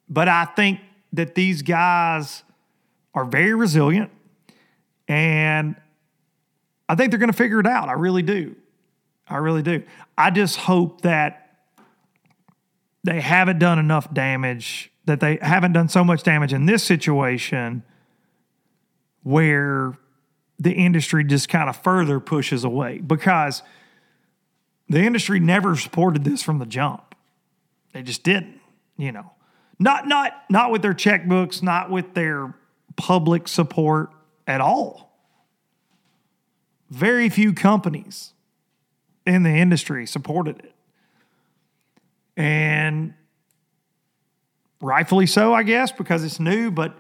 But 0.09 0.29
I 0.29 0.45
think 0.45 0.79
that 1.13 1.35
these 1.35 1.63
guys 1.63 2.45
are 3.13 3.25
very 3.25 3.53
resilient 3.53 4.13
and 5.09 5.75
I 6.89 6.95
think 6.95 7.11
they're 7.11 7.19
going 7.19 7.33
to 7.33 7.37
figure 7.37 7.59
it 7.59 7.67
out. 7.67 7.89
I 7.89 7.95
really 7.95 8.23
do. 8.23 8.55
I 9.29 9.39
really 9.39 9.63
do. 9.63 9.83
I 10.17 10.31
just 10.31 10.57
hope 10.57 11.01
that 11.01 11.57
they 13.03 13.21
haven't 13.21 13.59
done 13.59 13.81
enough 13.81 14.13
damage, 14.15 14.93
that 15.07 15.19
they 15.19 15.39
haven't 15.43 15.73
done 15.73 15.89
so 15.89 16.05
much 16.05 16.23
damage 16.23 16.53
in 16.53 16.67
this 16.67 16.85
situation 16.85 17.83
where 19.25 19.95
the 20.61 20.73
industry 20.73 21.25
just 21.25 21.49
kind 21.49 21.71
of 21.71 21.77
further 21.77 22.21
pushes 22.21 22.63
away 22.63 22.99
because 22.99 23.63
the 24.89 25.01
industry 25.01 25.41
never 25.41 25.75
supported 25.75 26.23
this 26.23 26.43
from 26.43 26.59
the 26.59 26.67
jump. 26.67 27.15
They 27.93 28.03
just 28.03 28.23
didn't, 28.23 28.61
you 28.97 29.11
know. 29.11 29.33
Not 29.79 30.07
not 30.07 30.33
not 30.51 30.71
with 30.71 30.83
their 30.83 30.93
checkbooks, 30.93 31.63
not 31.63 31.91
with 31.91 32.13
their 32.13 32.55
public 32.97 33.49
support 33.49 34.11
at 34.47 34.61
all. 34.61 35.11
Very 36.91 37.31
few 37.31 37.55
companies 37.55 38.35
in 39.27 39.43
the 39.43 39.51
industry 39.51 40.07
supported 40.07 40.59
it. 40.59 40.75
And 42.37 43.15
rightfully 44.83 45.27
so, 45.27 45.55
I 45.55 45.63
guess, 45.63 45.93
because 45.93 46.25
it's 46.25 46.41
new, 46.41 46.71
but 46.71 46.95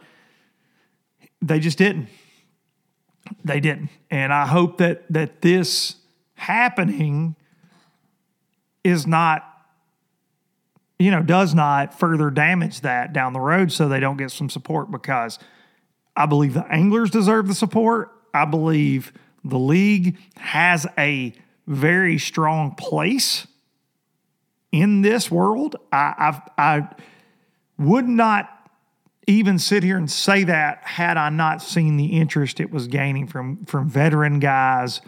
they 1.42 1.58
just 1.58 1.76
didn't. 1.76 2.08
They 3.44 3.60
didn't. 3.60 3.90
And 4.10 4.32
I 4.32 4.46
hope 4.46 4.78
that 4.78 5.10
that 5.12 5.42
this 5.42 5.96
happening 6.34 7.36
is 8.82 9.06
not 9.06 9.46
you 10.98 11.10
know 11.10 11.22
does 11.22 11.54
not 11.54 11.98
further 11.98 12.30
damage 12.30 12.80
that 12.80 13.12
down 13.12 13.32
the 13.32 13.40
road 13.40 13.72
so 13.72 13.88
they 13.88 14.00
don't 14.00 14.16
get 14.16 14.30
some 14.30 14.50
support 14.50 14.90
because 14.90 15.38
I 16.16 16.26
believe 16.26 16.54
the 16.54 16.66
anglers 16.72 17.10
deserve 17.10 17.48
the 17.48 17.54
support. 17.54 18.10
I 18.34 18.44
believe 18.44 19.12
the 19.44 19.58
league 19.58 20.18
has 20.36 20.86
a 20.98 21.32
very 21.66 22.18
strong 22.18 22.74
place 22.74 23.46
in 24.72 25.02
this 25.02 25.30
world. 25.30 25.76
I 25.92 26.14
I've, 26.18 26.40
I 26.58 26.88
would 27.78 28.06
not 28.06 28.59
even 29.30 29.58
sit 29.58 29.82
here 29.82 29.96
and 29.96 30.10
say 30.10 30.44
that 30.44 30.82
had 30.82 31.16
I 31.16 31.30
not 31.30 31.62
seen 31.62 31.96
the 31.96 32.18
interest 32.18 32.60
it 32.60 32.70
was 32.70 32.86
gaining 32.86 33.26
from 33.26 33.64
from 33.66 33.88
veteran 33.88 34.40
guys 34.40 35.00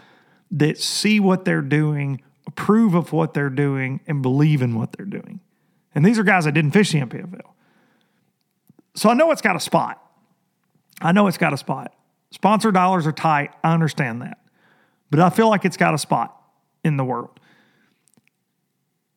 that 0.51 0.77
see 0.77 1.19
what 1.19 1.45
they're 1.45 1.61
doing, 1.61 2.21
approve 2.47 2.93
of 2.93 3.11
what 3.11 3.33
they're 3.33 3.49
doing, 3.49 3.99
and 4.07 4.21
believe 4.21 4.61
in 4.61 4.75
what 4.75 4.93
they're 4.93 5.05
doing. 5.05 5.39
And 5.95 6.05
these 6.05 6.19
are 6.19 6.23
guys 6.23 6.45
that 6.45 6.53
didn't 6.53 6.71
fish 6.71 6.91
the 6.91 6.99
NPFL. 6.99 7.53
So 8.95 9.09
I 9.09 9.13
know 9.13 9.31
it's 9.31 9.41
got 9.41 9.55
a 9.55 9.59
spot. 9.59 9.99
I 11.01 11.11
know 11.11 11.27
it's 11.27 11.37
got 11.37 11.53
a 11.53 11.57
spot. 11.57 11.93
Sponsor 12.31 12.71
dollars 12.71 13.07
are 13.07 13.11
tight. 13.11 13.51
I 13.63 13.73
understand 13.73 14.21
that. 14.21 14.37
But 15.09 15.19
I 15.19 15.29
feel 15.29 15.49
like 15.49 15.65
it's 15.65 15.77
got 15.77 15.93
a 15.93 15.97
spot 15.97 16.35
in 16.83 16.97
the 16.97 17.03
world. 17.03 17.39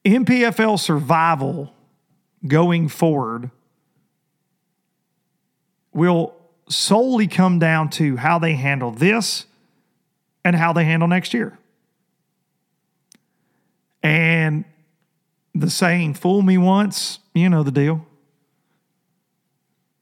NPFL 0.04 0.78
survival 0.78 1.72
going 2.46 2.88
forward 2.88 3.50
will 5.96 6.34
solely 6.68 7.26
come 7.26 7.58
down 7.58 7.88
to 7.88 8.16
how 8.16 8.38
they 8.38 8.54
handle 8.54 8.90
this 8.90 9.46
and 10.44 10.54
how 10.54 10.72
they 10.72 10.84
handle 10.84 11.08
next 11.08 11.34
year. 11.34 11.58
And 14.02 14.64
the 15.54 15.70
saying, 15.70 16.14
fool 16.14 16.42
me 16.42 16.58
once, 16.58 17.18
you 17.34 17.48
know 17.48 17.62
the 17.62 17.72
deal. 17.72 18.06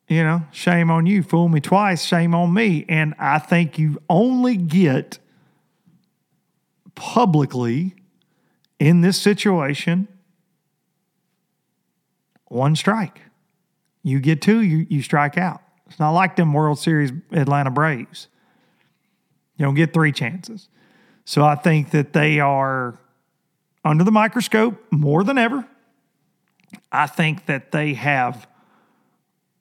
You 0.08 0.22
know, 0.22 0.42
shame 0.52 0.90
on 0.90 1.06
you. 1.06 1.22
Fool 1.22 1.48
me 1.48 1.60
twice, 1.60 2.04
shame 2.04 2.34
on 2.34 2.52
me. 2.52 2.84
And 2.88 3.14
I 3.18 3.38
think 3.38 3.78
you 3.78 4.02
only 4.10 4.56
get 4.56 5.18
publicly 6.94 7.94
in 8.78 9.00
this 9.00 9.18
situation 9.18 10.08
one 12.48 12.76
strike. 12.76 13.20
You 14.02 14.20
get 14.20 14.40
two, 14.40 14.60
you, 14.60 14.86
you 14.88 15.02
strike 15.02 15.36
out. 15.36 15.63
It's 15.86 15.98
not 15.98 16.10
like 16.10 16.36
them 16.36 16.52
World 16.52 16.78
Series 16.78 17.12
Atlanta 17.32 17.70
Braves. 17.70 18.28
You 19.56 19.66
don't 19.66 19.74
get 19.74 19.92
three 19.92 20.12
chances. 20.12 20.68
So 21.24 21.44
I 21.44 21.54
think 21.54 21.90
that 21.90 22.12
they 22.12 22.40
are 22.40 22.98
under 23.84 24.04
the 24.04 24.10
microscope 24.10 24.82
more 24.90 25.24
than 25.24 25.38
ever. 25.38 25.66
I 26.90 27.06
think 27.06 27.46
that 27.46 27.72
they 27.72 27.94
have 27.94 28.46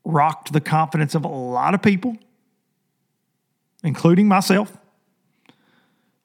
rocked 0.04 0.52
the 0.52 0.62
confidence 0.62 1.16
of 1.16 1.26
a 1.26 1.30
lot 1.30 1.74
of 1.74 1.82
people, 1.82 2.18
including 3.84 4.28
myself. 4.28 4.76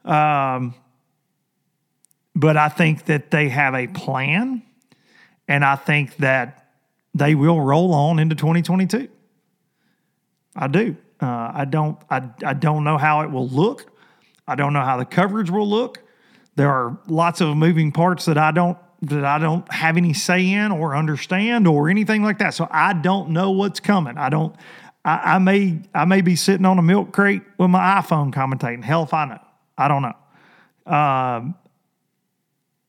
Um, 0.04 0.74
but 2.34 2.56
I 2.56 2.68
think 2.68 3.06
that 3.06 3.30
they 3.30 3.48
have 3.48 3.74
a 3.74 3.86
plan, 3.88 4.62
and 5.46 5.64
I 5.64 5.76
think 5.76 6.16
that 6.16 6.68
they 7.14 7.34
will 7.34 7.60
roll 7.60 7.92
on 7.94 8.18
into 8.18 8.34
2022. 8.34 9.08
I 10.56 10.68
do. 10.68 10.96
Uh, 11.20 11.52
I 11.54 11.64
don't. 11.64 11.98
I, 12.10 12.28
I 12.44 12.54
don't 12.54 12.84
know 12.84 12.98
how 12.98 13.22
it 13.22 13.30
will 13.30 13.48
look. 13.48 13.90
I 14.46 14.54
don't 14.54 14.72
know 14.72 14.82
how 14.82 14.96
the 14.96 15.04
coverage 15.04 15.50
will 15.50 15.68
look. 15.68 16.00
There 16.56 16.70
are 16.70 16.98
lots 17.06 17.40
of 17.40 17.56
moving 17.56 17.92
parts 17.92 18.24
that 18.24 18.38
I 18.38 18.50
don't 18.50 18.78
that 19.02 19.24
I 19.24 19.38
don't 19.38 19.70
have 19.72 19.96
any 19.96 20.12
say 20.12 20.50
in 20.50 20.72
or 20.72 20.96
understand 20.96 21.68
or 21.68 21.88
anything 21.88 22.22
like 22.22 22.38
that. 22.38 22.54
So 22.54 22.66
I 22.70 22.94
don't 22.94 23.30
know 23.30 23.52
what's 23.52 23.80
coming. 23.80 24.16
I 24.18 24.28
don't. 24.28 24.54
I, 25.04 25.34
I 25.34 25.38
may 25.38 25.80
I 25.94 26.04
may 26.04 26.20
be 26.20 26.36
sitting 26.36 26.66
on 26.66 26.78
a 26.78 26.82
milk 26.82 27.12
crate 27.12 27.42
with 27.58 27.70
my 27.70 28.00
iPhone 28.00 28.32
commentating. 28.32 28.82
Hell 28.82 29.04
if 29.04 29.14
I 29.14 29.26
know. 29.26 29.40
I 29.76 29.88
don't 29.88 30.02
know. 30.02 30.92
Um, 30.92 31.54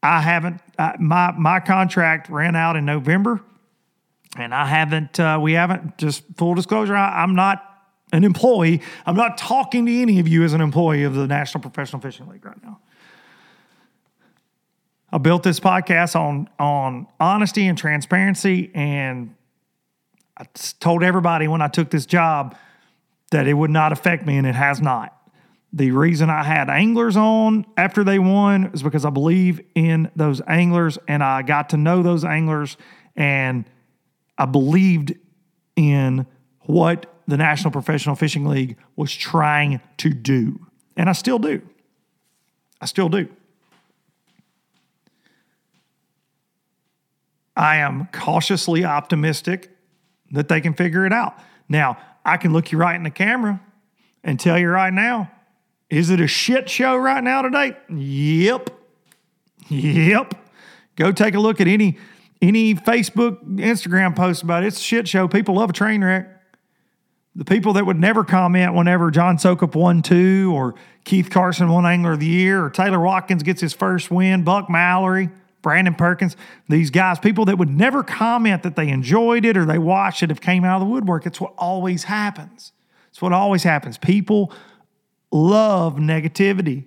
I 0.01 0.21
haven't. 0.21 0.61
I, 0.77 0.95
my 0.99 1.31
my 1.31 1.59
contract 1.59 2.29
ran 2.29 2.55
out 2.55 2.75
in 2.75 2.85
November, 2.85 3.41
and 4.41 4.53
I 4.53 4.65
haven't. 4.65 5.19
Uh, 5.19 5.39
we 5.41 5.53
haven't. 5.53 5.97
Just 5.97 6.23
full 6.37 6.55
disclosure. 6.55 6.95
I, 6.95 7.23
I'm 7.23 7.35
not 7.35 7.63
an 8.11 8.23
employee. 8.23 8.81
I'm 9.05 9.15
not 9.15 9.37
talking 9.37 9.85
to 9.85 10.01
any 10.01 10.19
of 10.19 10.27
you 10.27 10.43
as 10.43 10.53
an 10.53 10.61
employee 10.61 11.03
of 11.03 11.13
the 11.13 11.27
National 11.27 11.61
Professional 11.61 12.01
Fishing 12.01 12.27
League 12.27 12.45
right 12.45 12.61
now. 12.63 12.79
I 15.11 15.17
built 15.17 15.43
this 15.43 15.59
podcast 15.59 16.15
on 16.15 16.49
on 16.59 17.07
honesty 17.19 17.67
and 17.67 17.77
transparency, 17.77 18.71
and 18.73 19.35
I 20.37 20.45
told 20.79 21.03
everybody 21.03 21.47
when 21.47 21.61
I 21.61 21.67
took 21.67 21.89
this 21.89 22.05
job 22.05 22.55
that 23.31 23.47
it 23.47 23.53
would 23.53 23.71
not 23.71 23.91
affect 23.91 24.25
me, 24.25 24.37
and 24.37 24.45
it 24.45 24.55
has 24.55 24.81
not. 24.81 25.15
The 25.71 25.91
reason 25.91 26.31
I 26.31 26.43
had 26.43 26.69
anglers 26.69 27.15
on 27.15 27.65
after 27.77 28.03
they 28.03 28.17
won 28.17 28.71
is 28.73 28.81
because 28.81 29.05
I 29.05 29.11
believe 29.11 29.61
in 29.75 30.09
those 30.15 30.41
anglers, 30.47 30.97
and 31.07 31.23
I 31.23 31.43
got 31.43 31.69
to 31.69 31.77
know 31.77 32.01
those 32.01 32.23
anglers, 32.25 32.77
and 33.15 33.65
I 34.39 34.45
believed 34.45 35.13
in 35.75 36.25
what 36.61 37.05
the 37.27 37.37
National 37.37 37.71
Professional 37.71 38.15
Fishing 38.15 38.45
League 38.45 38.77
was 38.95 39.13
trying 39.13 39.81
to 39.97 40.09
do, 40.09 40.65
and 40.95 41.09
I 41.09 41.11
still 41.11 41.37
do. 41.37 41.61
I 42.81 42.85
still 42.85 43.09
do. 43.09 43.27
I 47.55 47.77
am 47.77 48.07
cautiously 48.13 48.85
optimistic 48.85 49.69
that 50.31 50.47
they 50.47 50.61
can 50.61 50.73
figure 50.73 51.05
it 51.05 51.11
out. 51.11 51.37
Now, 51.67 51.97
I 52.23 52.37
can 52.37 52.53
look 52.53 52.71
you 52.71 52.77
right 52.77 52.95
in 52.95 53.03
the 53.03 53.09
camera 53.09 53.59
and 54.23 54.39
tell 54.39 54.57
you 54.57 54.69
right 54.69 54.93
now, 54.93 55.29
is 55.89 56.09
it 56.09 56.21
a 56.21 56.27
shit 56.27 56.69
show 56.69 56.95
right 56.95 57.23
now 57.23 57.41
today? 57.41 57.75
Yep. 57.89 58.69
Yep. 59.67 60.35
Go 60.95 61.11
take 61.11 61.35
a 61.35 61.39
look 61.39 61.59
at 61.59 61.67
any 61.67 61.97
any 62.41 62.73
Facebook, 62.75 63.43
Instagram 63.57 64.15
post 64.15 64.43
about 64.43 64.63
it. 64.63 64.67
it's 64.67 64.77
a 64.77 64.83
shit 64.83 65.07
show. 65.07 65.27
People 65.27 65.55
love 65.55 65.69
a 65.69 65.73
train 65.73 66.03
wreck. 66.03 66.35
The 67.35 67.45
people 67.45 67.73
that 67.73 67.85
would 67.85 67.99
never 67.99 68.23
comment 68.23 68.73
whenever 68.73 69.11
John 69.11 69.37
Sukup 69.37 69.75
won 69.75 70.01
two, 70.01 70.51
or 70.53 70.75
Keith 71.03 71.29
Carson 71.29 71.69
won 71.69 71.85
Angler 71.85 72.13
of 72.13 72.19
the 72.19 72.25
Year, 72.25 72.63
or 72.65 72.69
Taylor 72.69 72.99
Watkins 72.99 73.43
gets 73.43 73.61
his 73.61 73.73
first 73.73 74.09
win, 74.09 74.43
Buck 74.43 74.69
Mallory, 74.69 75.29
Brandon 75.61 75.93
Perkins, 75.93 76.35
these 76.67 76.89
guys, 76.89 77.19
people 77.19 77.45
that 77.45 77.57
would 77.57 77.69
never 77.69 78.03
comment 78.03 78.63
that 78.63 78.75
they 78.75 78.89
enjoyed 78.89 79.45
it 79.45 79.57
or 79.57 79.65
they 79.65 79.77
watched 79.77 80.23
it, 80.23 80.29
have 80.29 80.41
came 80.41 80.63
out 80.63 80.81
of 80.81 80.87
the 80.87 80.91
woodwork. 80.91 81.25
It's 81.25 81.39
what 81.39 81.53
always 81.57 82.05
happens. 82.05 82.71
It's 83.09 83.21
what 83.21 83.33
always 83.33 83.63
happens. 83.63 83.97
People 83.97 84.53
love 85.31 85.95
negativity. 85.95 86.85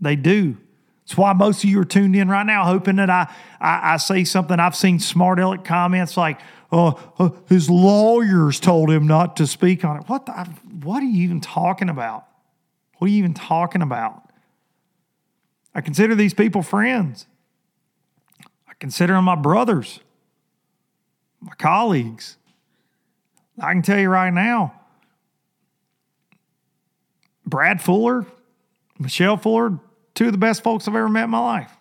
They 0.00 0.16
do. 0.16 0.56
It's 1.04 1.16
why 1.16 1.34
most 1.34 1.62
of 1.64 1.70
you 1.70 1.80
are 1.80 1.84
tuned 1.84 2.16
in 2.16 2.28
right 2.28 2.46
now, 2.46 2.64
hoping 2.64 2.96
that 2.96 3.10
I, 3.10 3.30
I, 3.60 3.94
I 3.94 3.96
say 3.98 4.24
something. 4.24 4.58
I've 4.58 4.74
seen 4.74 4.98
smart 4.98 5.38
aleck 5.38 5.64
comments 5.64 6.16
like, 6.16 6.40
oh, 6.72 6.98
uh, 7.18 7.28
his 7.48 7.68
lawyers 7.68 8.58
told 8.58 8.90
him 8.90 9.06
not 9.06 9.36
to 9.36 9.46
speak 9.46 9.84
on 9.84 9.98
it. 9.98 10.08
What, 10.08 10.24
the, 10.24 10.32
what 10.82 11.02
are 11.02 11.06
you 11.06 11.22
even 11.24 11.40
talking 11.42 11.90
about? 11.90 12.26
What 12.98 13.08
are 13.08 13.10
you 13.10 13.18
even 13.18 13.34
talking 13.34 13.82
about? 13.82 14.22
I 15.74 15.82
consider 15.82 16.14
these 16.14 16.32
people 16.32 16.62
friends. 16.62 17.26
I 18.66 18.72
consider 18.78 19.12
them 19.12 19.24
my 19.24 19.34
brothers, 19.34 20.00
my 21.40 21.54
colleagues. 21.58 22.38
I 23.60 23.72
can 23.72 23.82
tell 23.82 23.98
you 23.98 24.08
right 24.08 24.32
now, 24.32 24.72
Brad 27.44 27.82
Fuller, 27.82 28.24
Michelle 28.98 29.36
Fuller, 29.36 29.78
two 30.14 30.26
of 30.26 30.32
the 30.32 30.38
best 30.38 30.62
folks 30.62 30.88
I've 30.88 30.94
ever 30.94 31.08
met 31.08 31.24
in 31.24 31.30
my 31.30 31.40
life. 31.40 31.72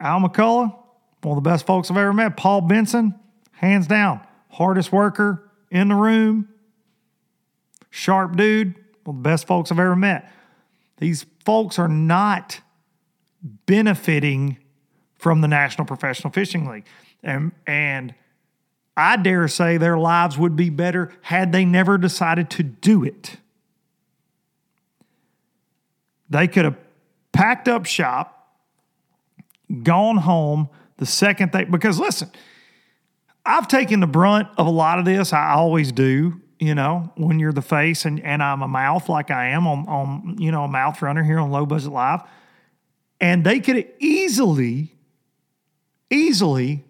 Al 0.00 0.20
McCullough, 0.20 0.76
one 1.22 1.36
of 1.36 1.42
the 1.42 1.50
best 1.50 1.66
folks 1.66 1.90
I've 1.90 1.96
ever 1.96 2.12
met. 2.12 2.36
Paul 2.36 2.60
Benson, 2.62 3.14
hands 3.52 3.86
down, 3.86 4.20
hardest 4.50 4.92
worker 4.92 5.50
in 5.70 5.88
the 5.88 5.94
room, 5.94 6.48
sharp 7.90 8.36
dude, 8.36 8.74
one 9.04 9.16
of 9.16 9.22
the 9.22 9.28
best 9.28 9.46
folks 9.46 9.72
I've 9.72 9.78
ever 9.78 9.96
met. 9.96 10.30
These 10.98 11.26
folks 11.44 11.78
are 11.78 11.88
not 11.88 12.60
benefiting 13.66 14.58
from 15.16 15.40
the 15.40 15.48
National 15.48 15.84
Professional 15.84 16.32
Fishing 16.32 16.68
League. 16.68 16.86
And, 17.22 17.52
and 17.66 18.14
I 18.96 19.16
dare 19.16 19.48
say 19.48 19.76
their 19.76 19.98
lives 19.98 20.38
would 20.38 20.56
be 20.56 20.70
better 20.70 21.12
had 21.22 21.52
they 21.52 21.64
never 21.64 21.98
decided 21.98 22.50
to 22.50 22.62
do 22.62 23.04
it. 23.04 23.36
They 26.30 26.48
could 26.48 26.64
have 26.64 26.76
packed 27.32 27.68
up 27.68 27.86
shop, 27.86 28.56
gone 29.82 30.18
home 30.18 30.68
the 30.98 31.06
second 31.06 31.52
they, 31.52 31.64
because 31.64 31.98
listen, 31.98 32.30
I've 33.46 33.68
taken 33.68 34.00
the 34.00 34.06
brunt 34.06 34.48
of 34.58 34.66
a 34.66 34.70
lot 34.70 34.98
of 34.98 35.04
this. 35.04 35.32
I 35.32 35.52
always 35.52 35.92
do, 35.92 36.40
you 36.58 36.74
know, 36.74 37.12
when 37.16 37.38
you're 37.38 37.52
the 37.52 37.62
face 37.62 38.04
and, 38.04 38.20
and 38.22 38.42
I'm 38.42 38.62
a 38.62 38.68
mouth 38.68 39.08
like 39.08 39.30
I 39.30 39.50
am 39.50 39.66
on, 39.66 39.88
on, 39.88 40.36
you 40.38 40.50
know, 40.50 40.64
a 40.64 40.68
mouth 40.68 41.00
runner 41.00 41.22
here 41.22 41.38
on 41.38 41.50
Low 41.50 41.64
Budget 41.64 41.90
Live. 41.90 42.20
And 43.20 43.44
they 43.44 43.60
could 43.60 43.76
have 43.76 43.86
easily, 44.00 44.94
easily 46.10 46.84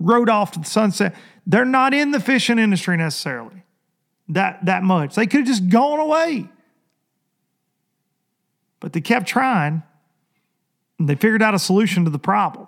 rode 0.00 0.28
off 0.28 0.52
to 0.52 0.58
the 0.58 0.64
sunset. 0.64 1.14
They're 1.46 1.64
not 1.64 1.94
in 1.94 2.10
the 2.10 2.20
fishing 2.20 2.58
industry 2.58 2.96
necessarily 2.96 3.62
that, 4.28 4.64
that 4.66 4.82
much. 4.82 5.14
They 5.14 5.26
could 5.26 5.40
have 5.40 5.46
just 5.46 5.68
gone 5.68 6.00
away. 6.00 6.48
But 8.80 8.92
they 8.92 9.00
kept 9.00 9.26
trying 9.26 9.82
and 10.98 11.08
they 11.08 11.14
figured 11.14 11.42
out 11.42 11.54
a 11.54 11.58
solution 11.58 12.04
to 12.04 12.10
the 12.10 12.18
problem. 12.18 12.66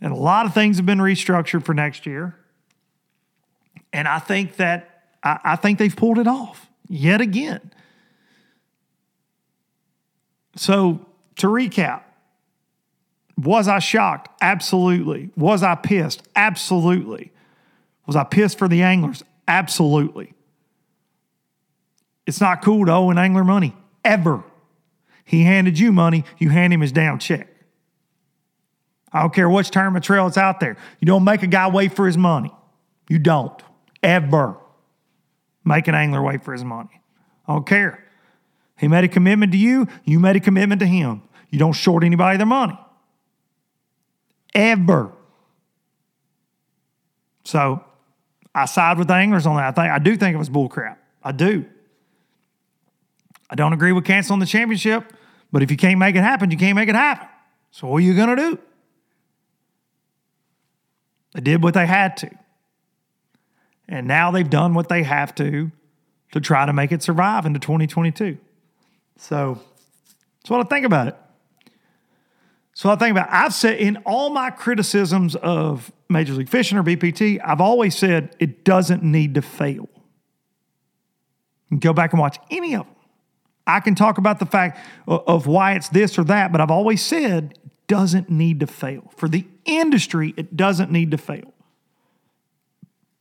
And 0.00 0.12
a 0.12 0.16
lot 0.16 0.46
of 0.46 0.54
things 0.54 0.76
have 0.76 0.86
been 0.86 0.98
restructured 0.98 1.64
for 1.64 1.74
next 1.74 2.06
year. 2.06 2.36
And 3.92 4.06
I 4.06 4.18
think 4.18 4.56
that 4.56 5.04
I, 5.22 5.38
I 5.44 5.56
think 5.56 5.78
they've 5.78 5.94
pulled 5.94 6.18
it 6.18 6.26
off 6.26 6.68
yet 6.88 7.20
again. 7.20 7.72
So 10.56 11.06
to 11.36 11.46
recap, 11.46 12.02
was 13.36 13.66
I 13.66 13.78
shocked? 13.80 14.30
Absolutely. 14.40 15.30
Was 15.36 15.62
I 15.62 15.74
pissed? 15.74 16.22
Absolutely. 16.36 17.32
Was 18.06 18.14
I 18.14 18.24
pissed 18.24 18.58
for 18.58 18.68
the 18.68 18.82
anglers? 18.82 19.24
Absolutely. 19.48 20.34
It's 22.26 22.40
not 22.40 22.62
cool 22.62 22.86
to 22.86 22.92
owe 22.92 23.10
an 23.10 23.18
angler 23.18 23.44
money 23.44 23.74
ever. 24.04 24.44
He 25.24 25.44
handed 25.44 25.78
you 25.78 25.92
money, 25.92 26.24
you 26.38 26.50
hand 26.50 26.72
him 26.72 26.80
his 26.80 26.92
down 26.92 27.18
check. 27.18 27.48
I 29.12 29.20
don't 29.20 29.32
care 29.32 29.48
which 29.48 29.70
tournament 29.70 30.04
trail 30.04 30.26
it's 30.26 30.36
out 30.36 30.60
there. 30.60 30.76
You 31.00 31.06
don't 31.06 31.24
make 31.24 31.42
a 31.42 31.46
guy 31.46 31.68
wait 31.68 31.94
for 31.94 32.06
his 32.06 32.18
money. 32.18 32.52
You 33.08 33.18
don't 33.18 33.62
ever 34.02 34.56
make 35.64 35.88
an 35.88 35.94
angler 35.94 36.22
wait 36.22 36.42
for 36.42 36.52
his 36.52 36.64
money. 36.64 37.00
I 37.46 37.54
don't 37.54 37.66
care. 37.66 38.04
He 38.76 38.88
made 38.88 39.04
a 39.04 39.08
commitment 39.08 39.52
to 39.52 39.58
you, 39.58 39.86
you 40.04 40.18
made 40.18 40.36
a 40.36 40.40
commitment 40.40 40.80
to 40.80 40.86
him. 40.86 41.22
You 41.50 41.58
don't 41.58 41.72
short 41.72 42.02
anybody 42.02 42.36
their 42.36 42.46
money. 42.46 42.76
Ever. 44.52 45.12
So 47.44 47.84
I 48.54 48.66
side 48.66 48.98
with 48.98 49.08
the 49.08 49.14
anglers 49.14 49.46
on 49.46 49.56
that. 49.56 49.66
I 49.66 49.70
think 49.70 49.92
I 49.92 49.98
do 49.98 50.16
think 50.16 50.34
it 50.34 50.38
was 50.38 50.50
bullcrap. 50.50 50.96
I 51.22 51.32
do. 51.32 51.64
I 53.54 53.56
don't 53.56 53.72
agree 53.72 53.92
with 53.92 54.04
canceling 54.04 54.40
the 54.40 54.46
championship, 54.46 55.12
but 55.52 55.62
if 55.62 55.70
you 55.70 55.76
can't 55.76 56.00
make 56.00 56.16
it 56.16 56.22
happen, 56.22 56.50
you 56.50 56.56
can't 56.56 56.74
make 56.74 56.88
it 56.88 56.96
happen. 56.96 57.28
So 57.70 57.86
what 57.86 57.98
are 57.98 58.00
you 58.00 58.16
gonna 58.16 58.34
do? 58.34 58.58
They 61.34 61.40
did 61.40 61.62
what 61.62 61.72
they 61.72 61.86
had 61.86 62.16
to. 62.16 62.30
And 63.86 64.08
now 64.08 64.32
they've 64.32 64.50
done 64.50 64.74
what 64.74 64.88
they 64.88 65.04
have 65.04 65.36
to 65.36 65.70
to 66.32 66.40
try 66.40 66.66
to 66.66 66.72
make 66.72 66.90
it 66.90 67.00
survive 67.00 67.46
into 67.46 67.60
2022. 67.60 68.38
So 69.18 69.60
that's 70.40 70.50
what 70.50 70.58
I 70.58 70.68
think 70.68 70.84
about 70.84 71.06
it. 71.06 71.16
So 72.72 72.90
I 72.90 72.96
think 72.96 73.12
about 73.12 73.28
I've 73.30 73.54
said 73.54 73.78
in 73.78 73.98
all 73.98 74.30
my 74.30 74.50
criticisms 74.50 75.36
of 75.36 75.92
Major 76.08 76.32
League 76.32 76.48
Fishing 76.48 76.76
or 76.76 76.82
BPT, 76.82 77.40
I've 77.44 77.60
always 77.60 77.96
said 77.96 78.34
it 78.40 78.64
doesn't 78.64 79.04
need 79.04 79.36
to 79.36 79.42
fail. 79.42 79.88
Go 81.78 81.92
back 81.92 82.12
and 82.12 82.18
watch 82.18 82.40
any 82.50 82.74
of 82.74 82.86
them. 82.86 82.93
I 83.66 83.80
can 83.80 83.94
talk 83.94 84.18
about 84.18 84.38
the 84.38 84.46
fact 84.46 84.78
of 85.06 85.46
why 85.46 85.72
it's 85.72 85.88
this 85.88 86.18
or 86.18 86.24
that, 86.24 86.52
but 86.52 86.60
I've 86.60 86.70
always 86.70 87.02
said 87.02 87.58
doesn't 87.86 88.30
need 88.30 88.60
to 88.60 88.66
fail. 88.66 89.10
For 89.16 89.28
the 89.28 89.46
industry, 89.64 90.34
it 90.36 90.56
doesn't 90.56 90.90
need 90.90 91.10
to 91.10 91.18
fail. 91.18 91.52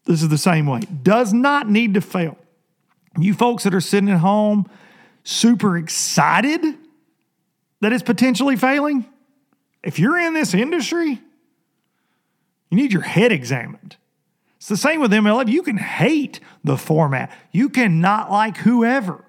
This 0.06 0.22
is 0.22 0.30
the 0.30 0.38
same 0.38 0.66
way. 0.66 0.82
Does 0.82 1.34
not 1.34 1.70
need 1.70 1.94
to 1.94 2.02
fail. 2.02 2.38
You 3.18 3.34
folks 3.34 3.64
that 3.64 3.74
are 3.74 3.82
sitting 3.82 4.10
at 4.10 4.20
home 4.20 4.70
super 5.24 5.78
excited 5.78 6.62
that 7.82 7.94
it's 7.94 8.04
potentially 8.04 8.56
failing, 8.56 9.06
if 9.84 10.00
you're 10.00 10.18
in 10.18 10.34
this 10.34 10.54
industry, 10.54 11.22
you 12.70 12.78
need 12.78 12.94
your 12.94 13.02
head 13.02 13.32
examined. 13.32 13.98
It's 14.58 14.68
the 14.68 14.78
same 14.78 15.02
with 15.02 15.12
MLF. 15.12 15.50
You 15.50 15.62
can 15.62 15.78
hate 15.78 16.40
the 16.64 16.78
format, 16.78 17.32
you 17.52 17.70
cannot 17.70 18.32
like 18.32 18.58
whoever. 18.58 19.26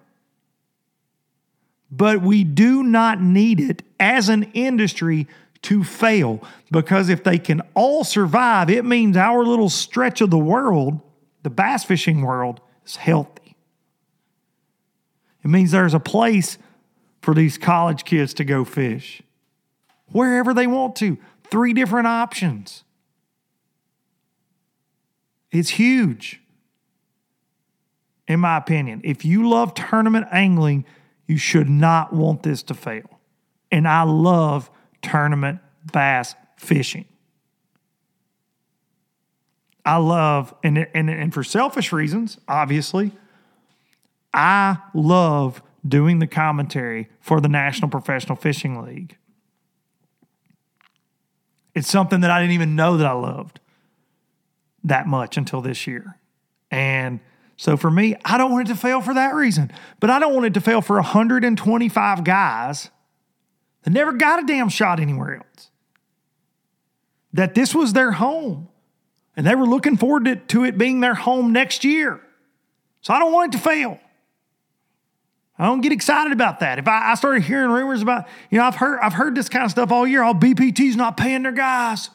But 1.96 2.22
we 2.22 2.42
do 2.42 2.82
not 2.82 3.20
need 3.20 3.60
it 3.60 3.82
as 4.00 4.28
an 4.28 4.44
industry 4.54 5.28
to 5.62 5.84
fail 5.84 6.42
because 6.70 7.08
if 7.08 7.22
they 7.22 7.38
can 7.38 7.62
all 7.74 8.04
survive, 8.04 8.68
it 8.68 8.84
means 8.84 9.16
our 9.16 9.44
little 9.44 9.70
stretch 9.70 10.20
of 10.20 10.30
the 10.30 10.38
world, 10.38 11.00
the 11.42 11.50
bass 11.50 11.84
fishing 11.84 12.22
world, 12.22 12.60
is 12.84 12.96
healthy. 12.96 13.56
It 15.44 15.48
means 15.48 15.70
there's 15.70 15.94
a 15.94 16.00
place 16.00 16.58
for 17.22 17.32
these 17.32 17.58
college 17.58 18.04
kids 18.04 18.34
to 18.34 18.44
go 18.44 18.64
fish 18.64 19.22
wherever 20.08 20.52
they 20.52 20.66
want 20.66 20.96
to. 20.96 21.16
Three 21.44 21.72
different 21.72 22.06
options. 22.06 22.82
It's 25.52 25.70
huge, 25.70 26.40
in 28.26 28.40
my 28.40 28.56
opinion. 28.56 29.00
If 29.04 29.24
you 29.24 29.48
love 29.48 29.74
tournament 29.74 30.26
angling, 30.32 30.84
you 31.26 31.36
should 31.36 31.68
not 31.68 32.12
want 32.12 32.42
this 32.42 32.62
to 32.64 32.74
fail. 32.74 33.20
And 33.70 33.88
I 33.88 34.02
love 34.02 34.70
tournament 35.02 35.60
bass 35.92 36.34
fishing. 36.56 37.06
I 39.84 39.96
love, 39.96 40.54
and, 40.62 40.86
and, 40.94 41.10
and 41.10 41.34
for 41.34 41.44
selfish 41.44 41.92
reasons, 41.92 42.38
obviously, 42.48 43.12
I 44.32 44.78
love 44.94 45.62
doing 45.86 46.18
the 46.18 46.26
commentary 46.26 47.08
for 47.20 47.40
the 47.40 47.48
National 47.48 47.90
Professional 47.90 48.36
Fishing 48.36 48.82
League. 48.82 49.18
It's 51.74 51.88
something 51.88 52.20
that 52.20 52.30
I 52.30 52.40
didn't 52.40 52.54
even 52.54 52.76
know 52.76 52.96
that 52.96 53.06
I 53.06 53.12
loved 53.12 53.60
that 54.84 55.06
much 55.06 55.36
until 55.36 55.60
this 55.60 55.86
year. 55.86 56.18
And 56.70 57.20
so 57.56 57.76
for 57.76 57.90
me, 57.90 58.16
I 58.24 58.36
don't 58.36 58.50
want 58.50 58.68
it 58.68 58.72
to 58.72 58.78
fail 58.78 59.00
for 59.00 59.14
that 59.14 59.34
reason. 59.34 59.70
But 60.00 60.10
I 60.10 60.18
don't 60.18 60.34
want 60.34 60.46
it 60.46 60.54
to 60.54 60.60
fail 60.60 60.80
for 60.80 60.96
125 60.96 62.24
guys 62.24 62.90
that 63.82 63.90
never 63.90 64.12
got 64.12 64.42
a 64.42 64.46
damn 64.46 64.68
shot 64.68 64.98
anywhere 64.98 65.36
else. 65.36 65.70
That 67.32 67.54
this 67.54 67.74
was 67.74 67.92
their 67.92 68.12
home. 68.12 68.68
And 69.36 69.46
they 69.46 69.54
were 69.54 69.66
looking 69.66 69.96
forward 69.96 70.24
to, 70.26 70.36
to 70.36 70.64
it 70.64 70.78
being 70.78 71.00
their 71.00 71.14
home 71.14 71.52
next 71.52 71.84
year. 71.84 72.20
So 73.00 73.12
I 73.12 73.18
don't 73.18 73.32
want 73.32 73.52
it 73.52 73.58
to 73.58 73.62
fail. 73.62 73.98
I 75.58 75.66
don't 75.66 75.80
get 75.80 75.92
excited 75.92 76.32
about 76.32 76.60
that. 76.60 76.78
If 76.78 76.88
I, 76.88 77.12
I, 77.12 77.14
started 77.14 77.42
hearing 77.44 77.70
rumors 77.70 78.02
about, 78.02 78.26
you 78.50 78.58
know, 78.58 78.64
I've 78.64 78.74
heard 78.74 78.98
I've 79.00 79.12
heard 79.12 79.36
this 79.36 79.48
kind 79.48 79.64
of 79.64 79.70
stuff 79.70 79.92
all 79.92 80.06
year. 80.06 80.22
Oh, 80.22 80.28
all 80.28 80.34
BPT's 80.34 80.96
not 80.96 81.16
paying 81.16 81.44
their 81.44 81.52
guys. 81.52 82.10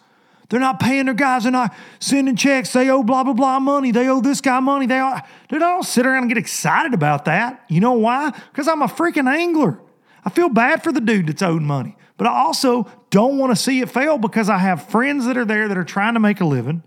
They're 0.50 0.60
not 0.60 0.80
paying 0.80 1.06
their 1.06 1.14
guys. 1.14 1.44
They're 1.44 1.52
not 1.52 1.76
sending 2.00 2.36
checks. 2.36 2.74
They 2.74 2.90
owe 2.90 3.04
blah 3.04 3.24
blah 3.24 3.34
blah 3.34 3.60
money. 3.60 3.92
They 3.92 4.08
owe 4.10 4.20
this 4.20 4.42
guy 4.42 4.60
money. 4.60 4.88
They 4.88 5.00
owe, 5.00 5.20
dude, 5.48 5.60
don't 5.60 5.84
sit 5.84 6.06
around 6.06 6.24
and 6.24 6.30
get 6.30 6.38
excited 6.38 6.94
about 6.94 7.26
that. 7.26 7.64
You 7.70 7.80
know 7.80 7.94
why? 7.94 8.32
Because 8.52 8.68
I'm 8.68 8.82
a 8.82 8.88
freaking 8.88 9.28
angler. 9.28 9.80
I 10.26 10.30
feel 10.30 10.50
bad 10.50 10.84
for 10.84 10.92
the 10.92 11.02
dude 11.02 11.28
that's 11.28 11.42
owed 11.42 11.62
money, 11.62 11.96
but 12.18 12.28
I 12.28 12.32
also 12.32 12.88
don't 13.10 13.38
want 13.38 13.56
to 13.56 13.56
see 13.56 13.80
it 13.82 13.90
fail 13.90 14.18
because 14.18 14.50
I 14.50 14.58
have 14.58 14.84
friends 14.84 15.26
that 15.26 15.38
are 15.38 15.46
there 15.46 15.68
that 15.68 15.78
are 15.78 15.84
trying 15.84 16.16
to 16.16 16.20
make 16.20 16.42
a 16.42 16.46
living. 16.46 16.84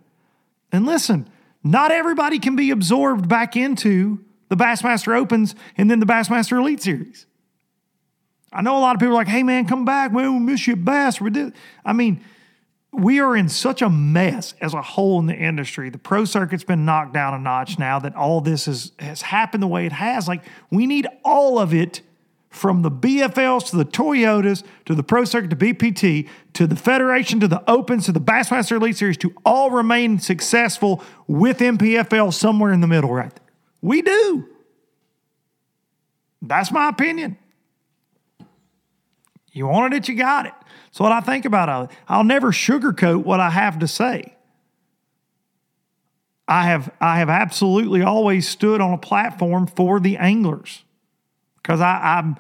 And 0.71 0.85
listen, 0.85 1.29
not 1.63 1.93
everybody 1.93 2.39
can 2.39 2.57
be 2.57 2.71
absorbed 2.71 3.29
back 3.29 3.57
into 3.57 4.25
the 4.49 4.57
Bassmaster 4.57 5.17
Opens 5.17 5.55
and 5.77 5.91
then 5.91 6.01
the 6.01 6.07
Bassmaster 6.07 6.59
Elite 6.59 6.83
Series. 6.83 7.27
I 8.53 8.61
know 8.61 8.77
a 8.77 8.81
lot 8.81 8.95
of 8.95 9.01
people 9.01 9.15
are 9.15 9.19
like, 9.19 9.29
hey 9.29 9.43
man, 9.43 9.67
come 9.67 9.85
back. 9.85 10.13
We 10.13 10.29
miss 10.29 10.67
you 10.67 10.75
at 10.75 10.85
Bass. 10.85 11.21
I 11.85 11.93
mean, 11.93 12.23
we 12.93 13.21
are 13.21 13.35
in 13.35 13.49
such 13.49 13.81
a 13.81 13.89
mess 13.89 14.55
as 14.61 14.75
a 14.75 14.83
whole 14.83 15.19
in 15.19 15.27
the 15.27 15.35
industry. 15.35 15.89
The 15.89 15.99
pro 15.99 16.25
circuit's 16.27 16.65
been 16.65 16.85
knocked 16.85 17.15
down 17.15 17.33
a 17.33 17.39
notch 17.39 17.79
now 17.79 17.99
that 17.99 18.15
all 18.15 18.43
this 18.43 18.69
is, 18.69 18.93
has 18.99 19.23
happened 19.23 19.63
the 19.63 19.69
way 19.69 19.87
it 19.87 19.93
has. 19.93 20.29
Like, 20.29 20.45
we 20.71 20.87
need 20.87 21.09
all 21.25 21.59
of 21.59 21.73
it 21.73 22.03
from 22.51 22.83
the 22.83 22.91
BFLs 22.91 23.71
to 23.71 23.77
the 23.77 23.85
Toyotas 23.87 24.63
to 24.85 24.95
the 24.95 25.03
Pro 25.03 25.25
Circuit 25.25 25.49
to 25.49 25.57
BPT 25.57 26.29
to 26.53 26.67
the 26.67 26.77
Federation 26.77 27.41
to 27.41 27.49
the 27.49 27.69
Opens 27.69 28.05
to 28.05 28.13
the 28.13 28.21
Bassmaster 28.21 28.77
Elite 28.77 28.97
Series 28.97 29.17
to 29.19 29.35
all 29.43 29.71
remain 29.71 30.19
successful 30.19 31.03
with 31.27 31.61
NPFL 31.61 32.31
somewhere 32.31 32.73
in 32.73 32.83
the 32.83 32.87
middle 32.87 33.11
right 33.11 33.35
there. 33.35 33.47
We 33.81 34.03
do. 34.03 34.47
That's 36.43 36.71
my 36.71 36.91
opinion. 36.91 37.39
You 39.53 39.67
wanted 39.67 39.97
it, 39.97 40.09
you 40.09 40.15
got 40.15 40.45
it. 40.45 40.55
That's 40.93 41.01
what 41.01 41.13
I 41.13 41.21
think 41.21 41.47
about 41.47 41.91
it. 41.91 41.97
I'll 42.07 42.23
never 42.23 42.53
sugarcoat 42.53 43.25
what 43.25 43.41
I 43.41 43.49
have 43.49 43.79
to 43.79 43.89
say. 43.89 44.37
I 46.47 46.65
have 46.65 46.93
I 47.01 47.19
have 47.19 47.31
absolutely 47.31 48.03
always 48.03 48.47
stood 48.47 48.83
on 48.83 48.93
a 48.93 48.99
platform 48.99 49.67
for 49.67 50.01
the 50.01 50.19
anglers 50.19 50.85
because 51.57 51.81
I'm 51.81 52.37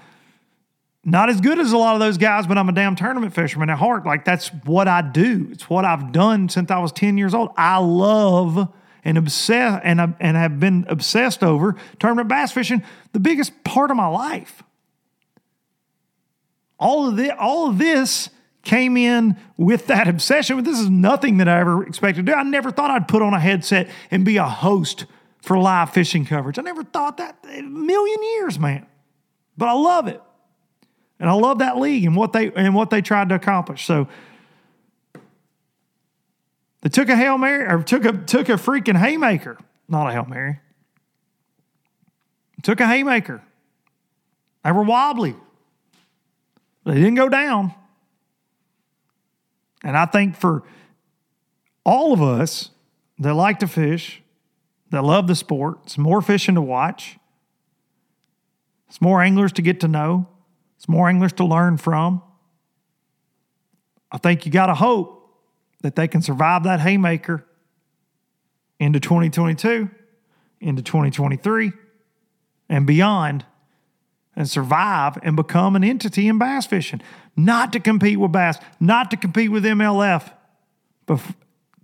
not 1.02 1.30
as 1.30 1.40
good 1.40 1.58
as 1.58 1.72
a 1.72 1.78
lot 1.78 1.94
of 1.94 2.00
those 2.00 2.18
guys, 2.18 2.46
but 2.46 2.58
I'm 2.58 2.68
a 2.68 2.72
damn 2.72 2.94
tournament 2.94 3.32
fisherman 3.32 3.70
at 3.70 3.78
heart. 3.78 4.04
Like 4.04 4.26
that's 4.26 4.48
what 4.64 4.86
I 4.86 5.00
do. 5.00 5.48
It's 5.50 5.70
what 5.70 5.86
I've 5.86 6.12
done 6.12 6.50
since 6.50 6.70
I 6.70 6.78
was 6.78 6.92
10 6.92 7.16
years 7.16 7.32
old. 7.32 7.52
I 7.56 7.78
love 7.78 8.70
and 9.02 9.16
obsess 9.16 9.80
and, 9.82 9.98
and 10.20 10.36
have 10.36 10.60
been 10.60 10.84
obsessed 10.90 11.42
over 11.42 11.76
tournament 11.98 12.28
bass 12.28 12.52
fishing 12.52 12.82
the 13.12 13.20
biggest 13.20 13.64
part 13.64 13.90
of 13.90 13.96
my 13.96 14.08
life. 14.08 14.62
All 16.78 17.08
of 17.08 17.16
this, 17.16 17.32
all 17.38 17.70
of 17.70 17.78
this 17.78 18.28
came 18.62 18.96
in 18.96 19.36
with 19.56 19.86
that 19.88 20.08
obsession. 20.08 20.56
But 20.56 20.64
this 20.64 20.78
is 20.78 20.88
nothing 20.88 21.38
that 21.38 21.48
I 21.48 21.60
ever 21.60 21.86
expected 21.86 22.26
to 22.26 22.32
do. 22.32 22.36
I 22.36 22.42
never 22.42 22.70
thought 22.70 22.90
I'd 22.90 23.08
put 23.08 23.22
on 23.22 23.34
a 23.34 23.40
headset 23.40 23.88
and 24.10 24.24
be 24.24 24.36
a 24.36 24.48
host 24.48 25.06
for 25.40 25.58
live 25.58 25.90
fishing 25.90 26.24
coverage. 26.24 26.58
I 26.58 26.62
never 26.62 26.84
thought 26.84 27.16
that 27.16 27.36
a 27.44 27.62
million 27.62 28.22
years, 28.22 28.58
man. 28.58 28.86
But 29.56 29.68
I 29.68 29.72
love 29.72 30.08
it. 30.08 30.20
And 31.18 31.28
I 31.28 31.34
love 31.34 31.58
that 31.58 31.78
league 31.78 32.04
and 32.04 32.16
what 32.16 32.32
they 32.32 32.52
and 32.52 32.74
what 32.74 32.90
they 32.90 33.00
tried 33.00 33.28
to 33.28 33.36
accomplish. 33.36 33.84
So 33.84 34.08
they 36.80 36.88
took 36.88 37.08
a 37.08 37.16
Hail 37.16 37.38
Mary 37.38 37.64
or 37.64 37.82
took 37.82 38.04
a 38.04 38.12
took 38.12 38.48
a 38.48 38.54
freaking 38.54 38.98
haymaker. 38.98 39.58
Not 39.88 40.08
a 40.08 40.12
Hail 40.12 40.26
Mary. 40.26 40.58
Took 42.62 42.80
a 42.80 42.86
haymaker. 42.86 43.42
They 44.64 44.72
were 44.72 44.84
wobbly. 44.84 45.34
They 46.84 46.94
didn't 46.94 47.14
go 47.14 47.28
down. 47.28 47.74
And 49.82 49.96
I 49.96 50.06
think 50.06 50.36
for 50.36 50.62
all 51.84 52.12
of 52.12 52.22
us 52.22 52.70
that 53.18 53.34
like 53.34 53.58
to 53.60 53.66
fish, 53.66 54.22
that 54.90 55.02
love 55.02 55.26
the 55.26 55.34
sport, 55.34 55.78
it's 55.84 55.98
more 55.98 56.20
fishing 56.20 56.54
to 56.54 56.62
watch. 56.62 57.18
It's 58.88 59.00
more 59.00 59.22
anglers 59.22 59.52
to 59.52 59.62
get 59.62 59.80
to 59.80 59.88
know. 59.88 60.28
It's 60.76 60.88
more 60.88 61.08
anglers 61.08 61.32
to 61.34 61.44
learn 61.44 61.78
from. 61.78 62.22
I 64.10 64.18
think 64.18 64.44
you 64.44 64.52
got 64.52 64.66
to 64.66 64.74
hope 64.74 65.18
that 65.80 65.96
they 65.96 66.06
can 66.06 66.20
survive 66.20 66.64
that 66.64 66.80
haymaker 66.80 67.44
into 68.78 69.00
2022, 69.00 69.88
into 70.60 70.82
2023, 70.82 71.72
and 72.68 72.86
beyond, 72.86 73.46
and 74.36 74.48
survive 74.48 75.18
and 75.22 75.36
become 75.36 75.76
an 75.76 75.84
entity 75.84 76.28
in 76.28 76.38
bass 76.38 76.66
fishing. 76.66 77.00
Not 77.36 77.72
to 77.72 77.80
compete 77.80 78.18
with 78.18 78.32
bass, 78.32 78.58
not 78.78 79.10
to 79.10 79.16
compete 79.16 79.50
with 79.50 79.64
MLF, 79.64 80.30
but 81.06 81.20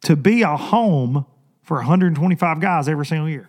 to 0.03 0.17
be 0.17 0.43
a 0.43 0.57
home 0.57 1.27
for 1.63 1.79
125 1.79 2.61
guys 2.61 2.89
every 2.89 3.07
single 3.07 3.29
year. 3.29 3.49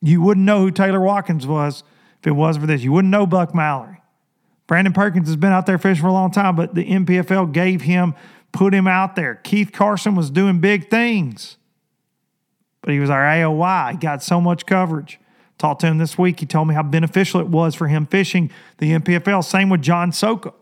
You 0.00 0.20
wouldn't 0.22 0.46
know 0.46 0.60
who 0.60 0.70
Taylor 0.70 1.00
Watkins 1.00 1.46
was 1.46 1.82
if 2.20 2.26
it 2.26 2.32
wasn't 2.32 2.64
for 2.64 2.66
this. 2.66 2.82
You 2.82 2.92
wouldn't 2.92 3.10
know 3.10 3.26
Buck 3.26 3.54
Mallory. 3.54 4.00
Brandon 4.66 4.92
Perkins 4.92 5.28
has 5.28 5.36
been 5.36 5.50
out 5.50 5.66
there 5.66 5.78
fishing 5.78 6.02
for 6.02 6.08
a 6.08 6.12
long 6.12 6.30
time, 6.30 6.54
but 6.54 6.74
the 6.74 6.84
NPFL 6.84 7.52
gave 7.52 7.82
him, 7.82 8.14
put 8.52 8.74
him 8.74 8.86
out 8.86 9.16
there. 9.16 9.36
Keith 9.36 9.72
Carson 9.72 10.14
was 10.14 10.30
doing 10.30 10.60
big 10.60 10.90
things, 10.90 11.56
but 12.82 12.92
he 12.92 13.00
was 13.00 13.10
our 13.10 13.22
AOY. 13.22 13.92
He 13.92 13.96
got 13.96 14.22
so 14.22 14.40
much 14.40 14.66
coverage. 14.66 15.18
Talked 15.58 15.80
to 15.80 15.88
him 15.88 15.98
this 15.98 16.16
week. 16.16 16.38
He 16.40 16.46
told 16.46 16.68
me 16.68 16.74
how 16.74 16.84
beneficial 16.84 17.40
it 17.40 17.48
was 17.48 17.74
for 17.74 17.88
him 17.88 18.06
fishing 18.06 18.50
the 18.78 18.92
NPFL. 18.92 19.44
Same 19.44 19.68
with 19.68 19.82
John 19.82 20.12
Sukup. 20.12 20.54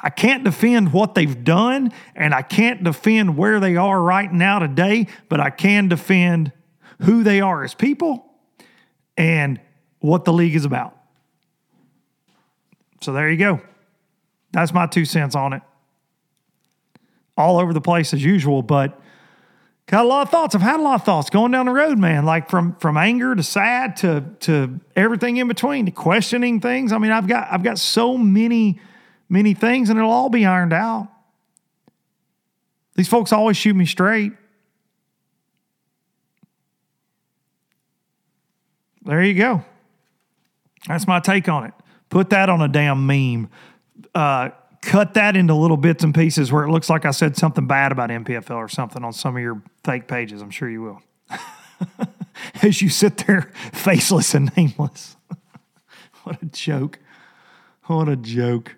I 0.00 0.10
can't 0.10 0.44
defend 0.44 0.92
what 0.92 1.14
they've 1.14 1.42
done, 1.42 1.92
and 2.14 2.34
I 2.34 2.42
can't 2.42 2.84
defend 2.84 3.36
where 3.36 3.60
they 3.60 3.76
are 3.76 4.00
right 4.00 4.30
now 4.30 4.58
today, 4.58 5.06
but 5.28 5.40
I 5.40 5.50
can 5.50 5.88
defend 5.88 6.52
who 7.02 7.22
they 7.22 7.40
are 7.40 7.64
as 7.64 7.74
people 7.74 8.24
and 9.16 9.60
what 10.00 10.24
the 10.24 10.32
league 10.32 10.54
is 10.54 10.64
about. 10.64 10.96
So 13.00 13.12
there 13.12 13.30
you 13.30 13.36
go. 13.36 13.60
That's 14.52 14.72
my 14.72 14.86
two 14.86 15.04
cents 15.04 15.34
on 15.34 15.52
it. 15.52 15.62
All 17.36 17.58
over 17.58 17.72
the 17.72 17.80
place 17.80 18.12
as 18.12 18.22
usual, 18.22 18.62
but 18.62 19.00
got 19.86 20.04
a 20.04 20.08
lot 20.08 20.22
of 20.22 20.30
thoughts. 20.30 20.54
I've 20.54 20.62
had 20.62 20.80
a 20.80 20.82
lot 20.82 20.96
of 20.96 21.04
thoughts 21.04 21.30
going 21.30 21.52
down 21.52 21.66
the 21.66 21.72
road, 21.72 21.98
man. 21.98 22.24
Like 22.24 22.50
from 22.50 22.74
from 22.76 22.96
anger 22.96 23.34
to 23.34 23.42
sad 23.42 23.96
to 23.98 24.24
to 24.40 24.80
everything 24.94 25.36
in 25.36 25.48
between, 25.48 25.86
to 25.86 25.92
questioning 25.92 26.60
things. 26.60 26.92
I 26.92 26.98
mean, 26.98 27.12
I've 27.12 27.26
got 27.26 27.48
I've 27.50 27.62
got 27.62 27.78
so 27.78 28.16
many 28.18 28.80
many 29.28 29.54
things, 29.54 29.90
and 29.90 29.98
it'll 29.98 30.10
all 30.10 30.30
be 30.30 30.44
ironed 30.44 30.72
out. 30.72 31.08
These 32.94 33.08
folks 33.08 33.32
always 33.32 33.56
shoot 33.56 33.74
me 33.74 33.86
straight. 33.86 34.32
There 39.02 39.22
you 39.22 39.34
go. 39.34 39.64
That's 40.88 41.06
my 41.06 41.20
take 41.20 41.48
on 41.48 41.64
it. 41.64 41.74
Put 42.08 42.30
that 42.30 42.48
on 42.48 42.60
a 42.60 42.68
damn 42.68 43.06
meme. 43.06 43.50
Uh, 44.14 44.50
cut 44.86 45.14
that 45.14 45.36
into 45.36 45.54
little 45.54 45.76
bits 45.76 46.04
and 46.04 46.14
pieces 46.14 46.52
where 46.52 46.64
it 46.64 46.70
looks 46.70 46.88
like 46.88 47.04
I 47.04 47.10
said 47.10 47.36
something 47.36 47.66
bad 47.66 47.92
about 47.92 48.10
NPFL 48.10 48.56
or 48.56 48.68
something 48.68 49.04
on 49.04 49.12
some 49.12 49.36
of 49.36 49.42
your 49.42 49.60
fake 49.84 50.06
pages. 50.06 50.40
I'm 50.40 50.50
sure 50.50 50.70
you 50.70 50.82
will. 50.82 51.02
As 52.62 52.80
you 52.80 52.88
sit 52.88 53.18
there 53.18 53.50
faceless 53.72 54.34
and 54.34 54.56
nameless. 54.56 55.16
what 56.22 56.40
a 56.40 56.46
joke. 56.46 57.00
What 57.84 58.08
a 58.08 58.16
joke. 58.16 58.76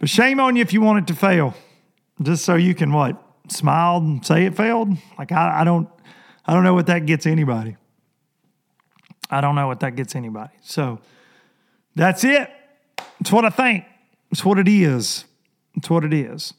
But 0.00 0.08
shame 0.08 0.40
on 0.40 0.56
you 0.56 0.62
if 0.62 0.72
you 0.72 0.80
want 0.80 0.98
it 0.98 1.12
to 1.12 1.18
fail. 1.18 1.54
Just 2.20 2.44
so 2.44 2.56
you 2.56 2.74
can 2.74 2.92
what? 2.92 3.22
Smile 3.48 3.98
and 3.98 4.24
say 4.26 4.46
it 4.46 4.56
failed? 4.56 4.96
Like 5.16 5.30
I, 5.30 5.60
I 5.60 5.64
don't 5.64 5.88
I 6.44 6.54
don't 6.54 6.64
know 6.64 6.74
what 6.74 6.86
that 6.86 7.06
gets 7.06 7.26
anybody. 7.26 7.76
I 9.30 9.40
don't 9.40 9.54
know 9.54 9.68
what 9.68 9.80
that 9.80 9.94
gets 9.94 10.16
anybody. 10.16 10.52
So 10.62 10.98
that's 11.94 12.24
it. 12.24 12.50
It's 13.20 13.30
what 13.30 13.44
I 13.44 13.50
think. 13.50 13.84
It's 14.32 14.44
what 14.44 14.58
it 14.58 14.66
is. 14.66 15.26
It's 15.74 15.88
what 15.88 16.04
it 16.04 16.12
is. 16.12 16.54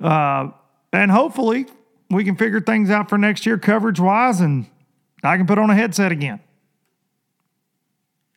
Uh, 0.00 0.50
and 0.92 1.10
hopefully 1.10 1.66
we 2.10 2.24
can 2.24 2.34
figure 2.34 2.60
things 2.60 2.90
out 2.90 3.08
for 3.08 3.18
next 3.18 3.46
year 3.46 3.58
coverage 3.58 4.00
wise 4.00 4.40
and 4.40 4.66
I 5.22 5.36
can 5.36 5.46
put 5.46 5.58
on 5.58 5.70
a 5.70 5.74
headset 5.74 6.12
again. 6.12 6.40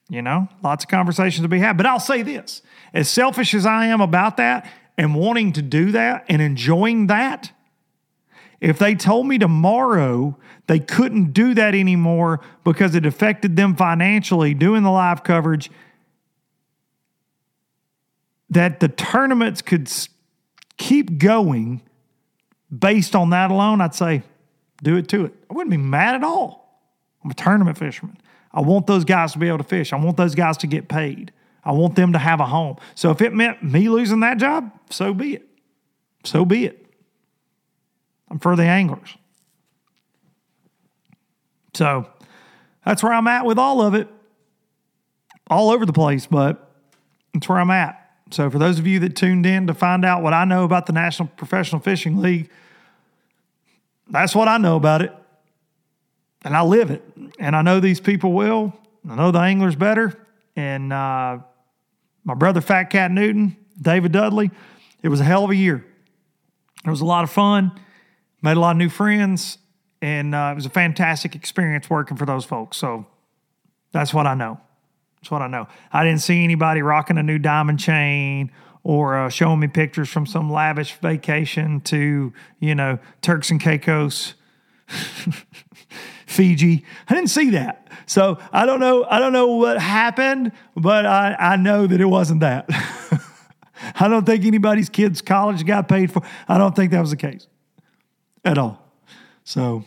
You 0.09 0.21
know, 0.21 0.49
lots 0.61 0.83
of 0.83 0.89
conversations 0.89 1.43
to 1.43 1.47
be 1.47 1.59
had. 1.59 1.77
But 1.77 1.85
I'll 1.85 1.99
say 1.99 2.21
this 2.21 2.61
as 2.93 3.09
selfish 3.09 3.53
as 3.53 3.65
I 3.65 3.87
am 3.87 4.01
about 4.01 4.37
that 4.37 4.69
and 4.97 5.15
wanting 5.15 5.53
to 5.53 5.61
do 5.61 5.91
that 5.93 6.25
and 6.27 6.41
enjoying 6.41 7.07
that, 7.07 7.51
if 8.59 8.77
they 8.77 8.95
told 8.95 9.27
me 9.27 9.37
tomorrow 9.37 10.37
they 10.67 10.79
couldn't 10.79 11.33
do 11.33 11.53
that 11.55 11.73
anymore 11.73 12.41
because 12.63 12.95
it 12.95 13.05
affected 13.05 13.55
them 13.55 13.75
financially 13.75 14.53
doing 14.53 14.83
the 14.83 14.91
live 14.91 15.23
coverage, 15.23 15.71
that 18.53 18.79
the 18.79 18.87
tournaments 18.87 19.61
could 19.61 19.91
keep 20.77 21.17
going 21.17 21.81
based 22.77 23.15
on 23.15 23.29
that 23.31 23.51
alone, 23.51 23.81
I'd 23.81 23.95
say 23.95 24.23
do 24.81 24.95
it 24.97 25.07
to 25.09 25.25
it. 25.25 25.33
I 25.49 25.53
wouldn't 25.53 25.71
be 25.71 25.77
mad 25.77 26.15
at 26.15 26.23
all. 26.23 26.81
I'm 27.23 27.31
a 27.31 27.33
tournament 27.33 27.77
fisherman. 27.77 28.17
I 28.51 28.61
want 28.61 28.87
those 28.87 29.05
guys 29.05 29.33
to 29.33 29.39
be 29.39 29.47
able 29.47 29.59
to 29.59 29.63
fish. 29.63 29.93
I 29.93 29.95
want 29.95 30.17
those 30.17 30.35
guys 30.35 30.57
to 30.57 30.67
get 30.67 30.87
paid. 30.87 31.31
I 31.63 31.71
want 31.71 31.95
them 31.95 32.13
to 32.13 32.19
have 32.19 32.39
a 32.39 32.45
home. 32.45 32.77
So 32.95 33.09
if 33.11 33.21
it 33.21 33.33
meant 33.33 33.63
me 33.63 33.89
losing 33.89 34.19
that 34.19 34.37
job, 34.37 34.71
so 34.89 35.13
be 35.13 35.35
it. 35.35 35.47
So 36.23 36.45
be 36.45 36.65
it. 36.65 36.85
I'm 38.29 38.39
for 38.39 38.55
the 38.55 38.63
anglers. 38.63 39.15
So 41.73 42.07
that's 42.85 43.01
where 43.01 43.13
I'm 43.13 43.27
at 43.27 43.45
with 43.45 43.57
all 43.57 43.81
of 43.81 43.93
it. 43.95 44.07
All 45.49 45.71
over 45.71 45.85
the 45.85 45.93
place, 45.93 46.25
but 46.25 46.71
that's 47.33 47.47
where 47.47 47.59
I'm 47.59 47.71
at. 47.71 48.02
So 48.33 48.49
for 48.49 48.57
those 48.57 48.79
of 48.79 48.87
you 48.87 48.99
that 48.99 49.15
tuned 49.15 49.45
in 49.45 49.67
to 49.67 49.75
find 49.75 50.03
out 50.03 50.23
what 50.23 50.33
I 50.33 50.43
know 50.43 50.63
about 50.63 50.87
the 50.87 50.93
National 50.93 51.27
Professional 51.27 51.79
Fishing 51.79 52.17
League, 52.17 52.49
that's 54.09 54.35
what 54.35 54.47
I 54.47 54.57
know 54.57 54.75
about 54.75 55.03
it. 55.03 55.13
And 56.43 56.57
I 56.57 56.63
live 56.63 56.89
it. 56.89 57.03
And 57.39 57.55
I 57.55 57.61
know 57.61 57.79
these 57.79 57.99
people 57.99 58.33
well. 58.33 58.77
I 59.07 59.15
know 59.15 59.31
the 59.31 59.39
anglers 59.39 59.75
better. 59.75 60.19
And 60.55 60.91
uh, 60.91 61.39
my 62.23 62.33
brother 62.33 62.59
Fat 62.59 62.85
Cat 62.85 63.11
Newton, 63.11 63.55
David 63.79 64.11
Dudley, 64.11 64.49
it 65.03 65.09
was 65.09 65.19
a 65.19 65.23
hell 65.23 65.43
of 65.43 65.51
a 65.51 65.55
year. 65.55 65.85
It 66.85 66.89
was 66.89 67.01
a 67.01 67.05
lot 67.05 67.23
of 67.23 67.29
fun. 67.29 67.71
Made 68.41 68.57
a 68.57 68.59
lot 68.59 68.71
of 68.71 68.77
new 68.77 68.89
friends, 68.89 69.57
and 70.01 70.35
uh, 70.35 70.49
it 70.51 70.55
was 70.55 70.65
a 70.65 70.69
fantastic 70.69 71.33
experience 71.33 71.89
working 71.89 72.17
for 72.17 72.25
those 72.25 72.43
folks. 72.43 72.75
So 72.75 73.05
that's 73.93 74.13
what 74.13 74.27
I 74.27 74.33
know. 74.33 74.59
That's 75.23 75.31
what 75.31 75.41
I 75.41 75.47
know. 75.47 75.69
I 75.93 76.03
didn't 76.03 76.19
see 76.19 76.43
anybody 76.43 76.81
rocking 76.81 77.17
a 77.17 77.23
new 77.23 77.39
diamond 77.39 77.79
chain 77.79 78.51
or 78.83 79.17
uh, 79.17 79.29
showing 79.29 79.61
me 79.61 79.69
pictures 79.69 80.09
from 80.09 80.25
some 80.25 80.51
lavish 80.51 80.95
vacation 80.95 81.79
to, 81.79 82.33
you 82.59 82.75
know, 82.75 82.99
Turks 83.21 83.49
and 83.49 83.57
Caicos, 83.57 84.33
Fiji. 86.25 86.83
I 87.07 87.15
didn't 87.15 87.29
see 87.29 87.51
that. 87.51 87.87
So 88.05 88.37
I 88.51 88.65
don't 88.65 88.81
know. 88.81 89.05
I 89.09 89.19
don't 89.19 89.31
know 89.31 89.47
what 89.55 89.79
happened, 89.79 90.51
but 90.75 91.05
I, 91.05 91.37
I 91.39 91.55
know 91.55 91.87
that 91.87 92.01
it 92.01 92.05
wasn't 92.05 92.41
that. 92.41 92.65
I 93.95 94.09
don't 94.09 94.25
think 94.25 94.43
anybody's 94.43 94.89
kid's 94.89 95.21
college 95.21 95.65
got 95.65 95.87
paid 95.87 96.11
for. 96.11 96.21
I 96.49 96.57
don't 96.57 96.75
think 96.75 96.91
that 96.91 96.99
was 96.99 97.11
the 97.11 97.15
case 97.15 97.47
at 98.43 98.57
all. 98.57 98.91
So 99.45 99.85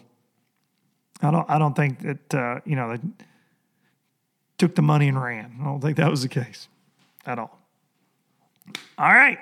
I 1.21 1.31
don't 1.31 1.51
I 1.51 1.59
don't 1.59 1.77
think 1.77 2.01
that 2.01 2.35
uh, 2.35 2.61
you 2.65 2.75
know 2.75 2.97
they 2.97 3.03
took 4.59 4.75
the 4.75 4.83
money 4.83 5.09
and 5.09 5.21
ran. 5.23 5.59
I 5.61 5.65
don't 5.65 5.81
think 5.81 5.97
that 5.99 6.11
was 6.11 6.23
the 6.23 6.29
case 6.29 6.69
at 7.25 7.39
all. 7.39 7.59
All 8.99 9.13
right. 9.13 9.39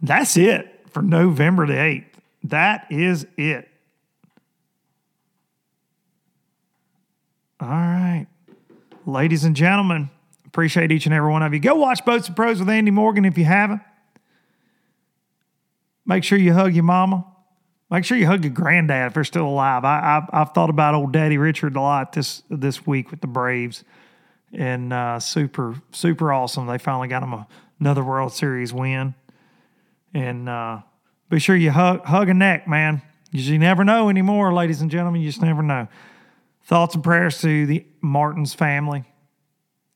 That's 0.00 0.36
it 0.36 0.80
for 0.90 1.02
November 1.02 1.66
the 1.66 1.74
8th. 1.74 2.04
That 2.44 2.86
is 2.90 3.26
it. 3.36 3.68
All 7.60 7.68
right. 7.68 8.26
Ladies 9.06 9.44
and 9.44 9.54
gentlemen, 9.54 10.10
appreciate 10.46 10.90
each 10.90 11.06
and 11.06 11.14
every 11.14 11.30
one 11.30 11.42
of 11.42 11.54
you. 11.54 11.60
Go 11.60 11.76
watch 11.76 12.04
Boats 12.04 12.26
and 12.26 12.34
Pros 12.34 12.58
with 12.58 12.68
Andy 12.68 12.90
Morgan 12.90 13.24
if 13.24 13.38
you 13.38 13.44
haven't. 13.44 13.80
Make 16.04 16.24
sure 16.24 16.38
you 16.38 16.52
hug 16.52 16.74
your 16.74 16.82
mama. 16.84 17.24
Make 17.92 18.06
sure 18.06 18.16
you 18.16 18.26
hug 18.26 18.42
your 18.42 18.54
granddad 18.54 19.08
if 19.08 19.12
they're 19.12 19.22
still 19.22 19.46
alive. 19.46 19.84
I, 19.84 20.26
I, 20.32 20.38
have 20.38 20.52
thought 20.52 20.70
about 20.70 20.94
old 20.94 21.12
Daddy 21.12 21.36
Richard 21.36 21.76
a 21.76 21.80
lot 21.82 22.14
this 22.14 22.42
this 22.48 22.86
week 22.86 23.10
with 23.10 23.20
the 23.20 23.26
Braves, 23.26 23.84
and 24.50 24.94
uh, 24.94 25.20
super 25.20 25.74
super 25.92 26.32
awesome. 26.32 26.66
They 26.66 26.78
finally 26.78 27.08
got 27.08 27.22
him 27.22 27.34
a, 27.34 27.46
another 27.80 28.02
World 28.02 28.32
Series 28.32 28.72
win, 28.72 29.14
and 30.14 30.48
uh, 30.48 30.78
be 31.28 31.38
sure 31.38 31.54
you 31.54 31.70
hug 31.70 32.02
hug 32.06 32.30
a 32.30 32.34
neck, 32.34 32.66
man. 32.66 33.02
You 33.30 33.58
never 33.58 33.84
know 33.84 34.08
anymore, 34.08 34.54
ladies 34.54 34.80
and 34.80 34.90
gentlemen. 34.90 35.20
You 35.20 35.28
just 35.28 35.42
never 35.42 35.62
know. 35.62 35.86
Thoughts 36.64 36.94
and 36.94 37.04
prayers 37.04 37.42
to 37.42 37.66
the 37.66 37.84
Martens 38.00 38.54
family. 38.54 39.04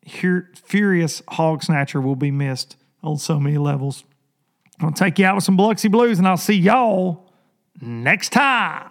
Here, 0.02 0.50
Furious 0.54 1.22
hog 1.28 1.62
snatcher 1.62 2.02
will 2.02 2.14
be 2.14 2.30
missed 2.30 2.76
on 3.02 3.16
so 3.16 3.40
many 3.40 3.56
levels. 3.56 4.04
I'll 4.80 4.92
take 4.92 5.18
you 5.18 5.24
out 5.24 5.36
with 5.36 5.44
some 5.44 5.56
Biloxi 5.56 5.88
Blues, 5.88 6.18
and 6.18 6.28
I'll 6.28 6.36
see 6.36 6.52
y'all 6.52 7.25
next 7.80 8.30
time. 8.30 8.90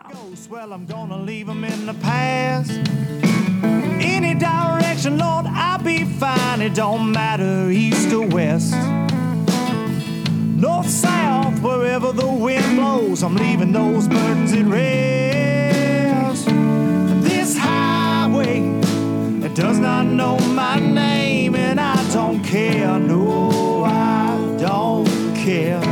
Well, 0.49 0.73
I'm 0.73 0.85
gonna 0.85 1.17
leave 1.17 1.47
them 1.47 1.63
in 1.63 1.85
the 1.85 1.93
past. 1.95 2.71
Any 4.01 4.35
direction, 4.35 5.17
Lord, 5.17 5.45
I'll 5.47 5.81
be 5.81 6.03
fine. 6.03 6.61
It 6.61 6.75
don't 6.75 7.11
matter 7.11 7.69
east 7.69 8.13
or 8.13 8.27
west. 8.27 8.73
North, 10.55 10.89
south, 10.89 11.61
wherever 11.61 12.11
the 12.11 12.27
wind 12.27 12.77
blows, 12.77 13.23
I'm 13.23 13.35
leaving 13.35 13.71
those 13.71 14.07
burdens 14.07 14.53
at 14.53 14.65
rest. 14.65 16.45
This 17.23 17.57
highway, 17.57 18.61
it 19.45 19.53
does 19.53 19.79
not 19.79 20.05
know 20.05 20.37
my 20.39 20.79
name, 20.79 21.55
and 21.55 21.79
I 21.79 21.95
don't 22.11 22.43
care. 22.43 22.97
No, 22.99 23.83
I 23.83 24.55
don't 24.57 25.35
care. 25.35 25.84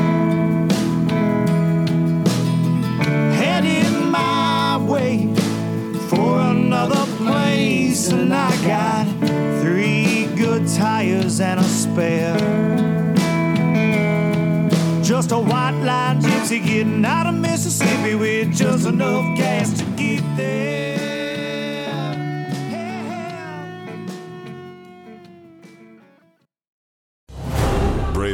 And 8.11 8.33
I 8.33 8.49
got 8.65 9.05
three 9.61 10.25
good 10.35 10.67
tires 10.67 11.39
and 11.39 11.59
a 11.59 11.63
spare. 11.63 12.37
Just 15.01 15.31
a 15.31 15.39
white 15.39 15.79
line 15.83 16.21
gypsy 16.21 16.65
getting 16.65 17.05
out 17.05 17.27
of 17.27 17.35
Mississippi 17.35 18.15
with 18.15 18.53
just 18.53 18.87
enough 18.87 19.37
gas 19.37 19.71
to 19.77 19.85
get 19.95 20.23
there. 20.35 20.92